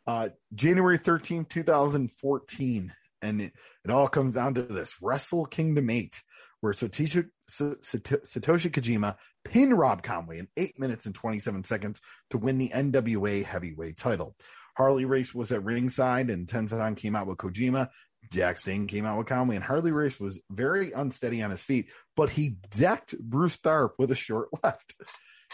[0.08, 2.94] Uh, January 13th, 2014.
[3.22, 3.54] And it,
[3.84, 6.22] it all comes down to this Wrestle Kingdom 8,
[6.62, 12.58] where Satoshi, Satoshi Kojima pinned Rob Conway in 8 minutes and 27 seconds to win
[12.58, 14.36] the NWA heavyweight title.
[14.78, 17.90] Harley Race was at ringside, and Tenzan came out with Kojima.
[18.32, 21.92] Jax Dane came out with Conway, and Harley Race was very unsteady on his feet,
[22.16, 24.94] but he decked Bruce Tharp with a short left.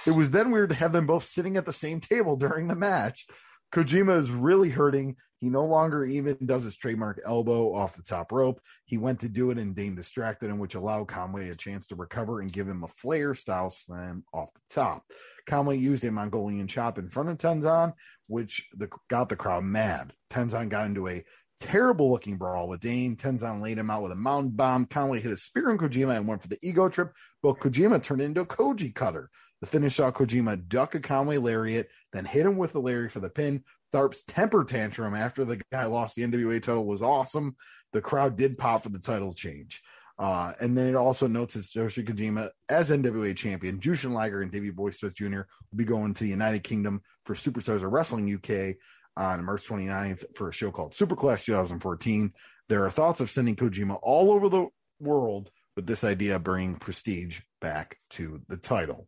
[0.06, 2.76] It was then weird to have them both sitting at the same table during the
[2.76, 3.28] match.
[3.72, 5.16] Kojima is really hurting.
[5.40, 8.60] He no longer even does his trademark elbow off the top rope.
[8.86, 11.96] He went to do it and Dane distracted him, which allowed Conway a chance to
[11.96, 15.04] recover and give him a Flair style slam off the top.
[15.48, 17.94] Conway used a Mongolian chop in front of Tenzan,
[18.28, 20.14] which the, got the crowd mad.
[20.30, 21.24] Tenzan got into a
[21.62, 23.16] terrible looking brawl with Dane.
[23.16, 24.86] Tenzan laid him out with a mountain bomb.
[24.86, 28.22] Conway hit a spear on Kojima and went for the ego trip, but Kojima turned
[28.22, 29.30] into a Koji cutter.
[29.62, 33.20] The finish saw Kojima duck a Conway lariat, then hit him with the lariat for
[33.20, 33.64] the pin.
[33.94, 37.56] Tharp's temper tantrum after the guy lost the NWA title was awesome.
[37.94, 39.82] The crowd did pop for the title change.
[40.18, 44.52] Uh, and then it also notes that Satoshi Kojima, as NWA champion, Jushin Liger and
[44.52, 45.42] Davey Boy Smith Jr.
[45.72, 48.76] will be going to the United Kingdom for Superstars of Wrestling UK
[49.18, 52.34] on March 29th for a show called Superclass 2014.
[52.70, 54.68] There are thoughts of sending Kojima all over the
[55.00, 59.08] world with this idea of bringing prestige back to the title.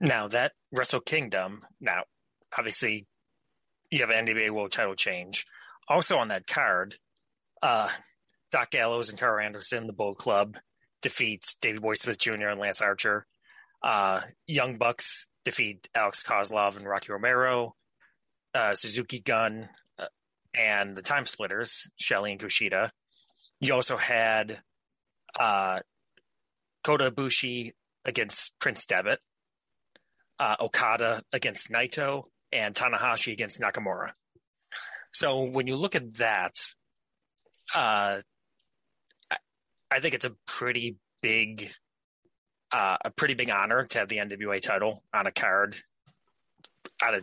[0.00, 2.04] Now that Wrestle Kingdom, now
[2.56, 3.06] obviously
[3.90, 5.46] you have an NWA World Title change.
[5.88, 6.96] Also on that card,
[7.62, 7.88] uh,
[8.50, 10.56] Doc Gallows and Karl Anderson, the Bullet Club,
[11.02, 12.48] defeats Davey Boy Smith Jr.
[12.48, 13.26] and Lance Archer.
[13.82, 17.74] Uh, Young Bucks defeat Alex Koslov and Rocky Romero.
[18.54, 19.68] Uh, Suzuki Gun
[19.98, 20.06] uh,
[20.56, 22.90] and the Time Splitters, Shelley and Kushida.
[23.60, 24.60] You also had
[25.38, 25.80] uh,
[26.84, 27.72] Kota Ibushi
[28.04, 29.20] against Prince Devitt,
[30.38, 34.12] uh, Okada against Naito, and Tanahashi against Nakamura.
[35.12, 36.54] So when you look at that,
[37.74, 38.20] uh,
[39.90, 41.72] I think it's a pretty big,
[42.72, 45.76] uh, a pretty big honor to have the NWA title on a card,
[47.04, 47.20] on a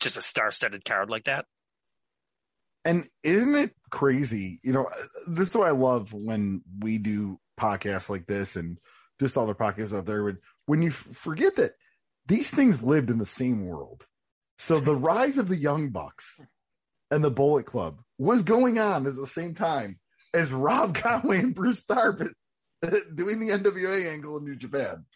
[0.00, 1.44] just a star-studded card like that.
[2.84, 4.58] And isn't it crazy?
[4.62, 4.88] You know,
[5.26, 8.78] this is what I love when we do podcasts like this and
[9.20, 10.24] just other podcasts out there.
[10.24, 11.72] When when you forget that
[12.28, 14.06] these things lived in the same world.
[14.58, 16.40] So the rise of the Young Bucks
[17.10, 19.98] and the Bullet Club was going on at the same time
[20.34, 22.18] as Rob Conway and Bruce Tharp
[23.14, 25.06] doing the NWA angle in New Japan.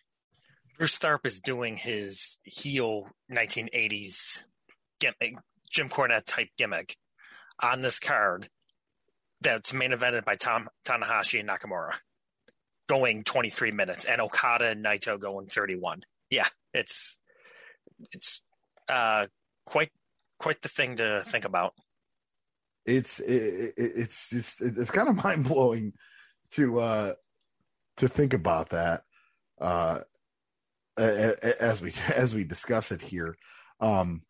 [0.79, 4.43] Bruce Tharp is doing his heel 1980s
[5.01, 5.41] gimmick, eh,
[5.71, 6.97] Jim Cornette type gimmick
[7.61, 8.49] on this card
[9.43, 11.95] that's main evented by Tom Tanahashi and Nakamura,
[12.89, 16.03] going 23 minutes, and Okada and Naito going 31.
[16.31, 17.19] Yeah, it's
[18.12, 18.43] it's
[18.89, 19.27] uh,
[19.66, 19.90] quite
[20.39, 21.74] quite the thing to think about.
[22.85, 25.93] It's it, it's just it's kind of mind blowing
[26.53, 27.15] to uh
[27.99, 29.03] to think about that
[29.61, 30.01] uh
[30.99, 33.36] as we as we discuss it here.
[33.81, 34.23] Um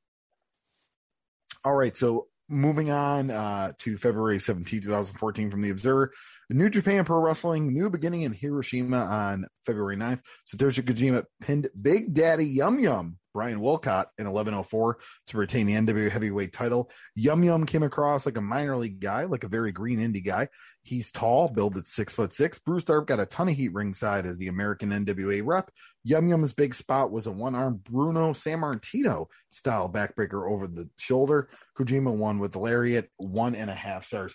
[1.65, 6.13] all right, so moving on uh, to February 17, 2014 from the Observer.
[6.51, 10.21] New Japan Pro Wrestling, new beginning in Hiroshima on February 9th.
[10.47, 14.99] Satoshi Kojima pinned Big Daddy Yum Yum Brian Wolcott in 1104
[15.29, 16.91] to retain the NWA heavyweight title.
[17.15, 20.49] Yum Yum came across like a minor league guy, like a very green indie guy.
[20.83, 22.59] He's tall, built at six foot six.
[22.59, 25.71] Bruce Tharp got a ton of heat ringside as the American NWA rep.
[26.05, 31.49] Yum Yum's big spot was a one arm Bruno Sammartino style backbreaker over the shoulder.
[31.79, 34.35] Kojima won with lariat, one and a half stars.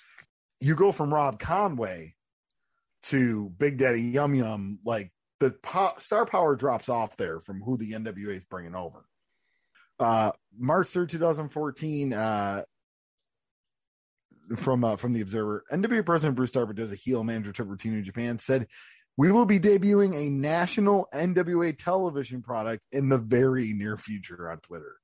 [0.60, 2.16] You go from Rob Conway
[3.04, 7.78] to Big Daddy Yum Yum, like the po- star power drops off there from who
[7.78, 9.06] the NWA is bringing over.
[10.00, 12.64] Uh, March 3rd, 2014, uh,
[14.56, 17.94] from uh, from the Observer, NWA President Bruce Tharp does a heel manager took routine
[17.94, 18.68] in Japan said,
[19.18, 24.60] "We will be debuting a national NWA television product in the very near future on
[24.60, 24.96] Twitter.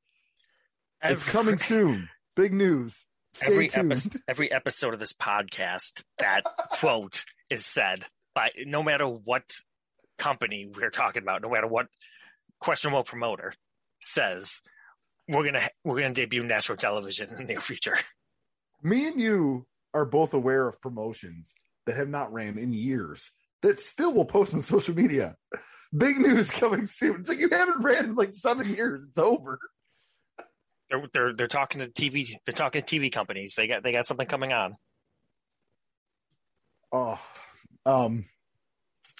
[1.01, 2.09] Every, it's coming soon.
[2.35, 3.05] Big news.
[3.33, 3.91] Stay every tuned.
[3.91, 9.43] episode, every episode of this podcast, that quote is said by no matter what
[10.17, 11.87] company we're talking about, no matter what
[12.59, 13.53] questionable promoter
[13.99, 14.61] says,
[15.27, 17.97] we're gonna we're gonna debut national television in the near future.
[18.81, 21.53] Me and you are both aware of promotions
[21.85, 23.31] that have not ran in years
[23.61, 25.35] that still will post on social media.
[25.95, 27.21] Big news coming soon.
[27.21, 29.05] It's like you haven't ran in like seven years.
[29.05, 29.59] It's over.
[30.89, 32.35] They're they're they're talking to TV.
[32.45, 33.55] They're talking to TV companies.
[33.55, 34.75] They got they got something coming on.
[36.91, 37.19] Oh,
[37.85, 38.25] um,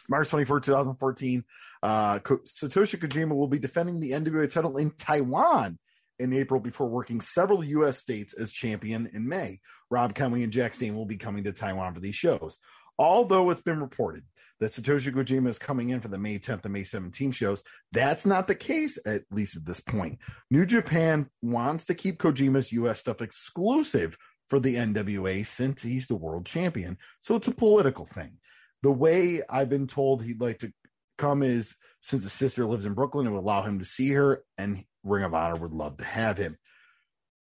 [0.09, 1.43] March 24, 2014,
[1.81, 5.77] uh, Satoshi Kojima will be defending the NWA title in Taiwan
[6.19, 7.97] in April before working several U.S.
[7.97, 9.59] states as champion in May.
[9.89, 12.59] Rob Conway and Jax Dane will be coming to Taiwan for these shows.
[12.99, 14.23] Although it's been reported
[14.59, 18.25] that Satoshi Kojima is coming in for the May 10th and May 17th shows, that's
[18.25, 20.19] not the case, at least at this point.
[20.51, 22.99] New Japan wants to keep Kojima's U.S.
[22.99, 24.15] stuff exclusive
[24.47, 26.97] for the NWA since he's the world champion.
[27.21, 28.37] So it's a political thing
[28.83, 30.71] the way I've been told he'd like to
[31.17, 34.43] come is since his sister lives in Brooklyn, it would allow him to see her,
[34.57, 36.57] and Ring of Honor would love to have him.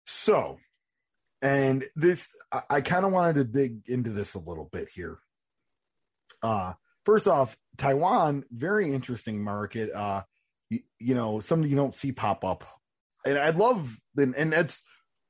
[0.07, 0.57] So,
[1.41, 5.19] and this, I, I kind of wanted to dig into this a little bit here.
[6.41, 6.73] Uh,
[7.05, 9.91] first off, Taiwan, very interesting market.
[9.93, 10.23] Uh,
[10.71, 12.63] you, you know, something you don't see pop up.
[13.23, 14.51] And I'd love, and, and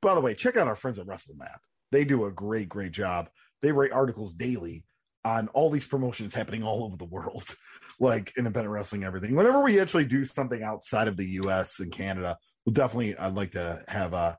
[0.02, 1.58] by the way, check out our friends at WrestleMap.
[1.92, 3.30] They do a great, great job.
[3.62, 4.86] They write articles daily
[5.26, 7.44] on all these promotions happening all over the world,
[8.00, 9.36] like independent wrestling, everything.
[9.36, 11.80] Whenever we actually do something outside of the U.S.
[11.80, 13.18] and Canada, we'll definitely.
[13.18, 14.36] I'd like to have uh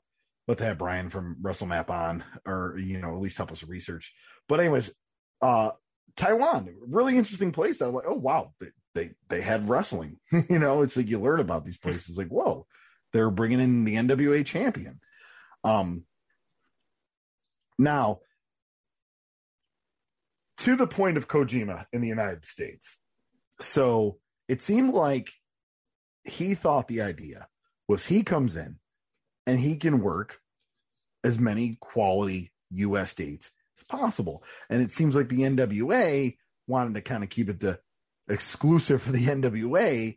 [0.47, 4.13] let to have Brian from WrestleMap on, or you know, at least help us research.
[4.47, 4.91] But anyways,
[5.41, 5.71] uh
[6.15, 7.79] Taiwan, really interesting place.
[7.79, 10.19] Was like, oh wow, they they, they had wrestling.
[10.49, 12.17] you know, it's like you learn about these places.
[12.17, 12.65] Like, whoa,
[13.13, 14.99] they're bringing in the NWA champion.
[15.63, 16.05] Um,
[17.77, 18.19] now
[20.61, 22.99] to the point of Kojima in the United States.
[23.59, 25.31] So it seemed like
[26.23, 27.47] he thought the idea
[27.87, 28.77] was he comes in
[29.47, 30.39] and he can work
[31.23, 34.43] as many quality US dates as possible.
[34.69, 37.79] And it seems like the NWA wanted to kind of keep it the
[38.29, 40.15] exclusive for the NWA,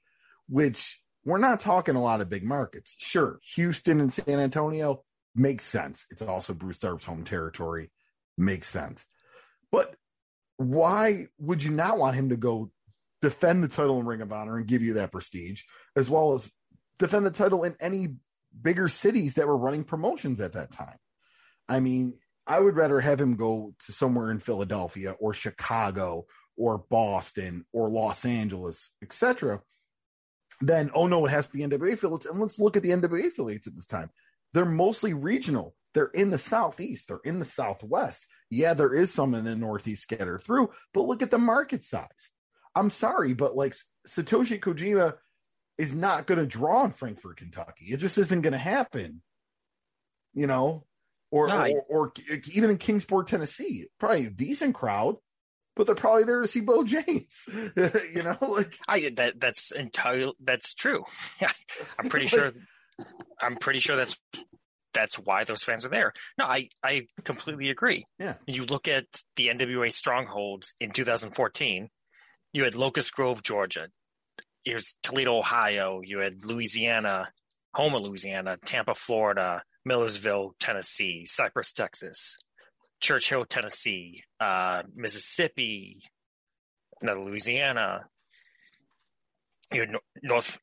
[0.48, 2.94] which we're not talking a lot of big markets.
[2.98, 5.04] Sure, Houston and San Antonio
[5.34, 6.06] makes sense.
[6.10, 7.90] It's also Bruce Tharp's home territory,
[8.36, 9.06] makes sense.
[9.72, 9.96] But
[10.56, 12.70] why would you not want him to go
[13.20, 15.62] defend the title in Ring of Honor and give you that prestige,
[15.96, 16.50] as well as
[16.98, 18.08] defend the title in any
[18.60, 20.96] bigger cities that were running promotions at that time?
[21.68, 22.14] I mean,
[22.46, 26.26] I would rather have him go to somewhere in Philadelphia or Chicago
[26.56, 29.60] or Boston or Los Angeles, etc.
[30.60, 32.26] Then, oh no, it has to be NWA affiliates.
[32.26, 34.10] And let's look at the NWA affiliates at this time.
[34.52, 35.74] They're mostly regional.
[35.94, 37.08] They're in the southeast.
[37.08, 38.26] They're in the southwest.
[38.50, 42.30] Yeah, there is some in the northeast scattered through, but look at the market size.
[42.74, 43.74] I'm sorry, but like
[44.06, 45.14] Satoshi Kojima
[45.78, 47.86] is not going to draw in Frankfort, Kentucky.
[47.86, 49.22] It just isn't going to happen.
[50.34, 50.84] You know,
[51.30, 52.12] or, no, or, or,
[52.52, 55.16] even in Kingsport, Tennessee, probably a decent crowd,
[55.76, 57.48] but they're probably there to see Bo James.
[57.76, 61.04] you know, like I that that's entirely that's true.
[61.40, 61.48] Yeah,
[61.98, 62.52] I'm pretty sure.
[63.40, 64.16] I'm pretty sure that's
[64.94, 66.12] that's why those fans are there.
[66.38, 68.06] No, I I completely agree.
[68.18, 69.06] Yeah, you look at
[69.36, 71.88] the NWA strongholds in 2014.
[72.52, 73.88] You had Locust Grove, Georgia.
[74.64, 76.00] Here's Toledo, Ohio.
[76.02, 77.28] You had Louisiana,
[77.74, 82.38] Houma, Louisiana, Tampa, Florida, Millersville, Tennessee, Cypress, Texas,
[83.00, 86.00] Churchill, Tennessee, uh, Mississippi,
[87.02, 88.06] another Louisiana,
[89.72, 90.58] you know, North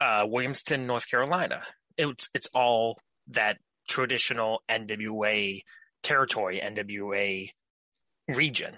[0.00, 1.62] uh, Williamston, North Carolina.
[1.96, 2.98] It's it's all
[3.28, 5.62] that traditional NWA
[6.02, 7.50] territory, NWA
[8.28, 8.76] region.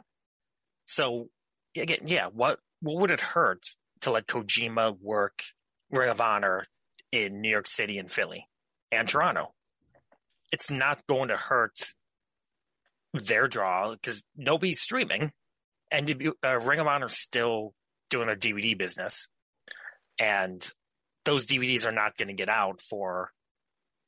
[0.85, 1.29] So
[1.77, 3.65] again, yeah, what what would it hurt
[4.03, 5.43] to let Kojima work
[5.91, 6.67] Ring of Honor
[7.13, 8.47] in New York City and Philly
[8.93, 9.55] and Toronto?
[10.55, 11.95] it's not going to hurt
[13.13, 15.33] their draw because nobody's streaming,
[15.91, 17.75] and uh, Ring of Honor still
[18.09, 19.27] doing a DVD business,
[20.17, 20.65] and
[21.25, 23.33] those DVDs are not going to get out for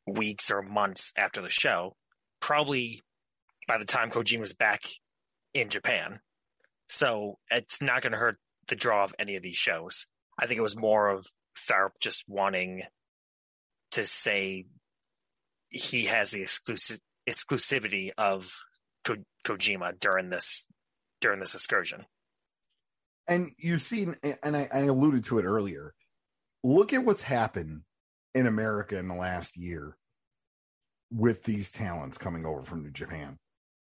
[0.07, 1.97] weeks or months after the show.
[2.41, 3.03] Probably
[3.67, 4.83] by the time Kojima's back
[5.55, 6.21] in Japan,
[6.89, 8.39] so it's not going to hurt
[8.69, 10.07] the draw of any of these shows.
[10.39, 11.27] I think it was more of
[11.69, 12.83] Tharp just wanting
[13.93, 14.67] to say
[15.71, 18.53] he has the exclusive exclusivity of
[19.05, 20.67] Ko- Kojima during this
[21.21, 22.05] during this excursion.
[23.27, 25.95] And you've seen, and I, I alluded to it earlier.
[26.63, 27.83] Look at what's happened
[28.37, 29.97] in America in the last year
[31.11, 33.39] with these talents coming over from Japan.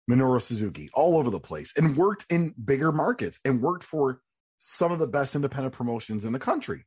[0.09, 4.21] Minoru Suzuki, all over the place, and worked in bigger markets and worked for
[4.59, 6.85] some of the best independent promotions in the country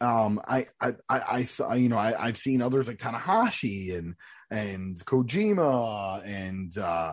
[0.00, 4.14] um I, I i saw you know I, i've seen others like tanahashi and
[4.50, 7.12] and kojima and uh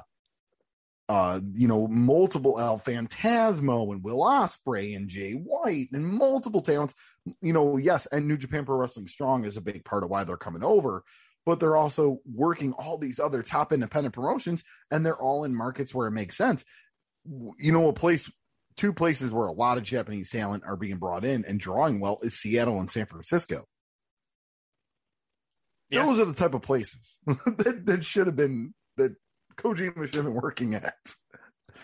[1.10, 6.94] uh you know multiple el phantasmo and will Ospreay and jay white and multiple talents
[7.42, 10.24] you know yes and new japan pro wrestling strong is a big part of why
[10.24, 11.04] they're coming over
[11.46, 15.94] but they're also working all these other top independent promotions and they're all in markets
[15.94, 16.66] where it makes sense
[17.58, 18.30] you know a place
[18.78, 22.20] two places where a lot of Japanese talent are being brought in and drawing well
[22.22, 23.66] is Seattle and San Francisco.
[25.90, 26.06] Yeah.
[26.06, 29.16] Those are the type of places that, that should have been that
[29.58, 30.96] Kojima should have been working at.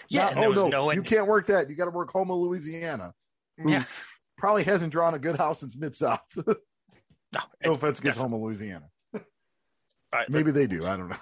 [0.09, 1.69] Yeah, Not, oh no, no you can't work that.
[1.69, 3.13] You got to work Houma, Louisiana.
[3.63, 3.83] Yeah,
[4.37, 6.21] probably hasn't drawn a good house since Mid South.
[6.47, 6.55] no,
[7.63, 8.85] no offense against Houma, Louisiana.
[10.11, 10.85] Right, Maybe they do.
[10.85, 11.15] I don't know.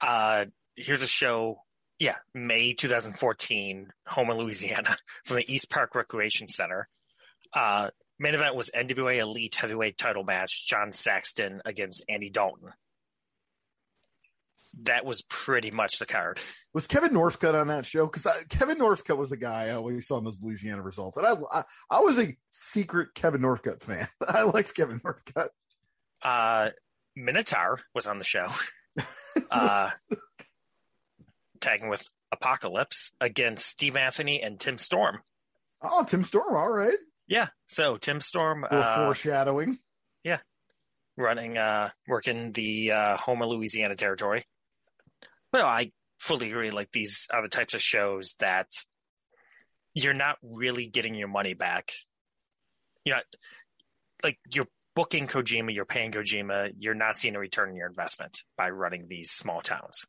[0.00, 0.44] Uh,
[0.76, 1.58] here's a show
[1.98, 6.88] yeah, May 2014, Houma, Louisiana, from the East Park Recreation Center.
[7.52, 12.70] Uh, main event was NWA Elite Heavyweight Title match: John Saxton against Andy Dalton.
[14.82, 16.40] That was pretty much the card.
[16.74, 18.06] Was Kevin Northcutt on that show?
[18.06, 21.34] Because Kevin Northcutt was the guy I always saw in those Louisiana results, and I,
[21.52, 24.06] I, I was a secret Kevin Northcutt fan.
[24.28, 25.48] I liked Kevin Northcutt.
[26.22, 26.70] Uh,
[27.14, 28.48] Minotaur was on the show.
[29.50, 29.90] uh,
[31.60, 35.20] tagging with Apocalypse against Steve Anthony and Tim Storm.
[35.82, 36.98] Oh, Tim Storm, all right.
[37.28, 37.48] Yeah.
[37.66, 39.78] So Tim Storm uh, foreshadowing.
[40.22, 40.38] Yeah.
[41.16, 44.44] Running uh working the uh Houma, Louisiana territory.
[45.56, 46.70] But no, I fully agree.
[46.70, 48.68] Like these are the types of shows that
[49.94, 51.92] you're not really getting your money back.
[53.06, 53.24] You're not
[54.22, 58.42] like you're booking Kojima, you're paying Kojima, you're not seeing a return on your investment
[58.58, 60.04] by running these small towns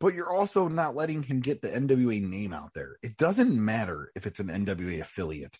[0.00, 2.98] but you're also not letting him get the NWA name out there.
[3.02, 5.56] It doesn't matter if it's an NWA affiliate.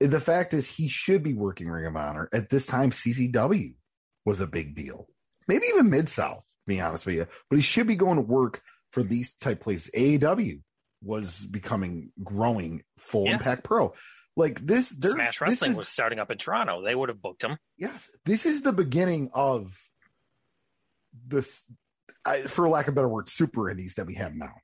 [0.00, 2.90] the fact is he should be working Ring of Honor at this time.
[2.90, 3.74] CCW
[4.24, 5.08] was a big deal,
[5.46, 7.26] maybe even Mid South, be honest with you.
[7.50, 8.62] But he should be going to work
[8.92, 9.90] for these type places.
[9.94, 10.60] AAW
[11.02, 13.34] was becoming growing full Yeah.
[13.34, 13.92] impact pro.
[14.36, 16.82] Like this, Smash this Wrestling is- was starting up in Toronto.
[16.82, 17.58] They would have booked him.
[17.76, 19.76] yes, this is the beginning of
[21.26, 21.62] this,
[22.24, 24.54] I, for lack of a better word, super indies that we have now.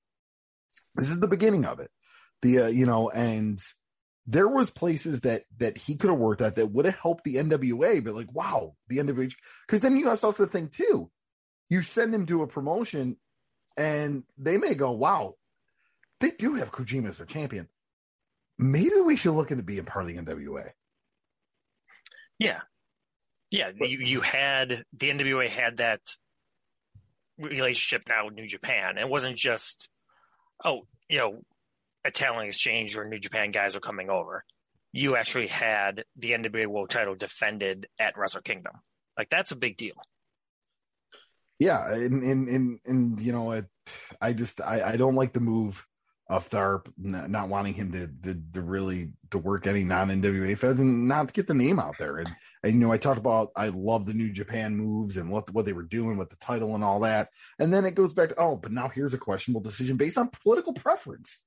[0.96, 1.90] This is the beginning of it.
[2.42, 3.60] The uh, you know, and
[4.26, 7.36] there was places that that he could have worked at that would have helped the
[7.36, 9.32] NWA, but like, wow, the NWA,
[9.66, 11.10] because then you know, also the thing too.
[11.70, 13.16] You send him to a promotion,
[13.76, 15.34] and they may go, wow,
[16.18, 17.68] they do have Kojima as their champion.
[18.58, 20.70] Maybe we should look into being part of the NWA.
[22.38, 22.60] Yeah.
[23.50, 23.70] Yeah.
[23.78, 26.00] But- you, you had the NWA had that
[27.38, 28.98] relationship now with New Japan.
[28.98, 29.88] It wasn't just,
[30.64, 31.40] oh, you know,
[32.04, 34.44] a talent exchange or New Japan guys are coming over.
[34.92, 38.72] You actually had the NWA World title defended at Wrestle Kingdom.
[39.16, 39.94] Like that's a big deal.
[41.60, 43.66] Yeah, and and and, you know, it,
[44.20, 45.86] I just I, I don't like the move
[46.26, 50.80] of Tharp not wanting him to, to to really to work any non NWA feds
[50.80, 52.16] and not get the name out there.
[52.16, 55.52] And and you know, I talked about I love the New Japan moves and what
[55.52, 57.28] what they were doing with the title and all that.
[57.58, 60.30] And then it goes back to oh, but now here's a questionable decision based on
[60.30, 61.40] political preference.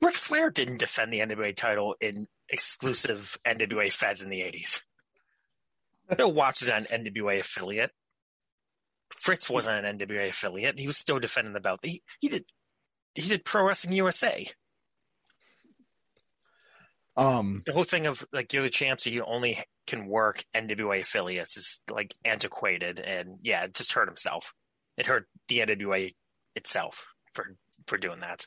[0.00, 4.82] Ric Flair didn't defend the NWA title in exclusive NWA feds in the 80s.
[6.18, 7.90] No watches on NWA affiliate.
[9.20, 10.78] Fritz wasn't an NWA affiliate.
[10.78, 11.80] He was still defending the belt.
[11.82, 12.44] He, he did
[13.14, 14.46] he did Pro Wrestling USA.
[17.16, 21.00] Um, The whole thing of like you're the champ, so you only can work NWA
[21.00, 24.52] affiliates is like antiquated, and yeah, it just hurt himself.
[24.96, 26.12] It hurt the NWA
[26.56, 28.46] itself for for doing that.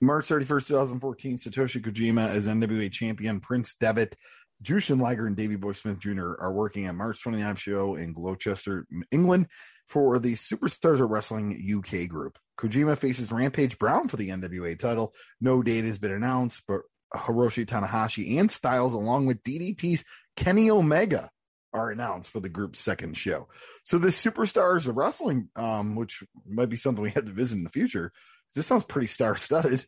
[0.00, 3.40] March 31st, 2014, Satoshi Kojima as NWA champion.
[3.40, 4.16] Prince Devitt,
[4.62, 6.34] Jushin Liger, and Davey Boy Smith Jr.
[6.38, 9.48] are working at March 29th show in Gloucester, England
[9.88, 12.38] for the Superstars of Wrestling UK group.
[12.58, 15.12] Kojima faces Rampage Brown for the NWA title.
[15.40, 16.82] No date has been announced, but
[17.14, 20.04] Hiroshi Tanahashi and Styles, along with DDT's
[20.36, 21.30] Kenny Omega,
[21.72, 23.48] are announced for the group's second show.
[23.84, 27.64] So the Superstars of Wrestling, um, which might be something we have to visit in
[27.64, 28.12] the future,
[28.54, 29.84] this sounds pretty star studded.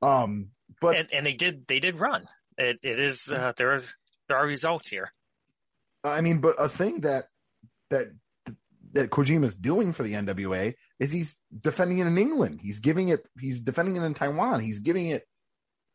[0.00, 0.50] Um,
[0.80, 2.26] but and and they did they did run.
[2.56, 3.94] It it is uh, there is
[4.28, 5.12] there are results here.
[6.02, 7.24] I mean, but a thing that
[7.90, 8.08] that
[8.92, 12.60] that Kojima's doing for the NWA is he's defending it in England.
[12.62, 13.26] He's giving it.
[13.40, 14.60] He's defending it in Taiwan.
[14.60, 15.26] He's giving it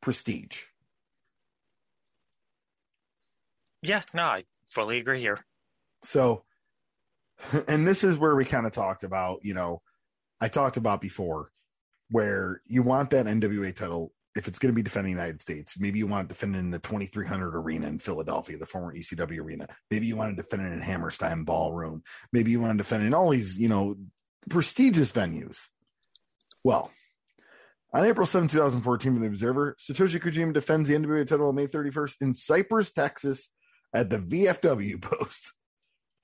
[0.02, 0.64] prestige.
[3.82, 5.46] Yeah, no, I fully agree here.
[6.04, 6.44] So,
[7.68, 9.40] and this is where we kind of talked about.
[9.44, 9.82] You know,
[10.42, 11.52] I talked about before
[12.12, 15.80] where you want that NWA title if it's going to be defending the United States,
[15.80, 19.68] maybe you want to defend in the 2300 arena in Philadelphia, the former ECW arena.
[19.90, 22.04] Maybe you want to defend it in Hammerstein Ballroom.
[22.32, 23.96] Maybe you want to defend it in all these, you know,
[24.50, 25.60] prestigious venues.
[26.64, 26.92] Well,
[27.92, 31.66] on April 7, 2014, for the Observer, Satoshi Kojima defends the NWA title on May
[31.66, 33.50] 31st in Cypress, Texas,
[33.94, 35.54] at the VFW post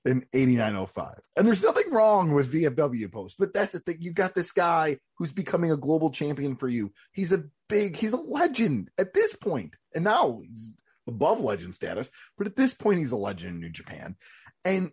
[0.06, 1.14] in 8905.
[1.36, 3.96] And there's nothing wrong with VFW post, but that's the thing.
[4.00, 6.92] You got this guy who's becoming a global champion for you.
[7.12, 9.76] He's a big, he's a legend at this point.
[9.94, 10.72] And now he's
[11.06, 14.16] above legend status, but at this point, he's a legend in New Japan.
[14.64, 14.90] And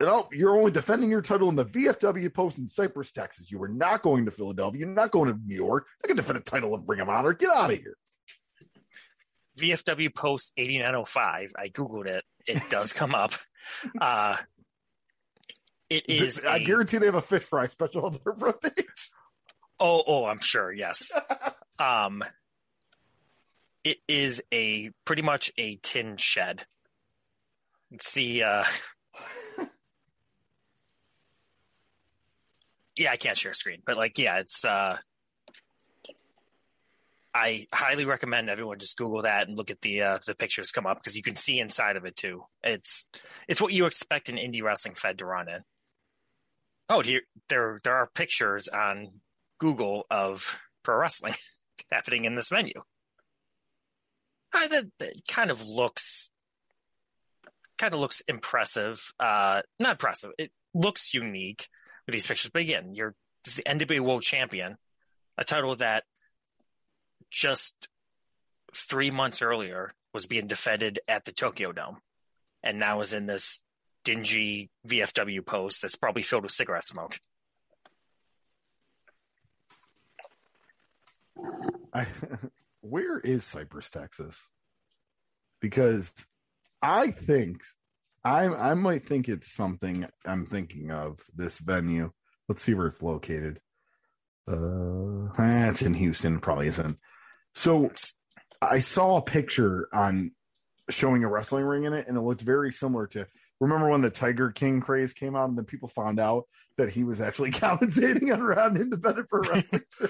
[0.00, 3.50] you know, you're only defending your title in the VFW post in Cypress, Texas.
[3.50, 4.80] You were not going to Philadelphia.
[4.80, 5.88] You're not going to New York.
[6.06, 7.32] Going to defend a title of Ring of Honor.
[7.32, 7.96] Get out of here.
[9.58, 11.52] VFW post 8905.
[11.58, 12.24] I Googled it.
[12.46, 13.32] It does come up.
[14.00, 14.36] Uh,
[15.90, 16.40] it is.
[16.44, 19.10] I a- guarantee they have a fish fry special on their front page.
[19.80, 20.72] Oh, oh, I'm sure.
[20.72, 21.10] Yes.
[21.78, 22.22] um,
[23.84, 26.64] it is a pretty much a tin shed.
[27.90, 28.64] Let's See, uh,
[32.96, 34.64] yeah, I can't share screen, but like, yeah, it's.
[34.64, 34.98] uh
[37.38, 40.86] I highly recommend everyone just Google that and look at the uh, the pictures come
[40.86, 42.42] up because you can see inside of it too.
[42.64, 43.06] It's
[43.46, 45.60] it's what you expect an indie wrestling fed to run in.
[46.88, 49.20] Oh, here there there are pictures on
[49.60, 51.34] Google of pro wrestling
[51.92, 52.82] happening in this venue.
[54.52, 56.30] I, that, that kind of looks
[57.78, 59.12] kind of looks impressive.
[59.20, 60.32] Uh, not impressive.
[60.38, 61.68] It looks unique
[62.04, 62.50] with these pictures.
[62.50, 64.76] But again, you're this is the NWA World Champion,
[65.36, 66.02] a title that
[67.30, 67.88] just
[68.74, 71.98] three months earlier was being defended at the Tokyo Dome,
[72.62, 73.62] and now is in this
[74.04, 77.18] dingy VFW post that's probably filled with cigarette smoke.
[81.92, 82.06] I,
[82.80, 84.46] where is Cypress, Texas?
[85.60, 86.12] Because
[86.82, 87.62] I think
[88.24, 92.10] I I might think it's something I'm thinking of this venue.
[92.48, 93.60] Let's see where it's located.
[94.50, 96.96] Uh, eh, it's in Houston, probably isn't.
[97.58, 97.90] So
[98.62, 100.30] I saw a picture on
[100.90, 103.26] showing a wrestling ring in it, and it looked very similar to.
[103.58, 106.44] Remember when the Tiger King craze came out, and then people found out
[106.76, 109.82] that he was actually commentating on around independent pro wrestling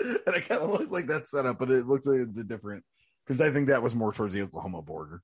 [0.00, 2.84] and it kind of looked like that setup, but it looks like it's different
[3.26, 5.22] because I think that was more towards the Oklahoma border.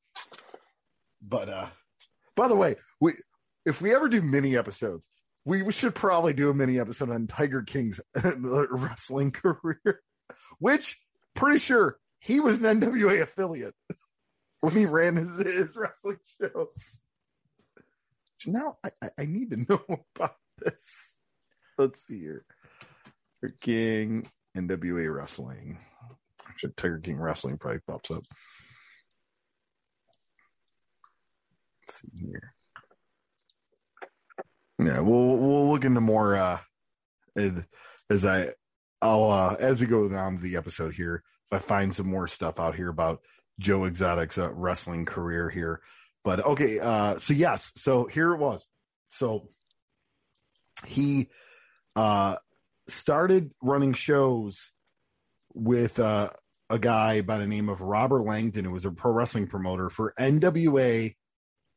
[1.23, 1.67] But uh
[2.35, 3.13] by the way, we
[3.65, 5.09] if we ever do mini episodes,
[5.45, 8.01] we, we should probably do a mini episode on Tiger King's
[8.71, 10.01] wrestling career,
[10.59, 10.99] which
[11.39, 13.75] pretty sure he was an NWA affiliate
[14.61, 17.03] when he ran his, his wrestling shows.
[18.47, 19.81] Now I, I need to know
[20.17, 21.17] about this.
[21.77, 22.45] Let's see here.
[23.41, 25.79] Tiger King, NWA Wrestling.
[26.49, 28.25] Actually, Tiger King Wrestling probably pops up.
[31.83, 32.55] Let's see here.
[34.81, 36.59] Yeah, we'll we'll look into more uh
[38.11, 38.51] as I
[39.01, 42.59] I'll uh as we go down the episode here, if I find some more stuff
[42.59, 43.21] out here about
[43.59, 45.81] Joe Exotic's uh, wrestling career here.
[46.25, 48.67] But okay, uh so yes, so here it was.
[49.09, 49.49] So
[50.87, 51.29] he
[51.97, 52.37] uh
[52.89, 54.73] started running shows
[55.55, 56.31] with uh
[56.71, 60.13] a guy by the name of Robert Langdon, who was a pro wrestling promoter for
[60.19, 61.15] NWA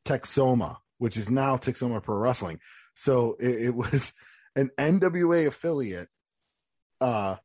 [0.05, 2.59] Texoma, which is now Texoma Pro Wrestling.
[2.93, 4.13] So it, it was
[4.55, 6.09] an NWA affiliate.
[7.01, 7.35] Uh,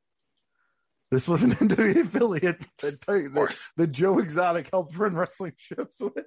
[1.11, 6.27] this was an NWA affiliate that, that, that Joe Exotic helped run wrestling shows with.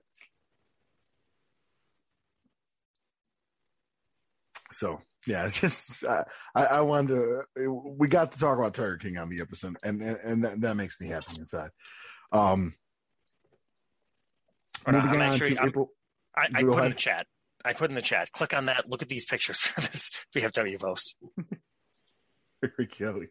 [4.71, 6.23] So yeah, it's just uh,
[6.55, 7.15] I, I wanted
[7.55, 7.71] to.
[7.97, 10.75] We got to talk about Tiger King on the episode, and and, and that, that,
[10.75, 11.69] makes me happy inside.
[12.31, 12.75] Um,
[14.85, 15.91] on, on to April.
[16.35, 16.85] I, I put ahead.
[16.85, 17.27] in the chat.
[17.65, 18.31] I put in the chat.
[18.31, 18.89] Click on that.
[18.89, 21.15] Look at these pictures for this VFW post.
[22.61, 23.21] Here we go.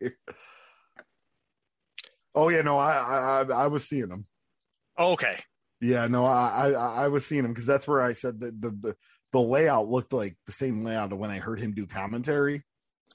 [2.35, 4.27] Oh yeah, no, I I I was seeing them.
[4.97, 5.39] Oh, okay.
[5.81, 8.71] Yeah, no, I I, I was seeing them because that's where I said that the,
[8.71, 8.97] the
[9.33, 12.65] the layout looked like the same layout of when I heard him do commentary.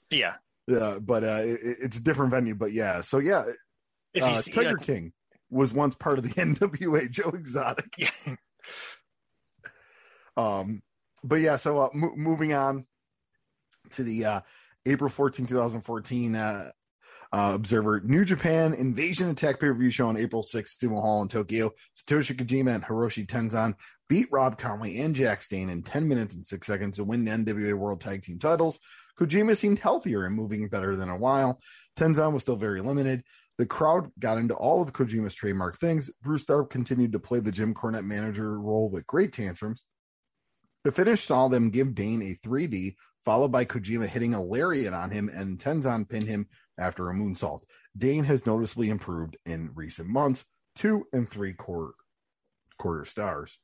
[0.10, 0.36] Yeah.
[0.68, 2.56] Yeah, but uh, it, it's a different venue.
[2.56, 3.44] But yeah, so yeah,
[4.22, 5.14] uh, see, Tiger King
[5.50, 7.94] was once part of the NWA Joe Exotic.
[10.38, 10.82] um,
[11.24, 12.86] but yeah, so uh, m- moving on
[13.92, 14.42] to the uh,
[14.86, 16.72] April 14, 2014 uh,
[17.34, 21.24] uh, Observer New Japan Invasion Attack pay per view show on April 6th, Sumo Hall
[21.24, 21.72] in Tokyo.
[21.98, 23.74] Satoshi Kojima and Hiroshi Tenzan
[24.08, 27.32] beat Rob Conway and Jax Dane in 10 minutes and 6 seconds to win the
[27.32, 28.80] NWA World Tag Team titles.
[29.20, 31.60] Kojima seemed healthier and moving better than a while.
[31.98, 33.24] Tenzan was still very limited.
[33.58, 36.12] The crowd got into all of Kojima's trademark things.
[36.22, 39.86] Bruce Tharp continued to play the Jim Cornette manager role with great tantrums.
[40.84, 45.12] The finish saw them give Dane a 3D, followed by Kojima hitting a lariat on
[45.12, 46.48] him, and Tenzan pin him
[46.78, 47.64] after a moonsault.
[47.98, 50.44] Dane has noticeably improved in recent months,
[50.76, 51.94] two and three quarter
[52.78, 53.60] quarter stars.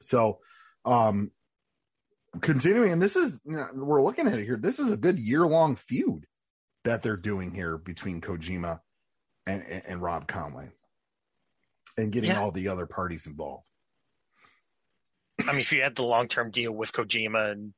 [0.00, 0.38] So,
[0.84, 1.30] um,
[2.40, 4.56] continuing, and this is you know, we're looking at it here.
[4.56, 6.26] This is a good year long feud
[6.84, 8.80] that they're doing here between Kojima
[9.46, 10.70] and, and, and Rob Conway,
[11.98, 12.40] and getting yeah.
[12.40, 13.68] all the other parties involved.
[15.48, 17.72] I mean, if you had the long term deal with Kojima and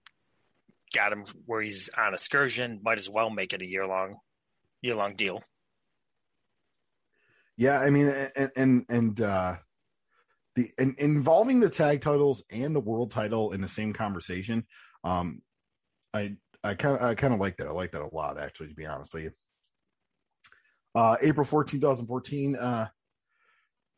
[0.92, 4.16] got him where he's on excursion, might as well make it a year long,
[4.82, 5.40] year long deal.
[7.56, 9.54] Yeah, I mean, and and and uh,
[10.56, 14.66] the and involving the tag titles and the world title in the same conversation,
[15.04, 15.40] um,
[16.12, 17.68] I I kind of I kind of like that.
[17.68, 19.32] I like that a lot, actually, to be honest with you.
[20.96, 22.56] Uh, April 14, 2014.
[22.56, 22.88] Uh,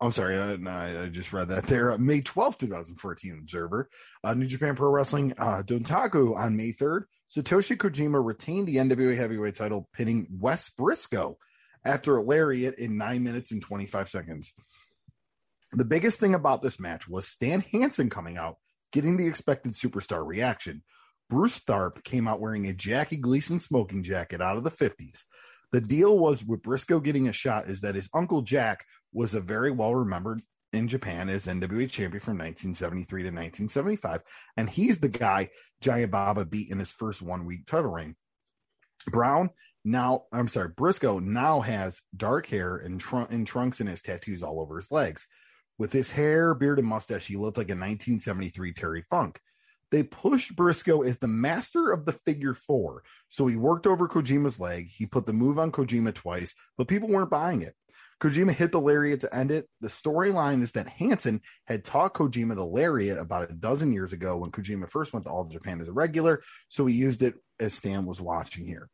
[0.03, 1.93] I'm sorry, I, I, just read that there.
[1.93, 3.89] Uh, May 12th, 2014, Observer.
[4.24, 7.05] Uh, New Japan Pro Wrestling, uh, Dontaku on May 3rd.
[7.31, 11.39] Satoshi Kojima retained the NWA Heavyweight title, pinning Wes Briscoe
[11.85, 14.55] after a lariat in 9 minutes and 25 seconds.
[15.70, 18.57] The biggest thing about this match was Stan Hansen coming out,
[18.91, 20.83] getting the expected superstar reaction.
[21.31, 25.24] Bruce Tharp came out wearing a Jackie Gleason smoking jacket out of the 50s.
[25.73, 29.40] The deal was with Briscoe getting a shot is that his uncle Jack was a
[29.40, 30.43] very well remembered
[30.73, 34.23] in Japan as NWA champion from 1973 to 1975.
[34.57, 35.51] And he's the guy
[35.81, 38.16] Giant Baba beat in his first one week title reign.
[39.11, 39.51] Brown
[39.85, 44.43] now, I'm sorry, Briscoe now has dark hair and, tr- and trunks and his tattoos
[44.43, 45.27] all over his legs.
[45.78, 49.40] With his hair, beard, and mustache, he looked like a 1973 Terry Funk.
[49.93, 53.05] They pushed Briscoe as the master of the figure four.
[53.28, 54.89] So he worked over Kojima's leg.
[54.89, 57.74] He put the move on Kojima twice, but people weren't buying it.
[58.20, 59.69] Kojima hit the lariat to end it.
[59.81, 64.39] The storyline is that Hansen had taught Kojima the lariat about a dozen years ago
[64.39, 67.74] when Kojima first went to All Japan as a regular, so he used it as
[67.74, 68.89] Stan was watching here.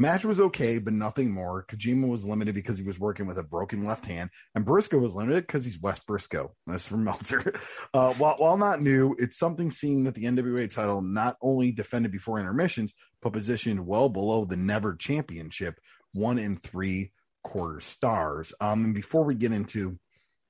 [0.00, 1.64] Match was okay, but nothing more.
[1.68, 5.14] Kojima was limited because he was working with a broken left hand, and Briscoe was
[5.14, 6.54] limited because he's Wes Briscoe.
[6.66, 7.54] That's from Meltzer.
[7.92, 12.12] Uh, while, while not new, it's something seeing that the NWA title not only defended
[12.12, 15.80] before intermissions, but positioned well below the Never Championship,
[16.12, 17.12] one in three
[17.42, 18.52] quarter stars.
[18.60, 19.98] Um, and before we get into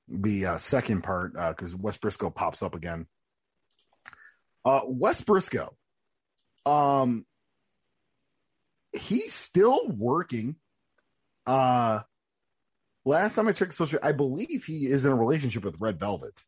[0.07, 3.07] the uh, second part, because uh, Wes Briscoe pops up again,
[4.63, 5.75] uh, Wes Briscoe,
[6.67, 7.25] um,
[8.93, 10.55] he's still working.
[11.45, 12.01] Uh,
[13.05, 16.43] last time I checked social, I believe he is in a relationship with Red Velvet.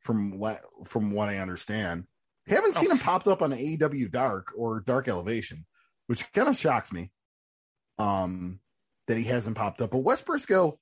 [0.00, 2.04] From what from what I understand,
[2.46, 2.92] haven't seen oh.
[2.92, 5.64] him popped up on AEW Dark or Dark Elevation,
[6.08, 7.10] which kind of shocks me.
[7.98, 8.60] Um,
[9.06, 9.90] that he hasn't popped up.
[9.90, 10.78] But Wes Briscoe,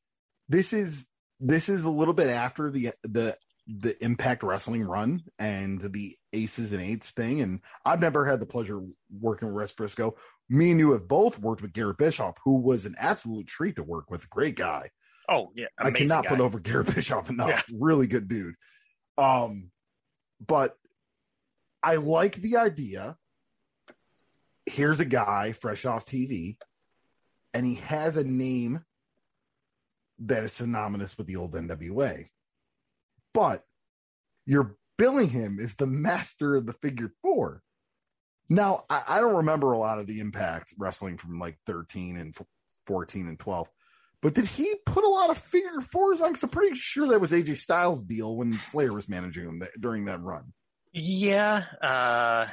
[0.49, 1.09] this is
[1.41, 6.73] this is a little bit after the the the Impact Wrestling run and the Aces
[6.73, 7.41] and Eights thing.
[7.41, 8.81] And I've never had the pleasure
[9.21, 10.17] working with Wes Briscoe.
[10.49, 13.83] Me and you have both worked with Garrett Bischoff, who was an absolute treat to
[13.83, 14.29] work with.
[14.31, 14.91] Great guy.
[15.29, 16.31] Oh yeah, I cannot guy.
[16.31, 17.65] put over Garrett Bischoff enough.
[17.69, 17.77] Yeah.
[17.79, 18.55] Really good dude.
[19.17, 19.71] Um,
[20.45, 20.77] but
[21.83, 23.17] I like the idea.
[24.67, 26.57] Here's a guy fresh off TV
[27.55, 28.85] and he has a name
[30.21, 32.29] that is synonymous with the old NWA.
[33.35, 33.65] But
[34.47, 37.63] you're billing him as the master of the figure four.
[38.49, 42.37] Now, I, I, don't remember a lot of the impact wrestling from like 13 and
[42.87, 43.71] 14 and 12,
[44.21, 46.31] but did he put a lot of figure fours on?
[46.31, 49.73] Because I'm pretty sure that was AJ Styles' deal when Flair was managing him th-
[49.81, 50.53] during that run.
[50.93, 51.65] Yeah.
[51.81, 52.47] Uh,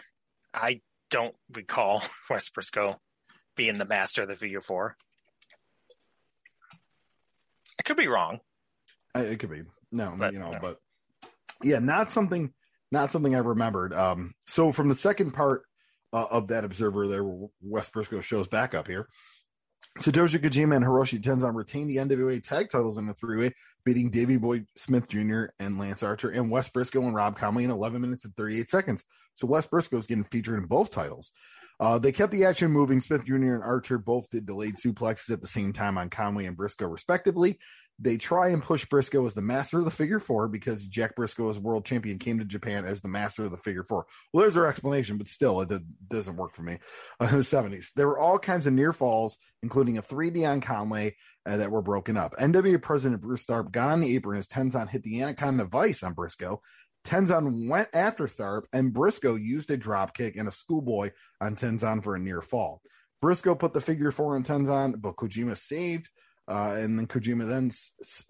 [0.54, 3.00] I don't recall Wes Briscoe
[3.56, 4.96] being the master of the figure four.
[7.78, 8.40] I could be wrong.
[9.14, 10.60] I, it could be no, but, you know, no.
[10.62, 10.78] but
[11.64, 12.54] yeah, not something,
[12.92, 13.94] not something I remembered.
[13.94, 15.64] Um, so from the second part
[16.14, 17.24] uh, of that observer, there,
[17.62, 19.08] Wes Briscoe shows back up here.
[19.98, 23.54] Satoshi Kojima and Hiroshi Tenzan retained the NWA tag titles in a three-way,
[23.84, 25.46] beating Davey Boy Smith Jr.
[25.60, 29.04] and Lance Archer and Wes Briscoe and Rob Conway in 11 minutes and 38 seconds.
[29.36, 31.32] So Wes Briscoe is getting featured in both titles.
[31.80, 33.00] Uh, they kept the action moving.
[33.00, 33.54] Smith Jr.
[33.54, 37.58] and Archer both did delayed suplexes at the same time on Conway and Briscoe, respectively.
[38.02, 41.50] They try and push Briscoe as the master of the figure four because Jack Briscoe,
[41.50, 44.06] as world champion, came to Japan as the master of the figure four.
[44.32, 45.72] Well, there's their explanation, but still, it
[46.08, 46.80] doesn't work for me.
[47.20, 50.62] Uh, in the 70s, there were all kinds of near falls, including a 3D on
[50.62, 51.16] Conway
[51.46, 52.34] uh, that were broken up.
[52.40, 56.14] NWA president Bruce Tharp got on the apron as Tenzan hit the Anaconda Vice on
[56.14, 56.62] Briscoe,
[57.10, 61.10] Tenzan went after Tharp, and Briscoe used a drop kick and a schoolboy
[61.42, 62.84] on Tenzan for a near fall.
[63.20, 66.08] Briscoe put the figure four on Tenzan, but Kojima saved.
[66.48, 67.72] Uh, and then Kojima then,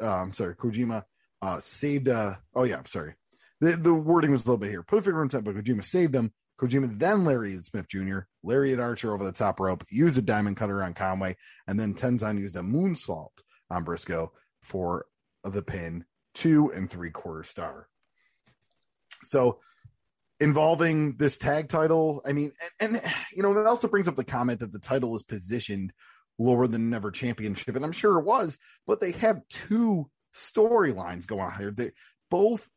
[0.02, 1.04] uh, I'm sorry, Kojima
[1.42, 2.08] uh, saved.
[2.08, 3.16] Uh, oh yeah, I'm sorry.
[3.60, 4.84] The, the wording was a little bit here.
[4.84, 6.32] Put a figure on Tenzan, but Kojima saved him.
[6.62, 10.84] Kojima then lariated Smith Jr., lariat Archer over the top rope, used a diamond cutter
[10.84, 11.36] on Conway,
[11.68, 14.32] and then Tenzan used a moonsault on Briscoe
[14.62, 15.06] for
[15.44, 17.88] the pin, two and three quarter star.
[19.24, 19.60] So
[20.40, 24.24] involving this tag title, I mean, and, and you know, it also brings up the
[24.24, 25.94] comment that the title is positioned
[26.38, 31.42] lower than Never Championship, and I'm sure it was, but they have two storylines going
[31.42, 31.72] on here.
[31.72, 31.92] They
[32.32, 32.70] both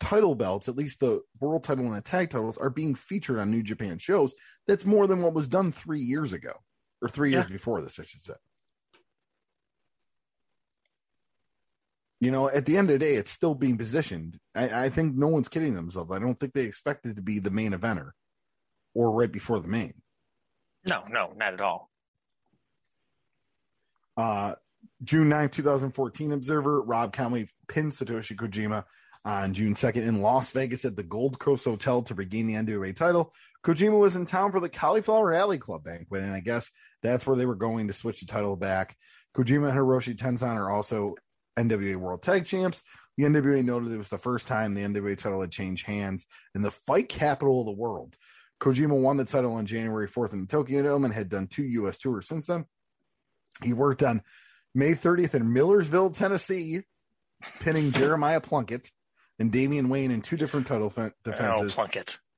[0.00, 3.50] title belts, at least the world title and the tag titles, are being featured on
[3.50, 4.34] New Japan shows.
[4.66, 6.52] That's more than what was done three years ago,
[7.00, 7.38] or three yeah.
[7.38, 8.34] years before this, I should say.
[12.24, 14.38] You know, at the end of the day, it's still being positioned.
[14.54, 16.12] I, I, think no one's kidding themselves.
[16.12, 18.10] I don't think they expect it to be the main eventer
[18.94, 19.94] or right before the main.
[20.86, 21.90] No, no, not at all.
[24.16, 24.54] Uh,
[25.02, 28.84] June 9th, 2014 Observer, Rob Conway pinned Satoshi Kojima
[29.24, 32.94] on June 2nd in Las Vegas at the Gold Coast Hotel to regain the NWA
[32.94, 33.32] title.
[33.64, 36.70] Kojima was in town for the Cauliflower Alley Club banquet, and I guess
[37.02, 38.96] that's where they were going to switch the title back.
[39.34, 41.14] Kojima and Hiroshi Tenzan are also
[41.56, 42.82] NWA World Tag Champs.
[43.16, 46.62] The NWA noted it was the first time the NWA title had changed hands in
[46.62, 48.16] the fight capital of the world.
[48.60, 51.64] Kojima won the title on January 4th in the Tokyo Dome and had done two
[51.64, 51.98] U.S.
[51.98, 52.64] tours since then.
[53.62, 54.22] He worked on
[54.74, 56.80] May 30th in Millersville, Tennessee,
[57.60, 58.90] pinning Jeremiah Plunkett
[59.38, 61.72] and Damian Wayne in two different title defenses.
[61.72, 62.18] Oh, Plunkett.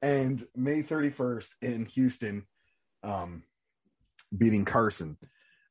[0.00, 2.46] And May 31st in Houston,
[3.02, 3.42] um,
[4.36, 5.16] beating Carson.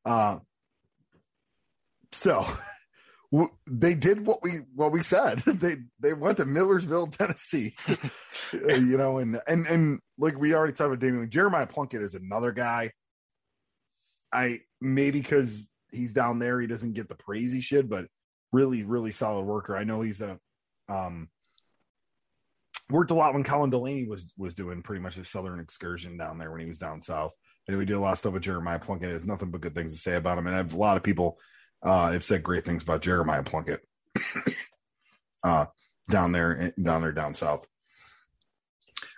[0.04, 0.40] Uh,
[2.12, 2.46] so
[3.70, 5.40] they did what we what we said.
[5.46, 7.76] they they went to Millersville, Tennessee,
[8.54, 12.52] you know, and and and like we already talked about Damian Jeremiah Plunkett is another
[12.52, 12.92] guy.
[14.34, 16.60] I maybe because he's down there.
[16.60, 18.06] He doesn't get the praise he should, but
[18.52, 19.78] really, really solid worker.
[19.78, 20.38] I know he's a
[20.90, 21.30] um
[22.90, 26.38] worked a lot when Colin Delaney was was doing pretty much a southern excursion down
[26.38, 27.34] there when he was down south.
[27.68, 29.10] And we did a lot of stuff with Jeremiah Plunkett.
[29.10, 30.48] There's nothing but good things to say about him.
[30.48, 31.38] And I have a lot of people
[31.84, 33.82] uh have said great things about Jeremiah Plunkett
[35.44, 35.66] uh
[36.10, 37.66] down there down there down south.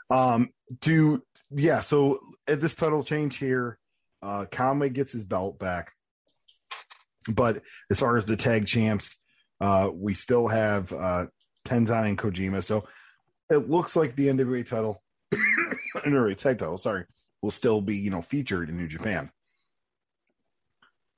[0.09, 0.49] Um
[0.81, 3.77] to yeah, so at this title change here,
[4.21, 5.91] uh Conway gets his belt back.
[7.29, 9.15] But as far as the tag champs,
[9.61, 11.25] uh we still have uh
[11.65, 12.63] Tenzan and Kojima.
[12.63, 12.85] So
[13.49, 15.01] it looks like the NWA title,
[15.95, 17.05] NWA tag title, sorry,
[17.41, 19.31] will still be, you know, featured in New Japan.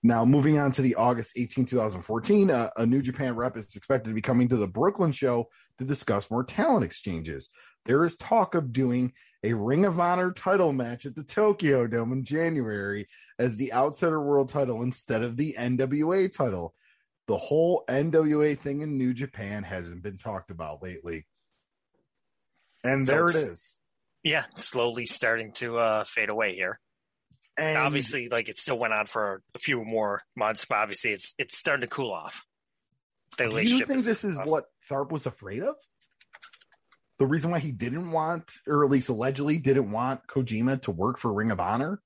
[0.06, 4.12] Now, moving on to the August 18, 2014, uh, a New Japan rep is expected
[4.12, 5.50] to be coming to the Brooklyn show
[5.80, 7.50] to discuss more talent exchanges.
[7.86, 9.14] There is talk of doing
[9.44, 13.08] a Ring of Honor title match at the Tokyo Dome in January
[13.40, 16.76] as the Outsider World title instead of the NWA title.
[17.26, 21.26] The whole NWA thing in New Japan hasn't been talked about lately.
[22.84, 23.80] And So there it's-
[24.22, 26.80] Yeah, slowly starting to uh, fade away here.
[27.58, 31.34] And obviously, like it still went on for a few more months, but obviously it's
[31.38, 32.44] it's starting to cool off.
[33.38, 34.46] The do you think this is off.
[34.46, 35.76] what Tharp was afraid of?
[37.18, 41.18] The reason why he didn't want, or at least allegedly didn't want Kojima to work
[41.18, 42.02] for Ring of Honor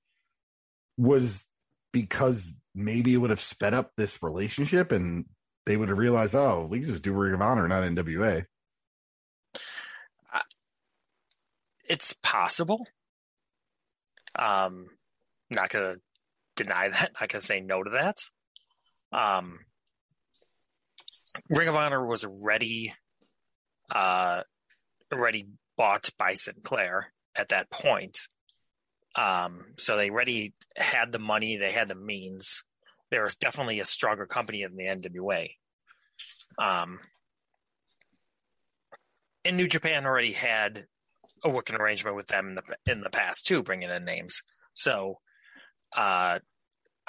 [0.97, 1.47] was
[1.91, 5.25] because maybe it would have sped up this relationship and
[5.65, 8.45] they would have realized, oh, we can just do Ring of Honor, not NWA.
[11.87, 12.85] it's possible.
[14.35, 14.87] Um,
[15.49, 15.95] not gonna
[16.55, 17.11] deny that.
[17.19, 18.17] Not gonna say no to that.
[19.11, 19.59] Um,
[21.49, 22.93] Ring of Honor was already,
[23.93, 24.41] uh,
[25.11, 25.47] already
[25.77, 28.19] bought by Sinclair at that point.
[29.15, 31.57] Um, so they already had the money.
[31.57, 32.63] They had the means.
[33.11, 35.49] There was definitely a stronger company than the NWA.
[36.59, 36.99] Um,
[39.45, 40.85] and New Japan already had
[41.43, 44.43] a working arrangement with them in the in the past too, bringing in names.
[44.73, 45.19] So,
[45.95, 46.39] uh,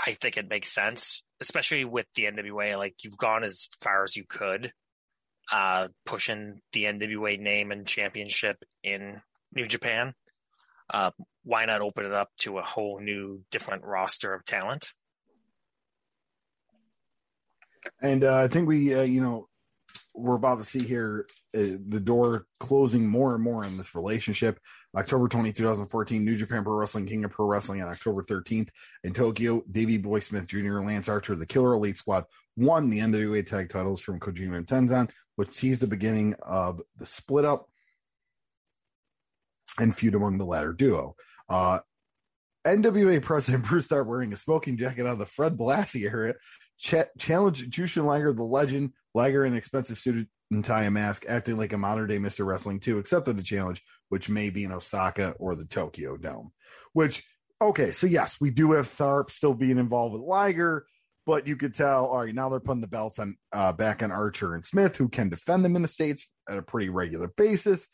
[0.07, 2.77] I think it makes sense, especially with the NWA.
[2.77, 4.73] Like you've gone as far as you could,
[5.53, 9.21] uh, pushing the NWA name and championship in
[9.55, 10.15] New Japan.
[10.93, 11.11] Uh,
[11.45, 14.93] why not open it up to a whole new, different roster of talent?
[18.03, 19.49] And uh, I think we, uh, you know,
[20.15, 24.59] we're about to see here the door closing more and more in this relationship.
[24.97, 28.69] October 20, 2014, New Japan Pro Wrestling, King of Pro Wrestling on October 13th
[29.05, 29.63] in Tokyo.
[29.71, 30.81] Davey Boy Smith Jr.
[30.81, 32.25] Lance Archer, the Killer Elite Squad,
[32.57, 37.07] won the NWA tag titles from Kojima and Tenzan, which teased the beginning of the
[37.07, 37.69] split up
[39.79, 41.17] and feud among the latter duo.
[41.49, 41.81] Uh,
[42.67, 46.35] NWA President Bruce Tharp wearing a smoking jacket out of the Fred Blassie era
[46.79, 48.93] ch- challenged Jushin Liger, the legend.
[49.13, 52.45] Liger, in expensive suit and tie and mask, acting like a modern day Mr.
[52.45, 56.53] Wrestling 2, accepted the challenge, which may be in Osaka or the Tokyo Dome.
[56.93, 57.25] Which,
[57.61, 60.87] okay, so yes, we do have Tharp still being involved with Liger,
[61.27, 64.11] but you could tell, all right, now they're putting the belts on uh, back on
[64.11, 67.87] Archer and Smith, who can defend them in the States at a pretty regular basis,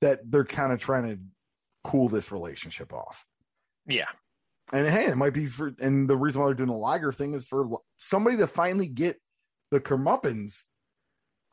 [0.00, 1.20] that they're kind of trying to
[1.82, 3.24] cool this relationship off.
[3.88, 4.08] Yeah,
[4.72, 7.34] And hey, it might be for, and the reason why they're doing the Liger thing
[7.34, 7.66] is for
[7.96, 9.20] somebody to finally get
[9.70, 10.62] the comeuppance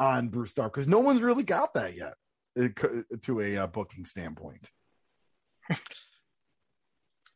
[0.03, 2.13] on Bruce Tharp because no one's really got that yet
[3.21, 4.69] to a uh, booking standpoint.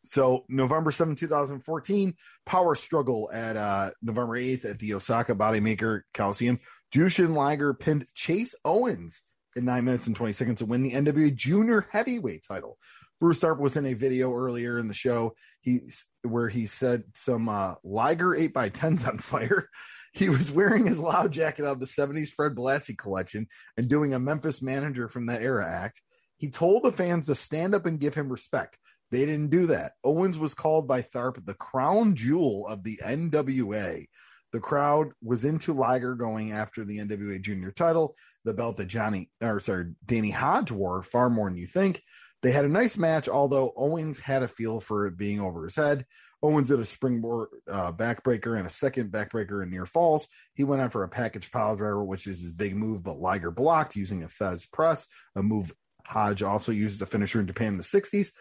[0.03, 2.15] so, November 7, 2014,
[2.45, 6.59] power struggle at uh, November 8th at the Osaka Bodymaker Coliseum.
[6.93, 9.21] Jushin Liger pinned Chase Owens
[9.55, 12.77] in 9 minutes and 20 seconds to win the NWA Junior Heavyweight title.
[13.19, 15.33] Bruce Tharp was in a video earlier in the show.
[15.61, 15.81] He
[16.23, 19.69] where he said some uh, Liger eight by tens on fire.
[20.13, 23.45] He was wearing his loud jacket out of the '70s Fred Blassie collection
[23.75, 26.01] and doing a Memphis manager from that era act.
[26.37, 28.79] He told the fans to stand up and give him respect.
[29.11, 29.91] They didn't do that.
[30.03, 34.07] Owens was called by Tharp the crown jewel of the NWA.
[34.53, 38.15] The crowd was into Liger going after the NWA junior title,
[38.45, 42.01] the belt that Johnny or sorry, Danny Hodge wore far more than you think.
[42.43, 45.75] They had a nice match, although Owens had a feel for it being over his
[45.75, 46.05] head.
[46.43, 50.27] Owens did a springboard uh, backbreaker and a second backbreaker in near falls.
[50.53, 53.49] He went on for a package pile driver, which is his big move, but Liger
[53.49, 55.73] blocked using a Thesz press, a move
[56.05, 58.31] Hodge also used a finisher in Japan in the 60s,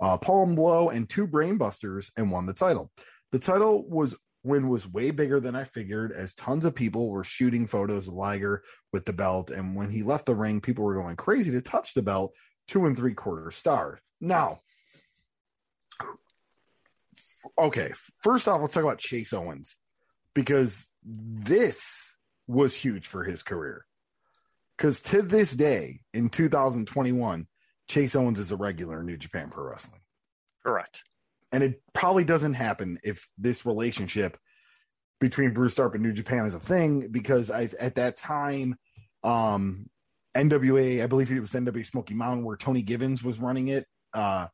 [0.00, 2.90] uh, palm blow, and two brainbusters, and won the title.
[3.32, 7.24] The title was win was way bigger than I figured, as tons of people were
[7.24, 8.62] shooting photos of Liger
[8.92, 9.50] with the belt.
[9.50, 12.36] And when he left the ring, people were going crazy to touch the belt
[12.68, 14.00] two and three quarter star.
[14.20, 14.60] Now,
[17.58, 17.92] okay,
[18.22, 19.76] first off, let's talk about Chase Owens.
[20.34, 22.14] because this
[22.46, 23.86] was huge for his career.
[24.76, 27.46] Because to this day, in 2021,
[27.88, 30.00] Chase Owens is a regular in New Japan Pro Wrestling.
[30.64, 31.04] Correct.
[31.52, 34.36] And it probably doesn't happen if this relationship
[35.20, 38.76] between Bruce Tharp and New Japan is a thing, because I, at that time,
[39.22, 39.88] um,
[40.36, 43.86] NWA, I believe it was NWA Smoky Mountain, where Tony Givens was running it.
[44.12, 44.48] Uh,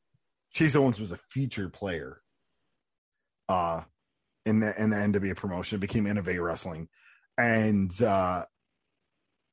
[0.52, 2.20] Chase Owens was a featured player
[3.48, 3.82] uh,
[4.44, 5.76] in the in the NWA promotion.
[5.76, 6.88] It became NWA Wrestling,
[7.38, 8.44] and uh,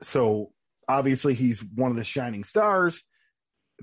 [0.01, 0.51] so
[0.87, 3.03] obviously he's one of the shining stars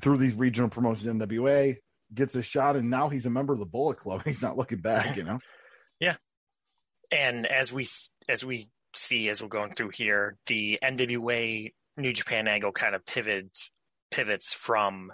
[0.00, 1.06] through these regional promotions.
[1.06, 1.76] NWA
[2.12, 4.22] gets a shot, and now he's a member of the Bullet Club.
[4.24, 5.38] He's not looking back, you know.
[6.00, 6.16] Yeah,
[7.10, 7.86] and as we
[8.28, 13.06] as we see as we're going through here, the NWA New Japan angle kind of
[13.06, 13.70] pivots
[14.10, 15.12] pivots from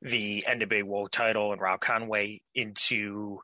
[0.00, 3.40] the NWA World Title and Rob Conway into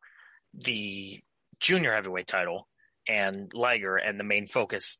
[0.52, 1.20] the
[1.58, 2.68] junior heavyweight title
[3.08, 4.98] and Liger, and the main focus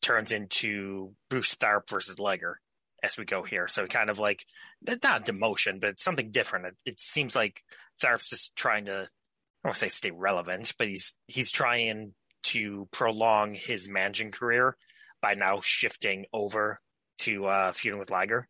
[0.00, 2.60] turns into Bruce Tharp versus Liger
[3.02, 3.68] as we go here.
[3.68, 4.44] So kind of like
[4.86, 6.66] not demotion, but it's something different.
[6.66, 7.62] It, it seems like
[8.02, 12.12] Tharp's just trying to I don't want to say stay relevant, but he's he's trying
[12.44, 14.76] to prolong his managing career
[15.22, 16.80] by now shifting over
[17.18, 18.48] to uh, feuding with Liger.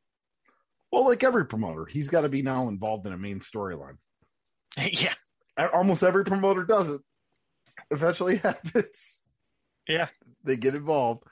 [0.92, 3.98] Well, like every promoter, he's got to be now involved in a main storyline.
[4.78, 5.14] yeah,
[5.72, 7.00] almost every promoter does it.
[7.90, 9.22] Eventually happens.
[9.88, 10.08] Yeah,
[10.44, 11.24] they get involved.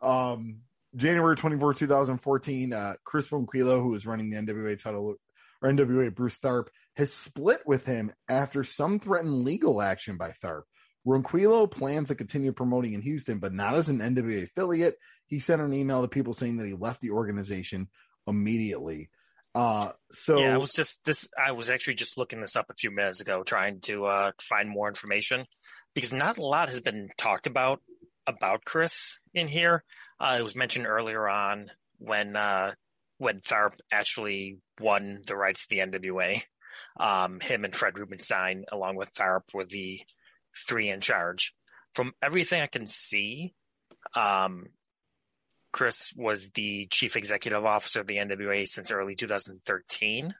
[0.00, 0.60] Um,
[0.96, 5.16] January 24, 2014, uh, Chris Ronquillo, who was running the NWA title
[5.62, 6.66] or NWA Bruce Tharp,
[6.96, 10.62] has split with him after some threatened legal action by Tharp.
[11.06, 14.98] Ronquillo plans to continue promoting in Houston, but not as an NWA affiliate.
[15.26, 17.88] He sent an email to people saying that he left the organization
[18.26, 19.10] immediately.
[19.54, 21.28] Uh, so yeah, I was just this.
[21.36, 24.68] I was actually just looking this up a few minutes ago, trying to uh, find
[24.68, 25.44] more information
[25.94, 27.80] because not a lot has been talked about
[28.26, 29.84] about Chris in here.
[30.18, 32.72] Uh, it was mentioned earlier on when uh,
[33.18, 36.42] when Tharp actually won the rights to the NWA.
[36.98, 40.00] Um, him and Fred Rubenstein, along with Tharp, were the
[40.54, 41.54] three in charge.
[41.94, 43.54] From everything I can see,
[44.14, 44.66] um,
[45.72, 50.34] Chris was the chief executive officer of the NWA since early 2013.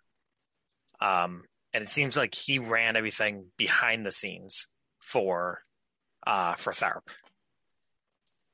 [1.00, 4.68] Um, and it seems like he ran everything behind the scenes
[5.00, 5.62] for
[6.26, 7.08] uh, for Tharp.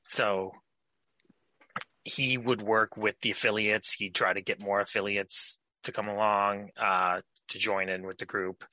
[0.09, 0.53] So
[2.05, 3.93] he would work with the affiliates.
[3.93, 8.27] He'd try to get more affiliates to come along uh, to join in with the
[8.27, 8.65] group.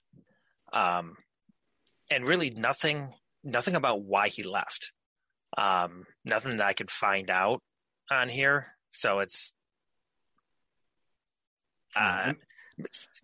[0.71, 1.17] Um,
[2.11, 3.13] and really nothing
[3.43, 4.91] nothing about why he left.
[5.57, 7.61] Um, nothing that I could find out
[8.11, 8.67] on here.
[8.89, 9.53] So it's
[11.95, 12.33] uh,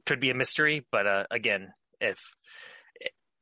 [0.06, 2.20] could be a mystery, but uh, again, if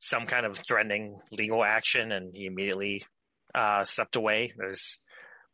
[0.00, 3.04] some kind of threatening legal action and he immediately
[3.54, 4.98] uh, stepped away, there's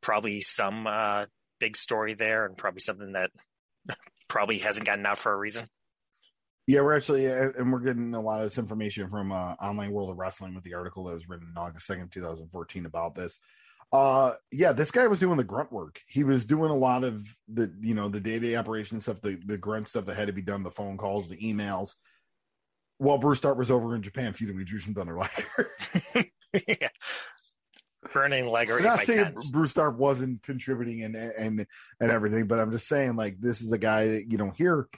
[0.00, 1.26] probably some uh,
[1.58, 3.30] big story there and probably something that
[4.28, 5.66] probably hasn't gotten out for a reason.
[6.66, 9.92] Yeah, we're actually, uh, and we're getting a lot of this information from uh, Online
[9.92, 13.38] World of Wrestling with the article that was written in August 2nd, 2014 about this.
[13.92, 16.00] Uh, yeah, this guy was doing the grunt work.
[16.08, 19.20] He was doing a lot of the, you know, the day to day operation stuff,
[19.20, 21.94] the, the grunt stuff that had to be done, the phone calls, the emails.
[22.98, 26.26] While Bruce Tharp was over in Japan feuding with Jushin Thunder Liger.
[26.66, 26.88] yeah.
[28.12, 28.78] Burning Liger.
[28.78, 31.66] I'm not saying Bruce Tharp wasn't contributing and, and,
[32.00, 34.88] and everything, but I'm just saying, like, this is a guy that you don't hear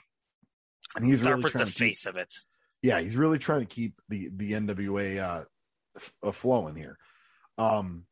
[0.95, 2.33] and he's really trying the to face keep, of it.
[2.81, 5.43] Yeah, he's really trying to keep the the NWA uh,
[5.95, 6.97] f- uh, flowing here.
[7.57, 8.05] Um,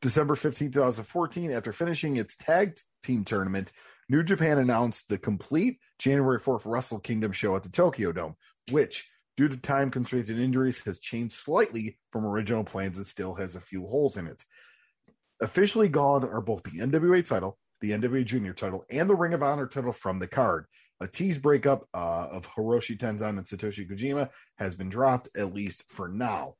[0.00, 3.72] December 15, 2014, after finishing its tag team tournament,
[4.08, 8.34] New Japan announced the complete January 4th Wrestle Kingdom show at the Tokyo Dome,
[8.70, 13.34] which, due to time constraints and injuries, has changed slightly from original plans and still
[13.34, 14.42] has a few holes in it.
[15.42, 19.42] Officially gone are both the NWA title, the NWA Junior title, and the Ring of
[19.42, 20.66] Honor title from the card.
[21.00, 25.84] A tease breakup uh, of Hiroshi Tenzan and Satoshi Kojima has been dropped, at least
[25.88, 26.56] for now.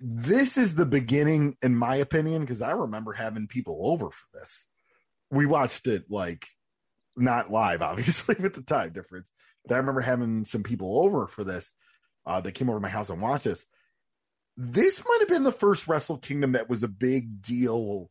[0.00, 4.66] This is the beginning, in my opinion, because I remember having people over for this.
[5.30, 6.48] We watched it like
[7.16, 9.30] not live, obviously, with the time difference,
[9.66, 11.72] but I remember having some people over for this
[12.26, 13.66] uh, that came over to my house and watched this.
[14.56, 18.10] This might have been the first Wrestle Kingdom that was a big deal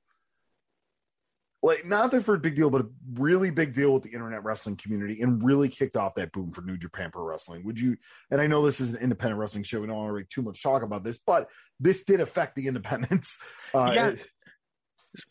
[1.61, 4.77] like not the a big deal, but a really big deal with the internet wrestling
[4.77, 7.63] community and really kicked off that boom for New Japan Pro Wrestling.
[7.65, 7.97] Would you?
[8.31, 9.81] And I know this is an independent wrestling show.
[9.81, 11.49] We don't want to make too much talk about this, but
[11.79, 13.37] this did affect the independents.
[13.71, 14.15] Uh, yeah.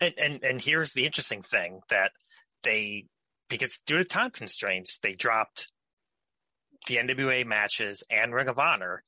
[0.00, 2.12] And, and and here's the interesting thing that
[2.62, 3.06] they
[3.48, 5.72] because due to time constraints they dropped
[6.86, 9.02] the NWA matches and Ring of Honor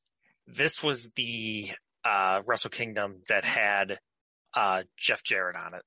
[0.55, 1.71] this was the
[2.05, 3.99] uh, Wrestle Kingdom that had
[4.55, 5.83] uh, Jeff Jarrett on it.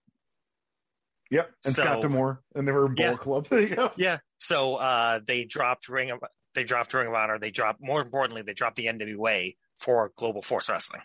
[1.33, 3.15] Yep, and So- Scott D'Amore, and they were in Bullet Yeah.
[3.17, 3.47] Club.
[3.75, 3.91] Go.
[3.97, 4.19] Yeah.
[4.37, 6.19] So uh, they dropped Ring of
[6.53, 7.39] they dropped Ring of Honor.
[7.39, 11.01] They dropped more importantly, they dropped the NWA for Global Force Wrestling.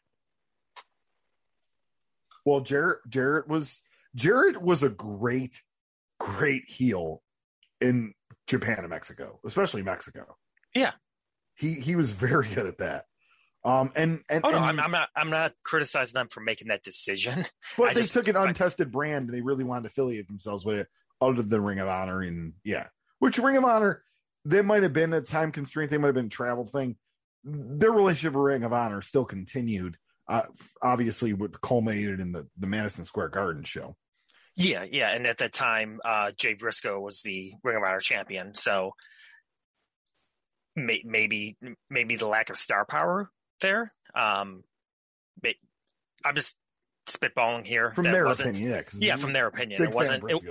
[2.44, 3.82] Well, Jarrett Jarrett was
[4.14, 5.62] Jarrett was a great,
[6.18, 7.22] great heel
[7.80, 8.14] in
[8.46, 10.36] Japan and Mexico, especially Mexico.
[10.74, 10.92] Yeah.
[11.56, 13.06] he he was very good at that.
[13.68, 15.08] Um, and and, Oh no, and- I'm, I'm not.
[15.14, 17.44] I'm not criticizing them for making that decision.
[17.76, 20.26] but I they just- took an I- untested brand and they really wanted to affiliate
[20.26, 20.88] themselves with it,
[21.20, 22.86] other than Ring of Honor and yeah,
[23.18, 24.02] which Ring of Honor
[24.44, 26.96] there might have been a time constraint, they might have been a travel thing.
[27.44, 29.96] Their relationship with Ring of Honor still continued.
[30.26, 30.42] Uh,
[30.82, 33.96] obviously, what culminated in the the Madison Square Garden show.
[34.56, 35.10] Yeah, yeah.
[35.14, 38.54] And at that time, uh, Jay Briscoe was the Ring of Honor champion.
[38.54, 38.92] So
[40.76, 41.56] maybe
[41.90, 43.30] maybe the lack of star power
[43.60, 43.92] there.
[44.14, 44.64] Um,
[45.42, 45.54] may,
[46.24, 46.56] I'm just
[47.08, 47.92] spitballing here.
[47.92, 50.24] From their opinion, yeah, Yeah, from their opinion, it wasn't.
[50.28, 50.42] It,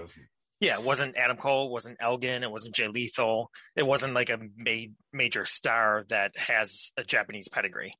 [0.60, 3.52] yeah, it wasn't Adam Cole, it wasn't Elgin, it wasn't Jay Lethal.
[3.76, 7.96] It wasn't like a ma- major star that has a Japanese pedigree.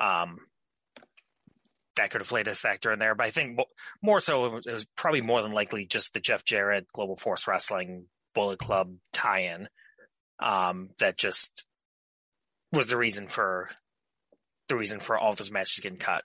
[0.00, 0.38] Um,
[1.96, 3.64] that could have played a factor in there, but I think mo-
[4.02, 7.16] more so it was, it was probably more than likely just the Jeff Jarrett Global
[7.16, 9.68] Force Wrestling Bullet Club tie-in
[10.40, 11.64] um, that just
[12.72, 13.68] was the reason for
[14.70, 16.22] the reason for all those matches getting cut.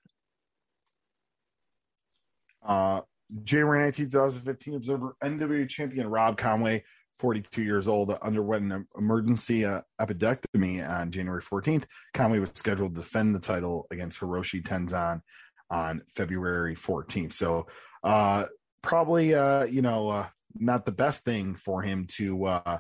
[2.66, 3.02] Uh,
[3.44, 6.84] January 19, 2015, Observer NWA champion Rob Conway,
[7.20, 11.86] 42 years old, underwent an emergency uh, appendectomy on January 14th.
[12.14, 15.22] Conway was scheduled to defend the title against Hiroshi Tenzan
[15.70, 17.34] on February 14th.
[17.34, 17.68] So,
[18.04, 18.46] uh,
[18.82, 22.78] probably, uh, you know, uh, not the best thing for him to, uh,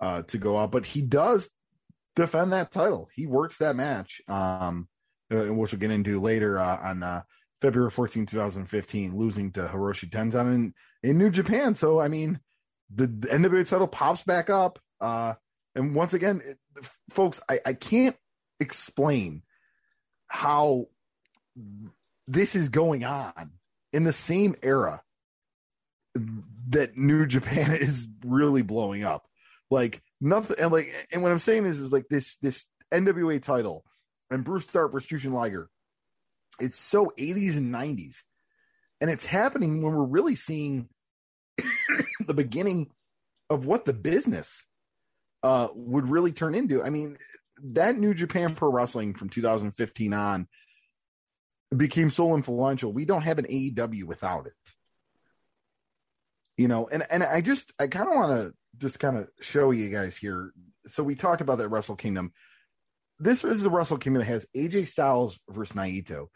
[0.00, 1.50] uh, to go out, but he does
[2.18, 3.08] defend that title.
[3.14, 4.88] He works that match, um,
[5.30, 7.22] uh, which we'll get into later uh, on uh,
[7.60, 11.74] February 14, 2015, losing to Hiroshi Tenzan in, in New Japan.
[11.74, 12.40] So, I mean,
[12.92, 14.78] the, the NWA title pops back up.
[15.00, 15.34] Uh,
[15.74, 16.58] and once again, it,
[17.10, 18.16] folks, I, I can't
[18.58, 19.42] explain
[20.26, 20.86] how
[22.26, 23.52] this is going on
[23.92, 25.02] in the same era
[26.70, 29.26] that New Japan is really blowing up.
[29.70, 33.84] Like nothing, and like, and what I'm saying is, is like this this NWA title
[34.30, 35.68] and Bruce Tharp versus Jushin Liger.
[36.60, 38.22] It's so 80s and 90s,
[39.00, 40.88] and it's happening when we're really seeing
[42.26, 42.90] the beginning
[43.50, 44.66] of what the business
[45.42, 46.82] uh would really turn into.
[46.82, 47.16] I mean,
[47.62, 50.48] that New Japan Pro Wrestling from 2015 on
[51.76, 52.92] became so influential.
[52.92, 54.54] We don't have an AEW without it.
[56.56, 59.70] You know, and and I just I kind of want to just kind of show
[59.70, 60.52] you guys here.
[60.86, 62.32] So we talked about that Wrestle Kingdom.
[63.18, 66.28] This is a Wrestle Kingdom that has AJ Styles versus Naito,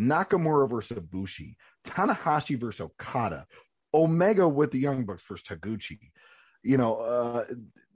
[0.00, 1.54] Nakamura versus Ibushi,
[1.84, 3.46] Tanahashi versus Okada,
[3.92, 5.98] Omega with the Young Bucks versus Taguchi.
[6.62, 7.44] You know, uh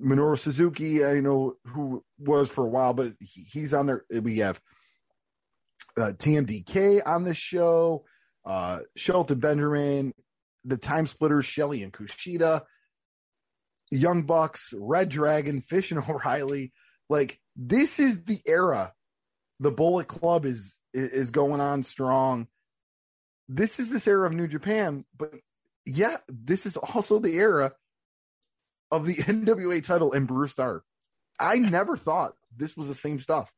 [0.00, 4.04] Minoru Suzuki, I know who was for a while, but he, he's on there.
[4.10, 4.60] We have
[5.96, 8.04] uh, TMDK on the show,
[8.44, 10.12] uh, Shelton Benjamin,
[10.64, 12.62] the Time Splitters, Shelley and Kushida,
[13.94, 16.72] Young Bucks, Red Dragon, Fish and O'Reilly.
[17.08, 18.92] Like this is the era.
[19.60, 22.48] The Bullet Club is is going on strong.
[23.48, 25.34] This is this era of New Japan, but
[25.86, 27.72] yeah, this is also the era
[28.90, 30.80] of the NWA title and Bruce Tharp.
[31.38, 33.52] I never thought this was the same stuff.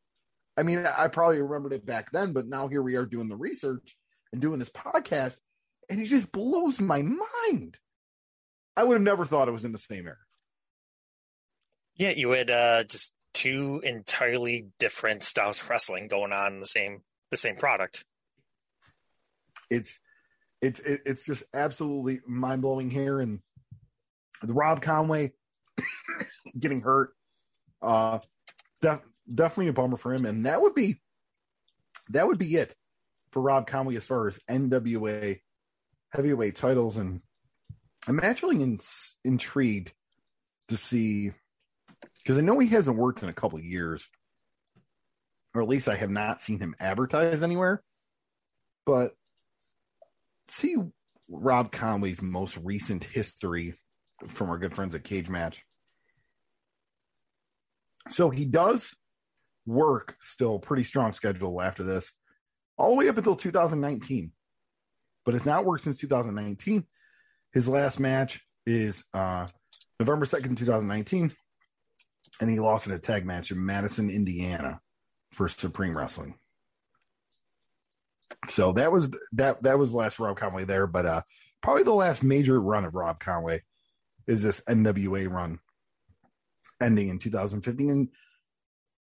[0.57, 3.37] I mean, I probably remembered it back then, but now here we are doing the
[3.37, 3.95] research
[4.33, 5.37] and doing this podcast,
[5.91, 7.79] and it just blows my mind.
[8.77, 10.17] I would have never thought it was in the same era.
[11.97, 16.67] Yeah, you had uh, just two entirely different styles of wrestling going on in the
[16.67, 18.05] same the same product.
[19.71, 19.99] It's
[20.61, 23.41] it's it's just absolutely mind blowing here, and
[24.43, 25.33] the Rob Conway
[26.59, 27.11] getting hurt,
[27.83, 28.19] uh,
[28.81, 31.01] def- definitely a bummer for him, and that would be
[32.11, 32.75] that would be it
[33.33, 35.41] for Rob Conway as far as NWA
[36.11, 37.21] heavyweight titles, and
[38.07, 38.79] I'm actually in,
[39.25, 39.93] intrigued
[40.69, 41.33] to see
[42.27, 44.11] because I know he hasn't worked in a couple years,
[45.55, 47.85] or at least I have not seen him advertised anywhere.
[48.85, 49.13] But
[50.49, 50.75] see
[51.29, 53.79] Rob Conway's most recent history
[54.27, 55.65] from our good friends at Cage Match.
[58.11, 58.97] So he does
[59.65, 62.11] work still pretty strong schedule after this,
[62.77, 64.33] all the way up until 2019.
[65.25, 66.87] But it's not worked since 2019.
[67.53, 69.47] His last match is uh,
[70.01, 71.33] November 2nd, 2019.
[72.41, 74.81] And he lost in a tag match in Madison, Indiana.
[75.33, 76.39] for Supreme Wrestling.
[78.49, 81.23] So that was that that was the last Rob Conway there, but uh
[81.63, 83.63] probably the last major run of Rob Conway
[84.27, 85.59] is this NWA run
[86.81, 87.91] ending in 2015.
[87.91, 88.09] And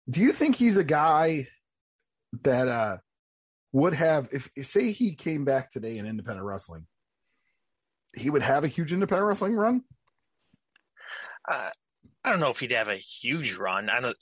[0.10, 1.48] do you think he's a guy
[2.44, 2.98] that uh
[3.72, 6.86] would have if say he came back today in independent wrestling,
[8.16, 9.84] he would have a huge independent wrestling run?
[11.50, 11.70] Uh,
[12.24, 13.90] I don't know if he'd have a huge run.
[13.90, 14.18] I don't.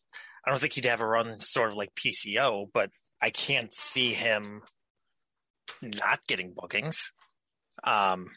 [0.46, 2.90] I don't think he'd have a run sort of like PCO, but
[3.22, 4.62] I can't see him
[5.82, 7.12] not getting bookings.
[7.84, 8.28] Um,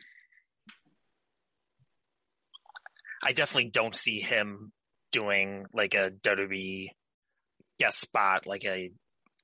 [3.22, 4.72] I definitely don't see him
[5.12, 6.88] doing like a WWE
[7.78, 8.90] guest spot, like a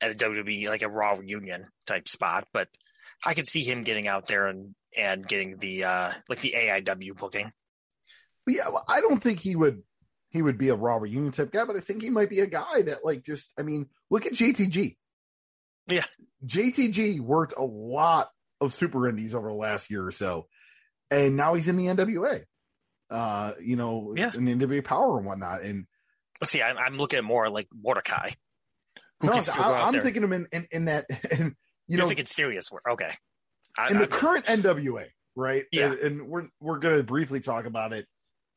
[0.00, 2.68] at a WWE like a Raw reunion type spot, but
[3.24, 7.16] I could see him getting out there and and getting the uh like the AIW
[7.16, 7.52] booking.
[8.46, 9.82] Yeah, well, I don't think he would
[10.36, 12.46] he would be a Raw reunion type guy, but I think he might be a
[12.46, 14.96] guy that like just I mean, look at JTG.
[15.88, 16.04] Yeah.
[16.44, 18.28] JTG worked a lot
[18.60, 20.46] of super indies over the last year or so.
[21.10, 22.42] And now he's in the NWA.
[23.08, 24.32] Uh, you know, Yeah.
[24.34, 25.62] in the NWA power and whatnot.
[25.62, 25.86] And
[26.40, 28.30] Let's see, I'm, I'm looking at more like Mordecai.
[29.22, 31.54] No, can still go out I, am thinking of him in, in, in that and
[31.88, 32.82] you You're know thinking serious work.
[32.90, 33.10] Okay.
[33.78, 35.06] I, in the I- current NWA,
[35.36, 35.64] right?
[35.72, 35.92] Yeah.
[35.92, 38.06] And, and we're we're gonna briefly talk about it.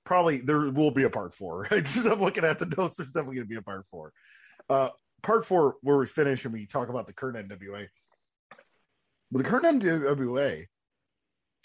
[0.10, 1.68] Probably there will be a part four.
[1.72, 4.12] I'm looking at the notes, there's definitely gonna be a part four.
[4.68, 4.90] Uh
[5.22, 7.90] part four where we finish and we talk about the current NWA.
[9.32, 10.64] But the current NWA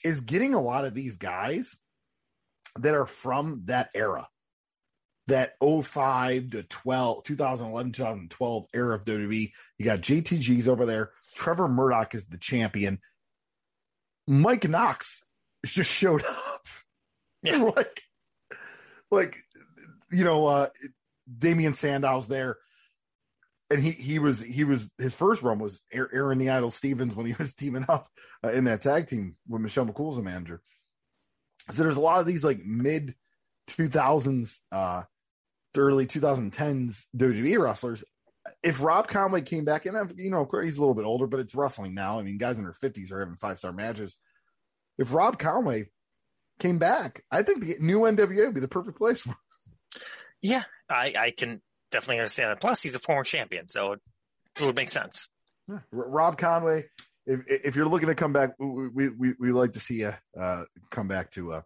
[0.04, 1.78] is getting a lot of these guys
[2.80, 4.28] that are from that era.
[5.28, 9.52] That 05 to 12, 2011, 2012 era of WWE.
[9.78, 11.12] You got JTG's over there.
[11.34, 13.00] Trevor Murdoch is the champion.
[14.28, 15.22] Mike Knox
[15.64, 16.66] just showed up.
[17.42, 17.56] Yeah.
[17.56, 18.03] like,
[19.10, 19.42] like,
[20.10, 20.68] you know, uh,
[21.38, 22.58] Damien Sandow's there.
[23.70, 27.26] And he, he was, he was, his first run was Aaron the Idol Stevens when
[27.26, 28.08] he was teaming up
[28.44, 30.60] uh, in that tag team when Michelle McCool's a manager.
[31.70, 33.14] So there's a lot of these like mid
[33.68, 35.02] 2000s, uh,
[35.76, 38.04] early 2010s WWE wrestlers.
[38.62, 41.54] If Rob Conway came back in, you know, he's a little bit older, but it's
[41.54, 42.18] wrestling now.
[42.18, 44.18] I mean, guys in their 50s are having five star matches.
[44.98, 45.86] If Rob Conway
[46.58, 49.36] came back, I think the new NWA would be the perfect place for him.
[50.42, 51.60] yeah, I, I can
[51.90, 52.60] definitely understand that.
[52.60, 54.00] Plus, he's a former champion, so it,
[54.60, 55.28] it would make sense.
[55.70, 56.84] R- Rob Conway,
[57.26, 60.64] if if you're looking to come back, we we we, like to see you uh,
[60.90, 61.62] come back to uh,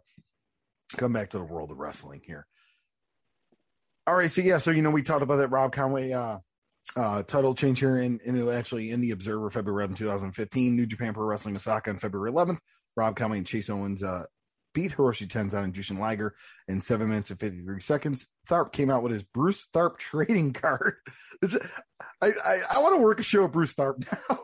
[0.96, 2.46] come back to the world of wrestling here.
[4.06, 6.38] All right, so yeah, so you know we talked about that Rob Conway uh,
[6.96, 10.86] uh, title change here and in, in actually in the Observer February 11, 2015, New
[10.86, 12.58] Japan Pro Wrestling Osaka on February 11th.
[12.96, 14.24] Rob Conway and Chase Owens uh,
[14.78, 16.36] beat Hiroshi Tenzan and Jushin Liger
[16.68, 18.28] in seven minutes and 53 seconds.
[18.48, 20.94] Tharp came out with his Bruce Tharp trading card.
[21.42, 21.68] It's-
[22.22, 24.38] I, I, I want to work a show with Bruce Tharp now.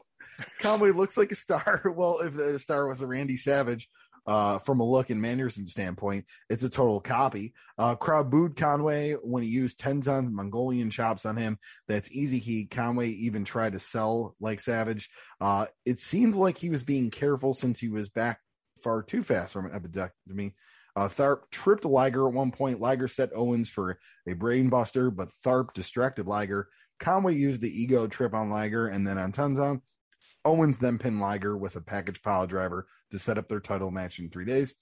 [0.61, 1.83] Conway looks like a star.
[1.97, 3.89] Well, if the star was a Randy Savage,
[4.27, 7.53] uh, from a look and mannerism standpoint, it's a total copy.
[7.79, 11.59] Uh, crowd booed Conway when he used Tenzan's Mongolian chops on him.
[11.87, 12.71] That's easy heat.
[12.71, 15.11] Conway even tried to sell like Savage.
[15.41, 18.41] Uh, it seemed like he was being careful since he was back
[18.85, 20.53] far too fast from an epidectomy.
[20.97, 22.81] Uh, Tharp tripped Liger at one point.
[22.81, 23.99] Liger set Owens for
[24.29, 26.69] a brain buster, but Tharp distracted Liger.
[27.01, 29.81] Conway used the ego trip on Liger and then on Tenzan.
[30.45, 34.21] Owens then pinned Liger with a package pile driver to set up their title match
[34.21, 34.75] in three days.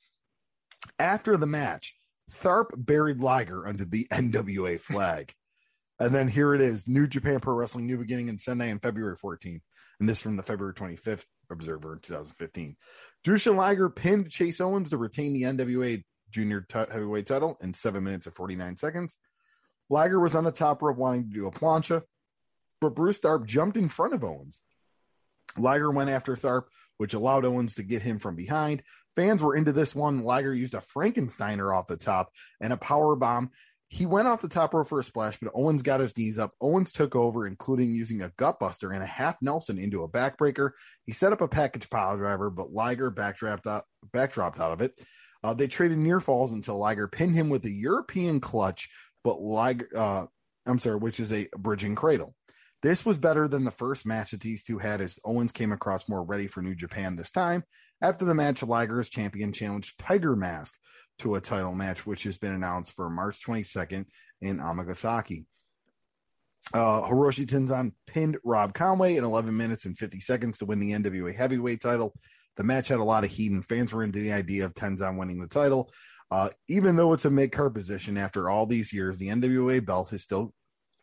[0.99, 1.97] After the match,
[2.31, 5.33] Tharp buried Liger under the NWA flag.
[6.01, 9.17] and then here it is New Japan Pro Wrestling New Beginning in Sendai on February
[9.17, 9.63] 14th.
[10.01, 12.77] And this from the February 25th Observer in 2015.
[13.25, 18.03] Jushin Liger pinned Chase Owens to retain the NWA Junior t- Heavyweight title in seven
[18.03, 19.17] minutes and 49 seconds.
[19.89, 22.03] Liger was on the top rope wanting to do a plancha,
[22.81, 24.61] but Bruce Tharp jumped in front of Owens.
[25.59, 26.65] Liger went after Tharp,
[26.97, 28.83] which allowed Owens to get him from behind.
[29.15, 30.25] Fans were into this one.
[30.25, 33.51] Liger used a Frankensteiner off the top and a power bomb.
[33.93, 36.55] He went off the top rope for a splash, but Owens got his knees up.
[36.63, 40.71] Owens took over, including using a gutbuster and a half Nelson into a backbreaker.
[41.05, 44.99] He set up a package pile driver, but Liger backdropped out, backdropped out of it.
[45.45, 48.89] Uh, they traded near falls until Liger pinned him with a European clutch,
[49.25, 50.25] but Liger, uh,
[50.65, 52.35] I'm sorry, which is a bridging cradle.
[52.81, 56.09] This was better than the first match that these two had as Owens came across
[56.09, 57.63] more ready for New Japan this time.
[58.01, 60.75] After the match, Liger's champion challenged Tiger Mask
[61.23, 64.07] to a title match, which has been announced for March 22nd
[64.41, 65.47] in Amagasaki.
[66.73, 70.93] Uh, Hiroshi Tenzan pinned Rob Conway in 11 minutes and 50 seconds to win the
[70.93, 72.15] NWA heavyweight title.
[72.57, 75.19] The match had a lot of heat, and fans were into the idea of Tenzan
[75.19, 75.91] winning the title.
[76.31, 80.13] Uh, even though it's a mid card position after all these years, the NWA belt
[80.13, 80.55] is still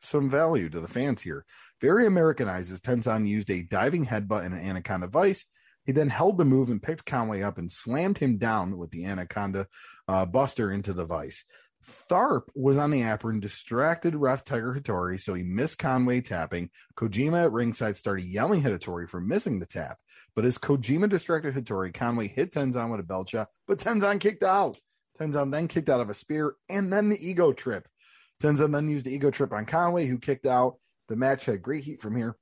[0.02, 1.46] some value to the fans here.
[1.82, 5.46] Very Americanized as Tenzan used a diving headbutt and an anaconda vice.
[5.86, 9.06] He then held the move and picked Conway up and slammed him down with the
[9.06, 9.68] anaconda
[10.08, 11.46] uh, buster into the vice.
[12.10, 16.70] Tharp was on the apron, distracted ref Tiger Hattori, so he missed Conway tapping.
[16.96, 19.98] Kojima at ringside started yelling at Hattori for missing the tap.
[20.36, 24.44] But as Kojima distracted Hattori, Conway hit Tenzan with a belt shot, but Tenzan kicked
[24.44, 24.78] out.
[25.20, 27.88] Tenzan then kicked out of a spear and then the ego trip.
[28.42, 30.78] Tenzan then used the ego trip on Conway, who kicked out.
[31.08, 32.38] The match had great heat from here.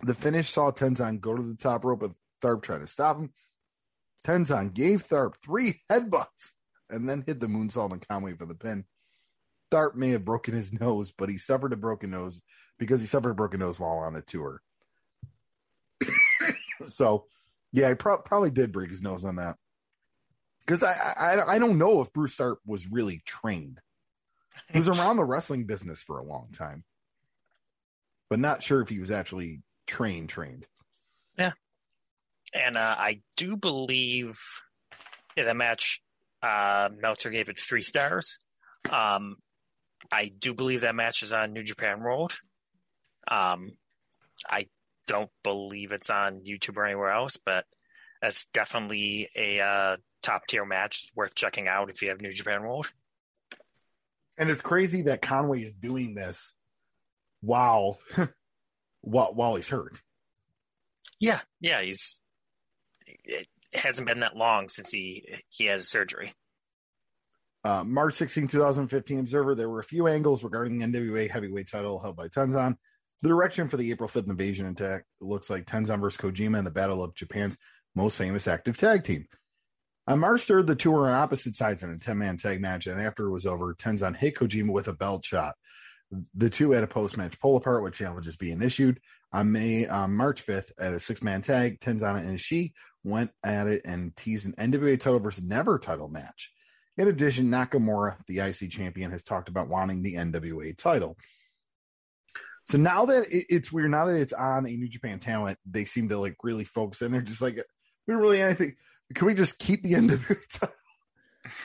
[0.00, 2.12] The finish saw Tenzan go to the top rope, but
[2.44, 3.32] Tharp tried to stop him.
[4.26, 6.52] Tenzan gave Tharp three headbutts
[6.90, 8.84] and then hit the moonsault on Conway for the pin.
[9.70, 12.40] Tharp may have broken his nose, but he suffered a broken nose
[12.78, 14.60] because he suffered a broken nose while on the tour.
[16.88, 17.26] so,
[17.72, 19.56] yeah, he pro- probably did break his nose on that.
[20.60, 23.80] Because I, I I don't know if Bruce Tharp was really trained.
[24.72, 26.84] He was around the wrestling business for a long time,
[28.30, 30.66] but not sure if he was actually trained trained.
[32.54, 34.38] And uh, I do believe
[35.36, 36.00] in the match,
[36.42, 38.38] uh, Meltzer gave it three stars.
[38.90, 39.36] Um,
[40.12, 42.38] I do believe that match is on New Japan World.
[43.28, 43.72] Um,
[44.48, 44.68] I
[45.06, 47.64] don't believe it's on YouTube or anywhere else, but
[48.22, 52.62] that's definitely a uh, top tier match worth checking out if you have New Japan
[52.62, 52.90] World.
[54.36, 56.54] And it's crazy that Conway is doing this
[57.40, 57.98] while
[59.00, 60.00] while while he's hurt.
[61.20, 62.22] Yeah, yeah, he's
[63.24, 66.34] it hasn't been that long since he he had surgery.
[67.64, 71.98] Uh, March 16, 2015 Observer, there were a few angles regarding the NWA heavyweight title
[71.98, 72.76] held by Tenzan.
[73.22, 76.70] The direction for the April 5th invasion attack looks like Tenzan versus Kojima in the
[76.70, 77.56] battle of Japan's
[77.94, 79.26] most famous active tag team.
[80.06, 82.86] On March 3rd, the two were on opposite sides in a 10 man tag match,
[82.86, 85.54] and after it was over, Tenzan hit Kojima with a belt shot.
[86.34, 89.00] The two had a post match pull apart with challenges being issued.
[89.32, 92.72] On May March 5th, at a six man tag, Tenzan and Ishii
[93.04, 96.50] went at it and teased an NWA title versus NEVER title match.
[96.96, 101.16] In addition, Nakamura, the IC champion, has talked about wanting the NWA title.
[102.64, 106.08] So now that it's weird, now that it's on a New Japan talent, they seem
[106.08, 107.56] to like really focus and they're just like,
[108.06, 108.76] we don't really anything.
[109.14, 110.74] Can we just keep the NWA title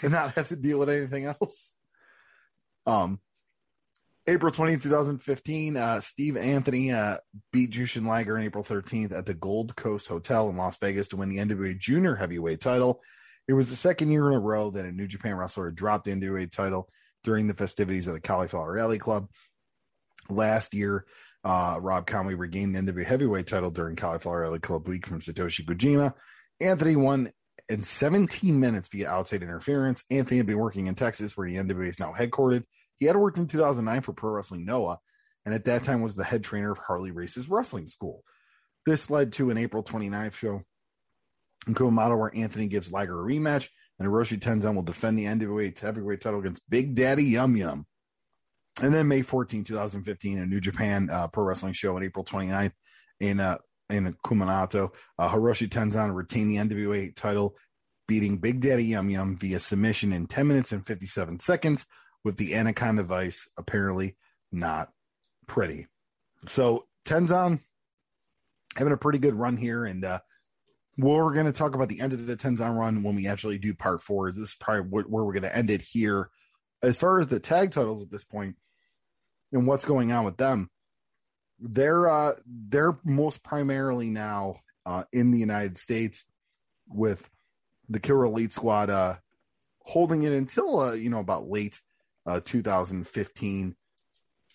[0.01, 1.75] and not have to deal with anything else?
[2.85, 3.21] Um,
[4.29, 7.17] April 20, 2015, uh, Steve Anthony uh,
[7.51, 11.17] beat Jushin Liger on April 13th at the Gold Coast Hotel in Las Vegas to
[11.17, 13.01] win the NWA Junior Heavyweight title.
[13.47, 16.11] It was the second year in a row that a New Japan wrestler dropped the
[16.11, 16.87] NWA title
[17.23, 19.29] during the festivities of the Cauliflower Alley Club.
[20.29, 21.05] Last year,
[21.43, 25.65] uh, Rob Conway regained the NWA Heavyweight title during Cauliflower Alley Club week from Satoshi
[25.65, 26.13] Kojima.
[26.61, 27.31] Anthony won
[27.67, 30.05] in 17 minutes via outside interference.
[30.11, 32.65] Anthony had been working in Texas, where the NWA is now headquartered.
[32.99, 34.99] He had worked in 2009 for Pro Wrestling Noah,
[35.45, 38.23] and at that time was the head trainer of Harley Race's wrestling school.
[38.85, 40.61] This led to an April 29th show
[41.67, 45.77] in Kumamoto where Anthony gives Liger a rematch, and Hiroshi Tenzan will defend the NWA
[45.77, 47.85] heavyweight title against Big Daddy Yum Yum.
[48.81, 52.71] And then May 14, 2015, a New Japan uh, Pro Wrestling show on April 29th
[53.19, 53.57] in uh,
[53.89, 54.93] in Kumamoto.
[55.17, 57.57] Uh, Hiroshi Tenzan retained the NWA title,
[58.07, 61.85] beating Big Daddy Yum Yum via submission in 10 minutes and 57 seconds
[62.23, 64.15] with the Anaconda Vice apparently
[64.51, 64.89] not
[65.47, 65.87] pretty.
[66.47, 67.59] So Tenzan
[68.75, 70.19] having a pretty good run here, and uh,
[70.97, 73.73] we're going to talk about the end of the Tenzan run when we actually do
[73.73, 74.29] part four.
[74.29, 76.29] Is This is probably where we're going to end it here.
[76.81, 78.55] As far as the tag titles at this point
[79.51, 80.69] and what's going on with them,
[81.59, 86.25] they're uh, they're most primarily now uh, in the United States
[86.87, 87.29] with
[87.89, 89.15] the Killer Elite Squad uh,
[89.81, 91.81] holding it until uh, you know about late
[92.25, 93.75] uh, 2015,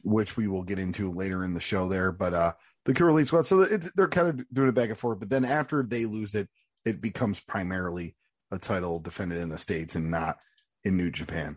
[0.02, 2.12] which we will get into later in the show there.
[2.12, 2.52] But uh,
[2.84, 5.18] the Squad, so they're kind of doing it back and forth.
[5.18, 6.48] But then after they lose it,
[6.84, 8.14] it becomes primarily
[8.50, 10.36] a title defended in the states and not
[10.84, 11.56] in New Japan.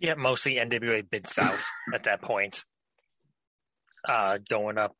[0.00, 1.64] Yeah, mostly NWA Mid South
[1.94, 2.64] at that point.
[4.06, 4.94] Uh, going up,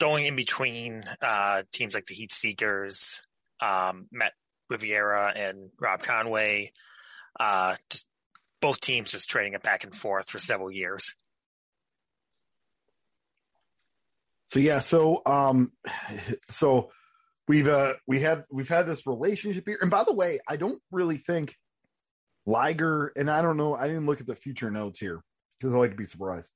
[0.00, 3.22] going in between uh, teams like the Heat Seekers,
[3.60, 4.32] um, Matt
[4.70, 6.72] Riviera and Rob Conway.
[7.38, 8.08] Uh, just
[8.60, 11.14] both teams just trading it back and forth for several years.
[14.46, 15.70] So yeah, so um,
[16.48, 16.90] so
[17.48, 20.80] we've uh we have we've had this relationship here, and by the way, I don't
[20.90, 21.56] really think
[22.46, 25.20] Liger and I don't know, I didn't look at the future notes here
[25.58, 26.50] because I like to be surprised.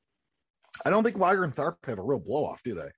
[0.86, 2.90] I don't think Liger and Tharp have a real blow off, do they?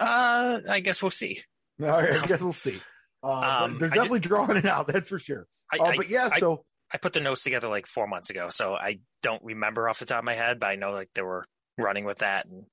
[0.00, 1.42] Uh, I guess we'll see.
[1.78, 2.78] No, I guess we'll see.
[3.22, 5.46] Uh, um, they're definitely drawing it out, that's for sure.
[5.72, 6.64] I, uh, but yeah, I, so
[6.96, 10.06] I put the notes together like four months ago, so I don't remember off the
[10.06, 11.44] top of my head, but I know like they were
[11.76, 12.46] running with that.
[12.46, 12.64] And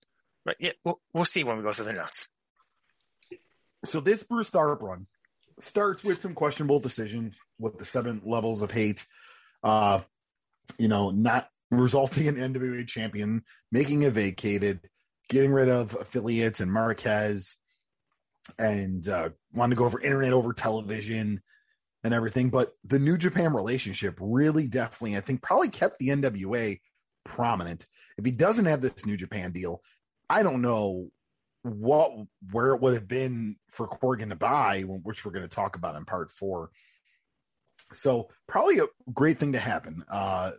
[0.45, 2.29] but yeah, we'll, we'll see when we go through the notes.
[3.83, 5.07] So this Bruce Tharp run
[5.59, 9.05] starts with some questionable decisions with the seven levels of hate.
[9.61, 9.99] Uh,
[10.77, 13.43] you know, not resulting in NWA champion,
[13.73, 14.79] making it vacated,
[15.27, 17.57] getting rid of affiliates and Marquez,
[18.57, 21.41] and uh, wanting to go for internet over television
[22.03, 22.49] and everything.
[22.49, 26.79] But the New Japan relationship really definitely, I think, probably kept the NWA
[27.23, 27.87] prominent.
[28.17, 29.81] If he doesn't have this New Japan deal,
[30.29, 31.09] I don't know
[31.63, 32.11] what
[32.51, 35.95] where it would have been for Corgan to buy, which we're going to talk about
[35.95, 36.69] in part four.
[37.93, 40.51] So probably a great thing to happen uh,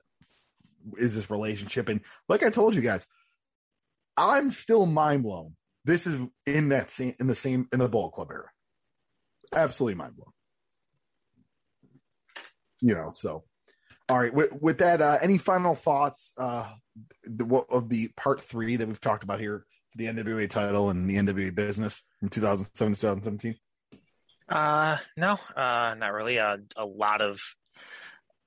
[0.96, 3.06] is this relationship, and like I told you guys,
[4.16, 5.56] I'm still mind blown.
[5.84, 8.50] This is in that same in the same in the Bullet Club era.
[9.52, 10.33] Absolutely mind blown.
[12.84, 13.44] You know, so
[14.10, 14.32] all right.
[14.32, 16.70] With, with that, uh, any final thoughts uh,
[17.70, 19.64] of the part three that we've talked about here
[19.96, 23.54] the NWA title and the NWA business from 2007 to 2017?
[24.48, 26.38] Uh, no, uh, not really.
[26.38, 27.40] Uh, a lot of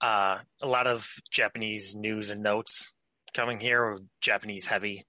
[0.02, 2.94] uh, a lot of Japanese news and notes
[3.34, 3.98] coming here.
[4.22, 5.08] Japanese heavy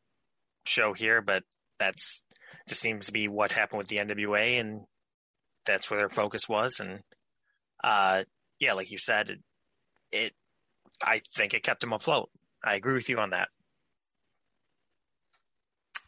[0.65, 1.43] show here, but
[1.79, 2.25] that's
[2.69, 4.83] just seems to be what happened with the NWA, and
[5.67, 6.81] that's where their focus was.
[6.81, 7.01] And
[7.85, 8.25] uh,
[8.61, 9.39] yeah, like you said, it,
[10.13, 10.33] it
[11.03, 12.31] I think it kept him afloat.
[12.65, 13.49] I agree with you on that.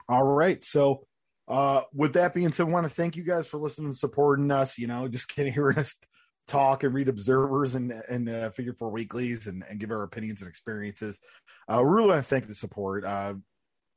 [0.09, 0.63] All right.
[0.65, 1.07] So,
[1.47, 4.51] uh, with that being said, I want to thank you guys for listening and supporting
[4.51, 4.79] us.
[4.79, 5.97] You know, just getting hearing us
[6.49, 10.43] talk and read observers and and uh, figure four weeklies and, and give our opinions
[10.43, 11.21] and experiences.
[11.69, 13.05] Uh, we really want to thank the support.
[13.05, 13.35] Uh,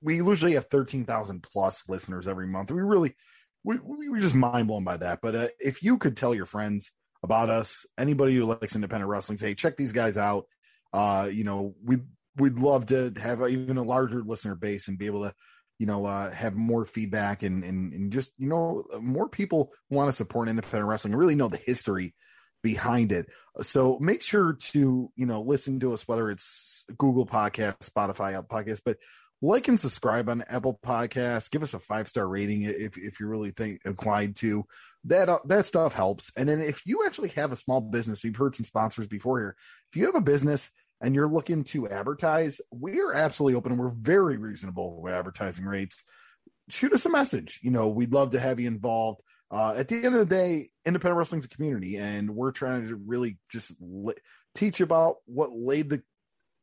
[0.01, 2.71] we usually have thirteen thousand plus listeners every month.
[2.71, 3.15] We really
[3.63, 5.19] we we were just mind blown by that.
[5.21, 6.91] But uh, if you could tell your friends
[7.23, 10.45] about us, anybody who likes independent wrestling, say check these guys out.
[10.91, 11.97] Uh, you know, we
[12.37, 15.33] we'd love to have even a larger listener base and be able to
[15.79, 20.09] you know, uh, have more feedback and, and, and just, you know, more people want
[20.09, 22.13] to support independent wrestling and really know the history
[22.61, 23.27] behind it.
[23.61, 28.57] So make sure to, you know, listen to us, whether it's Google podcast, Spotify, Apple
[28.57, 28.97] podcast, but
[29.43, 33.27] like and subscribe on Apple podcasts, give us a five star rating if, if you
[33.27, 34.65] really think inclined to
[35.03, 36.31] that, uh, that stuff helps.
[36.37, 39.55] And then if you actually have a small business, you've heard some sponsors before here.
[39.91, 40.71] If you have a business
[41.01, 43.75] and you're looking to advertise, we're absolutely open.
[43.75, 46.05] We're very reasonable with advertising rates.
[46.69, 47.59] Shoot us a message.
[47.61, 49.23] You know, we'd love to have you involved.
[49.51, 52.95] Uh, at the end of the day, independent wrestling's a community, and we're trying to
[52.95, 53.73] really just
[54.55, 56.01] teach about what laid the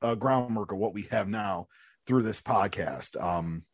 [0.01, 1.69] uh, groundwork of what we have now
[2.11, 3.23] through this podcast.
[3.23, 3.65] Um,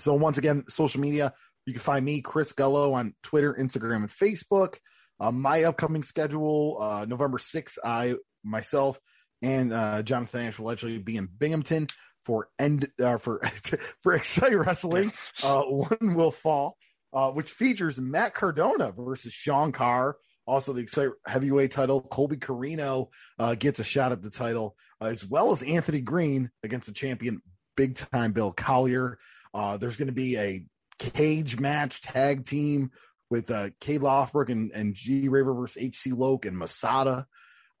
[0.00, 1.32] so once again, social media,
[1.64, 4.78] you can find me, Chris Gullo, on Twitter, Instagram, and Facebook.
[5.20, 8.98] Uh, my upcoming schedule, uh, November 6th, I myself
[9.42, 11.86] and uh, Jonathan Ash will actually be in Binghamton
[12.24, 13.40] for end uh, for
[14.02, 15.12] for Excite Wrestling.
[15.44, 16.76] Uh, one will fall,
[17.12, 20.16] uh, which features Matt Cardona versus Sean Carr.
[20.46, 22.02] Also, the Heavyweight title.
[22.02, 23.08] Colby Corino
[23.38, 26.92] uh, gets a shot at the title, uh, as well as Anthony Green against the
[26.92, 27.42] champion,
[27.76, 29.18] big time Bill Collier.
[29.52, 30.64] Uh, there's going to be a
[30.98, 32.90] cage match tag team
[33.28, 37.26] with uh, Kay Lothbrok and, and G Raver versus HC Loc and Masada.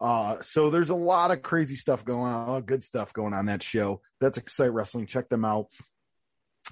[0.00, 3.12] Uh, so there's a lot of crazy stuff going on, a lot of good stuff
[3.12, 4.02] going on that show.
[4.20, 5.06] That's Excite Wrestling.
[5.06, 5.68] Check them out.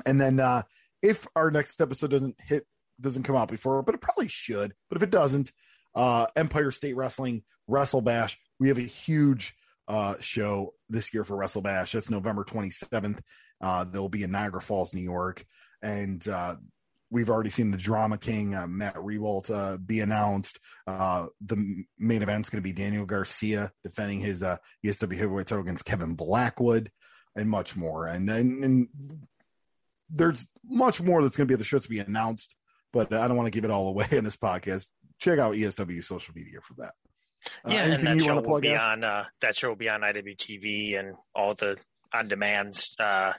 [0.05, 0.63] And then uh,
[1.03, 2.67] if our next episode doesn't hit,
[3.01, 4.75] doesn't come out before, but it probably should.
[4.89, 5.53] But if it doesn't,
[5.95, 8.39] uh, Empire State Wrestling Wrestle Bash.
[8.59, 9.55] We have a huge
[9.89, 11.93] uh, show this year for Wrestle Bash.
[11.93, 13.21] That's November 27th.
[13.61, 15.45] Uh, they'll be in Niagara Falls, New York,
[15.83, 16.57] and uh,
[17.11, 20.59] we've already seen the drama king uh, Matt Rehwoldt uh, be announced.
[20.87, 25.63] Uh, the main event's going to be Daniel Garcia defending his uh, ESW heavyweight title
[25.63, 26.91] against Kevin Blackwood,
[27.37, 28.07] and much more.
[28.07, 28.89] And, and, and
[30.11, 32.57] there's much more that's going to be at the show to be announced,
[32.93, 34.89] but I don't want to give it all away in this podcast.
[35.25, 36.93] Check out ESW social media for that.
[37.65, 38.93] Uh, yeah, and that show will be out?
[38.93, 41.79] on uh, that show will be on IWTV and all the
[42.13, 43.33] on demands uh,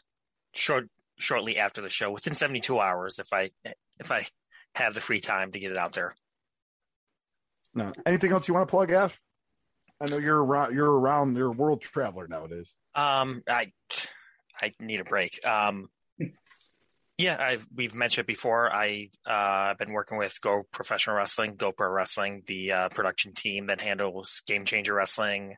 [0.55, 0.89] short
[1.19, 3.51] shortly after the show, within 72 hours, if I
[3.99, 4.25] if I
[4.73, 6.15] have the free time to get it out there.
[7.75, 7.93] No.
[8.07, 9.19] Anything else you want to plug, Ash?
[10.01, 10.73] I know you're around.
[10.73, 11.35] You're around.
[11.35, 12.73] You're a world traveler nowadays.
[12.95, 13.71] Um, I
[14.59, 15.45] I need a break.
[15.45, 15.89] Um,
[17.17, 18.73] yeah, I've we've mentioned it before.
[18.73, 23.33] I uh, I've been working with Go Professional Wrestling, Go Pro Wrestling, the uh, production
[23.33, 25.55] team that handles Game Changer Wrestling,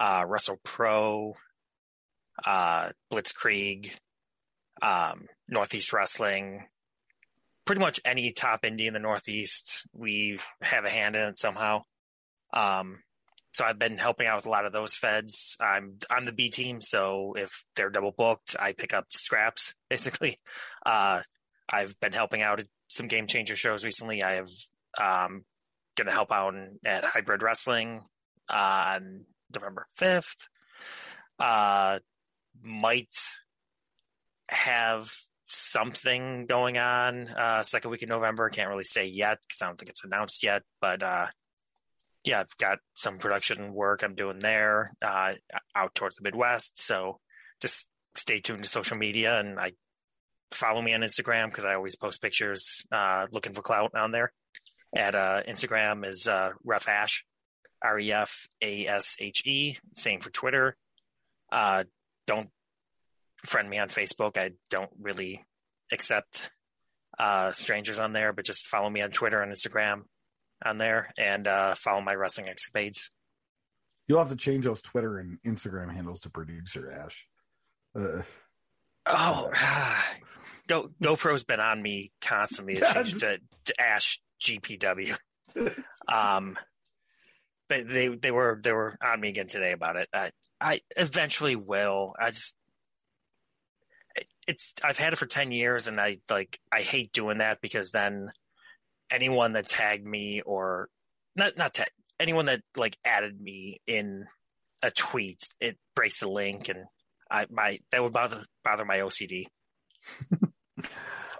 [0.00, 1.34] uh, Wrestle Pro,
[2.44, 3.92] uh, Blitzkrieg,
[4.82, 6.66] um, Northeast Wrestling,
[7.64, 11.82] pretty much any top indie in the Northeast, we have a hand in it somehow.
[12.52, 12.98] Um,
[13.52, 15.56] so I've been helping out with a lot of those feds.
[15.60, 20.38] I'm I'm the B team, so if they're double booked, I pick up scraps basically.
[20.84, 21.22] Uh,
[21.68, 24.22] I've been helping out at some game changer shows recently.
[24.22, 24.50] I have
[24.98, 25.44] um,
[25.96, 26.54] going to help out
[26.84, 28.02] at Hybrid Wrestling
[28.48, 29.24] on
[29.54, 30.48] November fifth.
[31.38, 32.00] Uh,
[32.62, 33.14] might
[34.48, 35.12] have
[35.46, 38.48] something going on uh, second week in November.
[38.48, 40.62] Can't really say yet because I don't think it's announced yet.
[40.80, 41.26] But uh,
[42.24, 45.32] yeah, I've got some production work I'm doing there uh,
[45.74, 46.78] out towards the Midwest.
[46.82, 47.18] So
[47.60, 49.72] just stay tuned to social media and I
[50.52, 54.32] follow me on Instagram because I always post pictures uh, looking for clout on there.
[54.94, 57.24] At uh, Instagram is uh, Ref Ash,
[57.82, 59.76] R E F A S H E.
[59.94, 60.76] Same for Twitter.
[61.52, 61.84] Uh,
[62.26, 62.50] don't
[63.38, 64.36] friend me on Facebook.
[64.36, 65.44] I don't really
[65.92, 66.50] accept
[67.18, 70.02] uh, strangers on there, but just follow me on Twitter and Instagram
[70.64, 73.10] on there and uh, follow my wrestling escapades.
[74.08, 77.26] You'll have to change those Twitter and Instagram handles to producer Ash.
[77.94, 78.22] Uh,
[79.06, 79.50] oh,
[80.66, 85.16] Go, GoPro's been on me constantly to change to, to Ash GPW.
[86.08, 86.56] um,
[87.68, 90.08] they, they they were they were on me again today about it.
[90.12, 90.30] I
[90.60, 92.14] I eventually will.
[92.18, 92.56] I just
[94.46, 97.90] it's I've had it for ten years, and I like I hate doing that because
[97.90, 98.30] then
[99.10, 100.88] anyone that tagged me or
[101.36, 101.88] not not tag
[102.18, 104.26] anyone that like added me in
[104.82, 106.84] a tweet, it breaks the link, and
[107.30, 109.46] I my that would bother bother my OCD.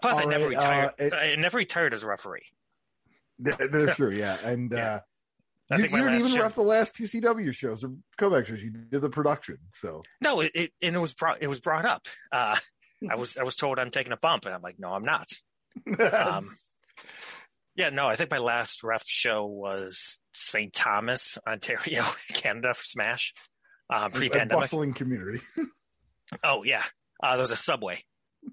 [0.02, 0.90] Plus, I never right, retired.
[1.00, 2.46] Uh, it, I never retired as a referee.
[3.38, 4.72] That's true, yeah, and.
[4.72, 4.94] yeah.
[4.94, 5.00] uh
[5.76, 8.60] you, you didn't even show, ref the last TCW CW shows or comeback shows.
[8.60, 11.84] You did the production, so no, it, it and it was brought it was brought
[11.84, 12.08] up.
[12.32, 12.56] Uh,
[13.08, 15.28] I was I was told I'm taking a bump, and I'm like, no, I'm not.
[16.00, 16.44] um,
[17.76, 20.72] yeah, no, I think my last ref show was St.
[20.72, 23.34] Thomas, Ontario, Canada for Smash,
[23.92, 24.62] uh, pre-pandemic.
[24.62, 25.40] bustling community.
[26.44, 26.82] oh yeah,
[27.22, 28.02] uh, there's a subway,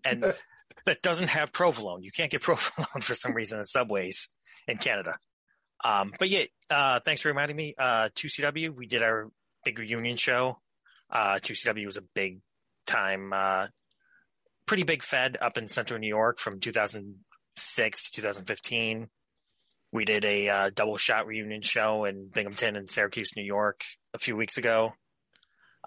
[0.03, 0.23] and
[0.85, 2.03] that doesn't have provolone.
[2.03, 4.29] You can't get provolone for some reason in subways
[4.67, 5.17] in Canada.
[5.83, 7.75] Um, but yeah, uh, thanks for reminding me.
[7.77, 9.29] Uh, 2CW, we did our
[9.63, 10.59] big reunion show.
[11.11, 12.39] Uh, 2CW was a big
[12.85, 13.67] time, uh,
[14.65, 16.59] pretty big Fed up in central New York from
[17.57, 19.09] 2006 2015.
[19.91, 23.81] We did a uh, double shot reunion show in Binghamton and Syracuse, New York,
[24.13, 24.93] a few weeks ago,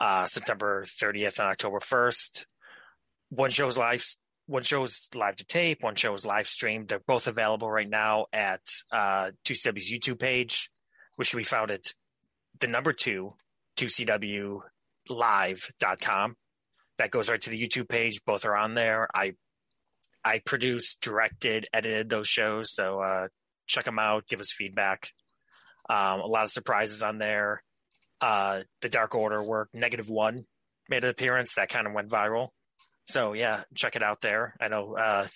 [0.01, 2.47] uh, September 30th and October 1st.
[3.29, 4.05] One show's live
[4.47, 6.89] one show is live to tape, one show is live streamed.
[6.89, 10.69] They're both available right now at uh, 2CW's YouTube page,
[11.15, 11.93] which we found at
[12.59, 13.31] the number two,
[13.77, 16.37] 2CWlive.com.
[16.99, 18.25] That goes right to the YouTube page.
[18.27, 19.07] Both are on there.
[19.15, 19.35] I
[20.25, 22.73] I produced, directed, edited those shows.
[22.73, 23.29] So uh,
[23.67, 25.11] check them out, give us feedback.
[25.89, 27.63] Um, a lot of surprises on there.
[28.21, 30.45] Uh, the Dark Order work, Negative One
[30.89, 32.49] made an appearance that kind of went viral.
[33.07, 34.55] So yeah, check it out there.
[34.61, 35.27] I know uh,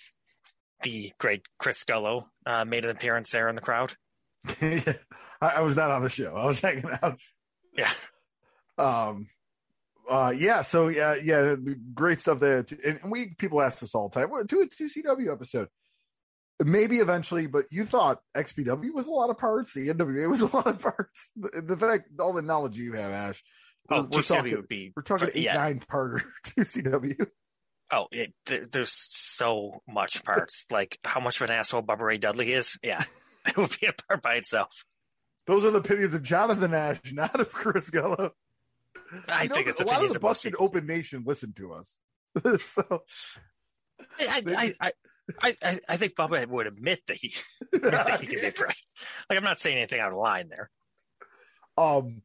[0.83, 3.95] the great Chris Gullo uh, made an appearance there in the crowd.
[4.61, 4.93] yeah,
[5.41, 6.35] I, I, was not on the show.
[6.35, 7.19] I was hanging out.
[7.77, 7.91] Yeah.
[8.77, 9.29] Um.
[10.09, 10.33] Uh.
[10.37, 10.63] Yeah.
[10.63, 11.15] So yeah.
[11.23, 11.57] Yeah.
[11.95, 12.63] Great stuff there.
[12.63, 12.79] Too.
[12.85, 14.31] And we people ask us all the time.
[14.31, 15.69] Well, do a two CW episode.
[16.63, 19.75] Maybe eventually, but you thought XPW was a lot of parts.
[19.75, 21.31] The NWA was a lot of parts.
[21.37, 23.43] The, the fact, all the knowledge you have, Ash.
[23.91, 25.55] We're, oh, we're talking, would be, we're talking eight yeah.
[25.55, 27.27] nine parter two CW.
[27.91, 30.67] Oh, it, th- there's so much parts.
[30.71, 32.79] like how much of an asshole Bubba Ray Dudley is.
[32.83, 33.03] Yeah,
[33.47, 34.85] it would be a part by itself.
[35.47, 38.31] Those are the opinions of Jonathan Ash, not of Chris Gullo.
[39.29, 41.99] I you think it's a lot of the busted open nation listen to us.
[42.61, 43.03] so
[44.19, 44.43] I,
[44.81, 44.93] I,
[45.43, 47.35] I, I, I think Bubba would admit that he,
[47.73, 48.77] that he can be right.
[49.31, 50.71] Like I'm not saying anything out of line there.
[51.77, 52.23] Um.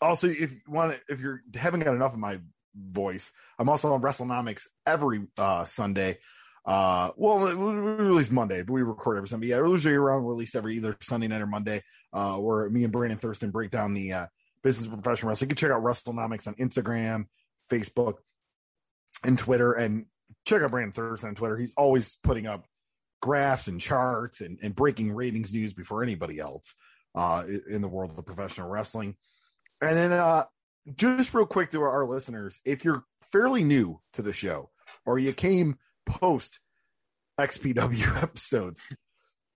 [0.00, 2.38] Also, if you want, if you're haven't got enough of my
[2.74, 3.32] voice.
[3.58, 6.18] I'm also on WrestleNomics every uh, Sunday.
[6.66, 9.48] Uh, well, we release Monday, but we record every Sunday.
[9.48, 11.82] Yeah, usually around release every either Sunday night or Monday,
[12.12, 14.26] uh, where me and Brandon Thurston break down the uh,
[14.64, 15.50] business of professional wrestling.
[15.50, 17.26] You can check out WrestleNomics on Instagram,
[17.70, 18.14] Facebook,
[19.22, 20.06] and Twitter, and
[20.44, 21.56] check out Brandon Thurston on Twitter.
[21.56, 22.66] He's always putting up
[23.22, 26.74] graphs and charts and, and breaking ratings news before anybody else
[27.14, 29.14] uh, in the world of professional wrestling.
[29.80, 30.44] And then uh,
[30.96, 34.70] just real quick to our listeners, if you're fairly new to the show
[35.06, 35.76] or you came
[36.06, 36.58] post
[37.38, 38.82] XPW episodes,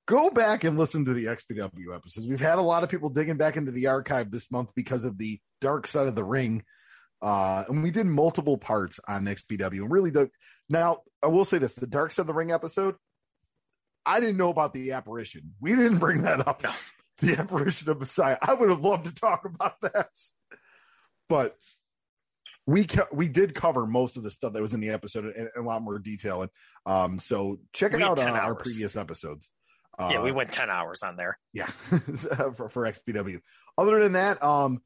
[0.09, 2.27] go back and listen to the XPW episodes.
[2.27, 5.19] We've had a lot of people digging back into the archive this month because of
[5.19, 6.65] the dark side of the ring.
[7.21, 10.31] Uh, and we did multiple parts on XPW and really dug.
[10.69, 12.97] Now, I will say this the dark side of the ring episode,
[14.07, 15.55] I didn't know about the apparition.
[15.61, 16.63] We didn't bring that up.
[17.19, 18.39] the apparition of Messiah.
[18.41, 20.09] I would have loved to talk about that,
[21.29, 21.57] but
[22.67, 25.51] we co- we did cover most of the stuff that was in the episode in,
[25.55, 26.51] in a lot more detail, and
[26.87, 29.51] um, so check it We out on 10 our previous episodes.
[29.99, 31.39] Uh, yeah, we went ten hours on there.
[31.53, 31.67] yeah
[32.55, 33.41] for, for xpw
[33.77, 34.81] other than that um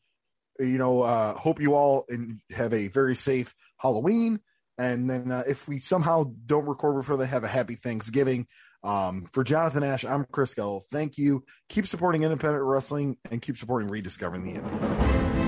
[0.58, 4.40] you know uh hope you all in, have a very safe halloween
[4.78, 8.46] and then uh, if we somehow don't record before they have a happy thanksgiving
[8.84, 10.82] um for jonathan ash i'm chris Gullo.
[10.90, 15.41] thank you keep supporting independent wrestling and keep supporting rediscovering the indies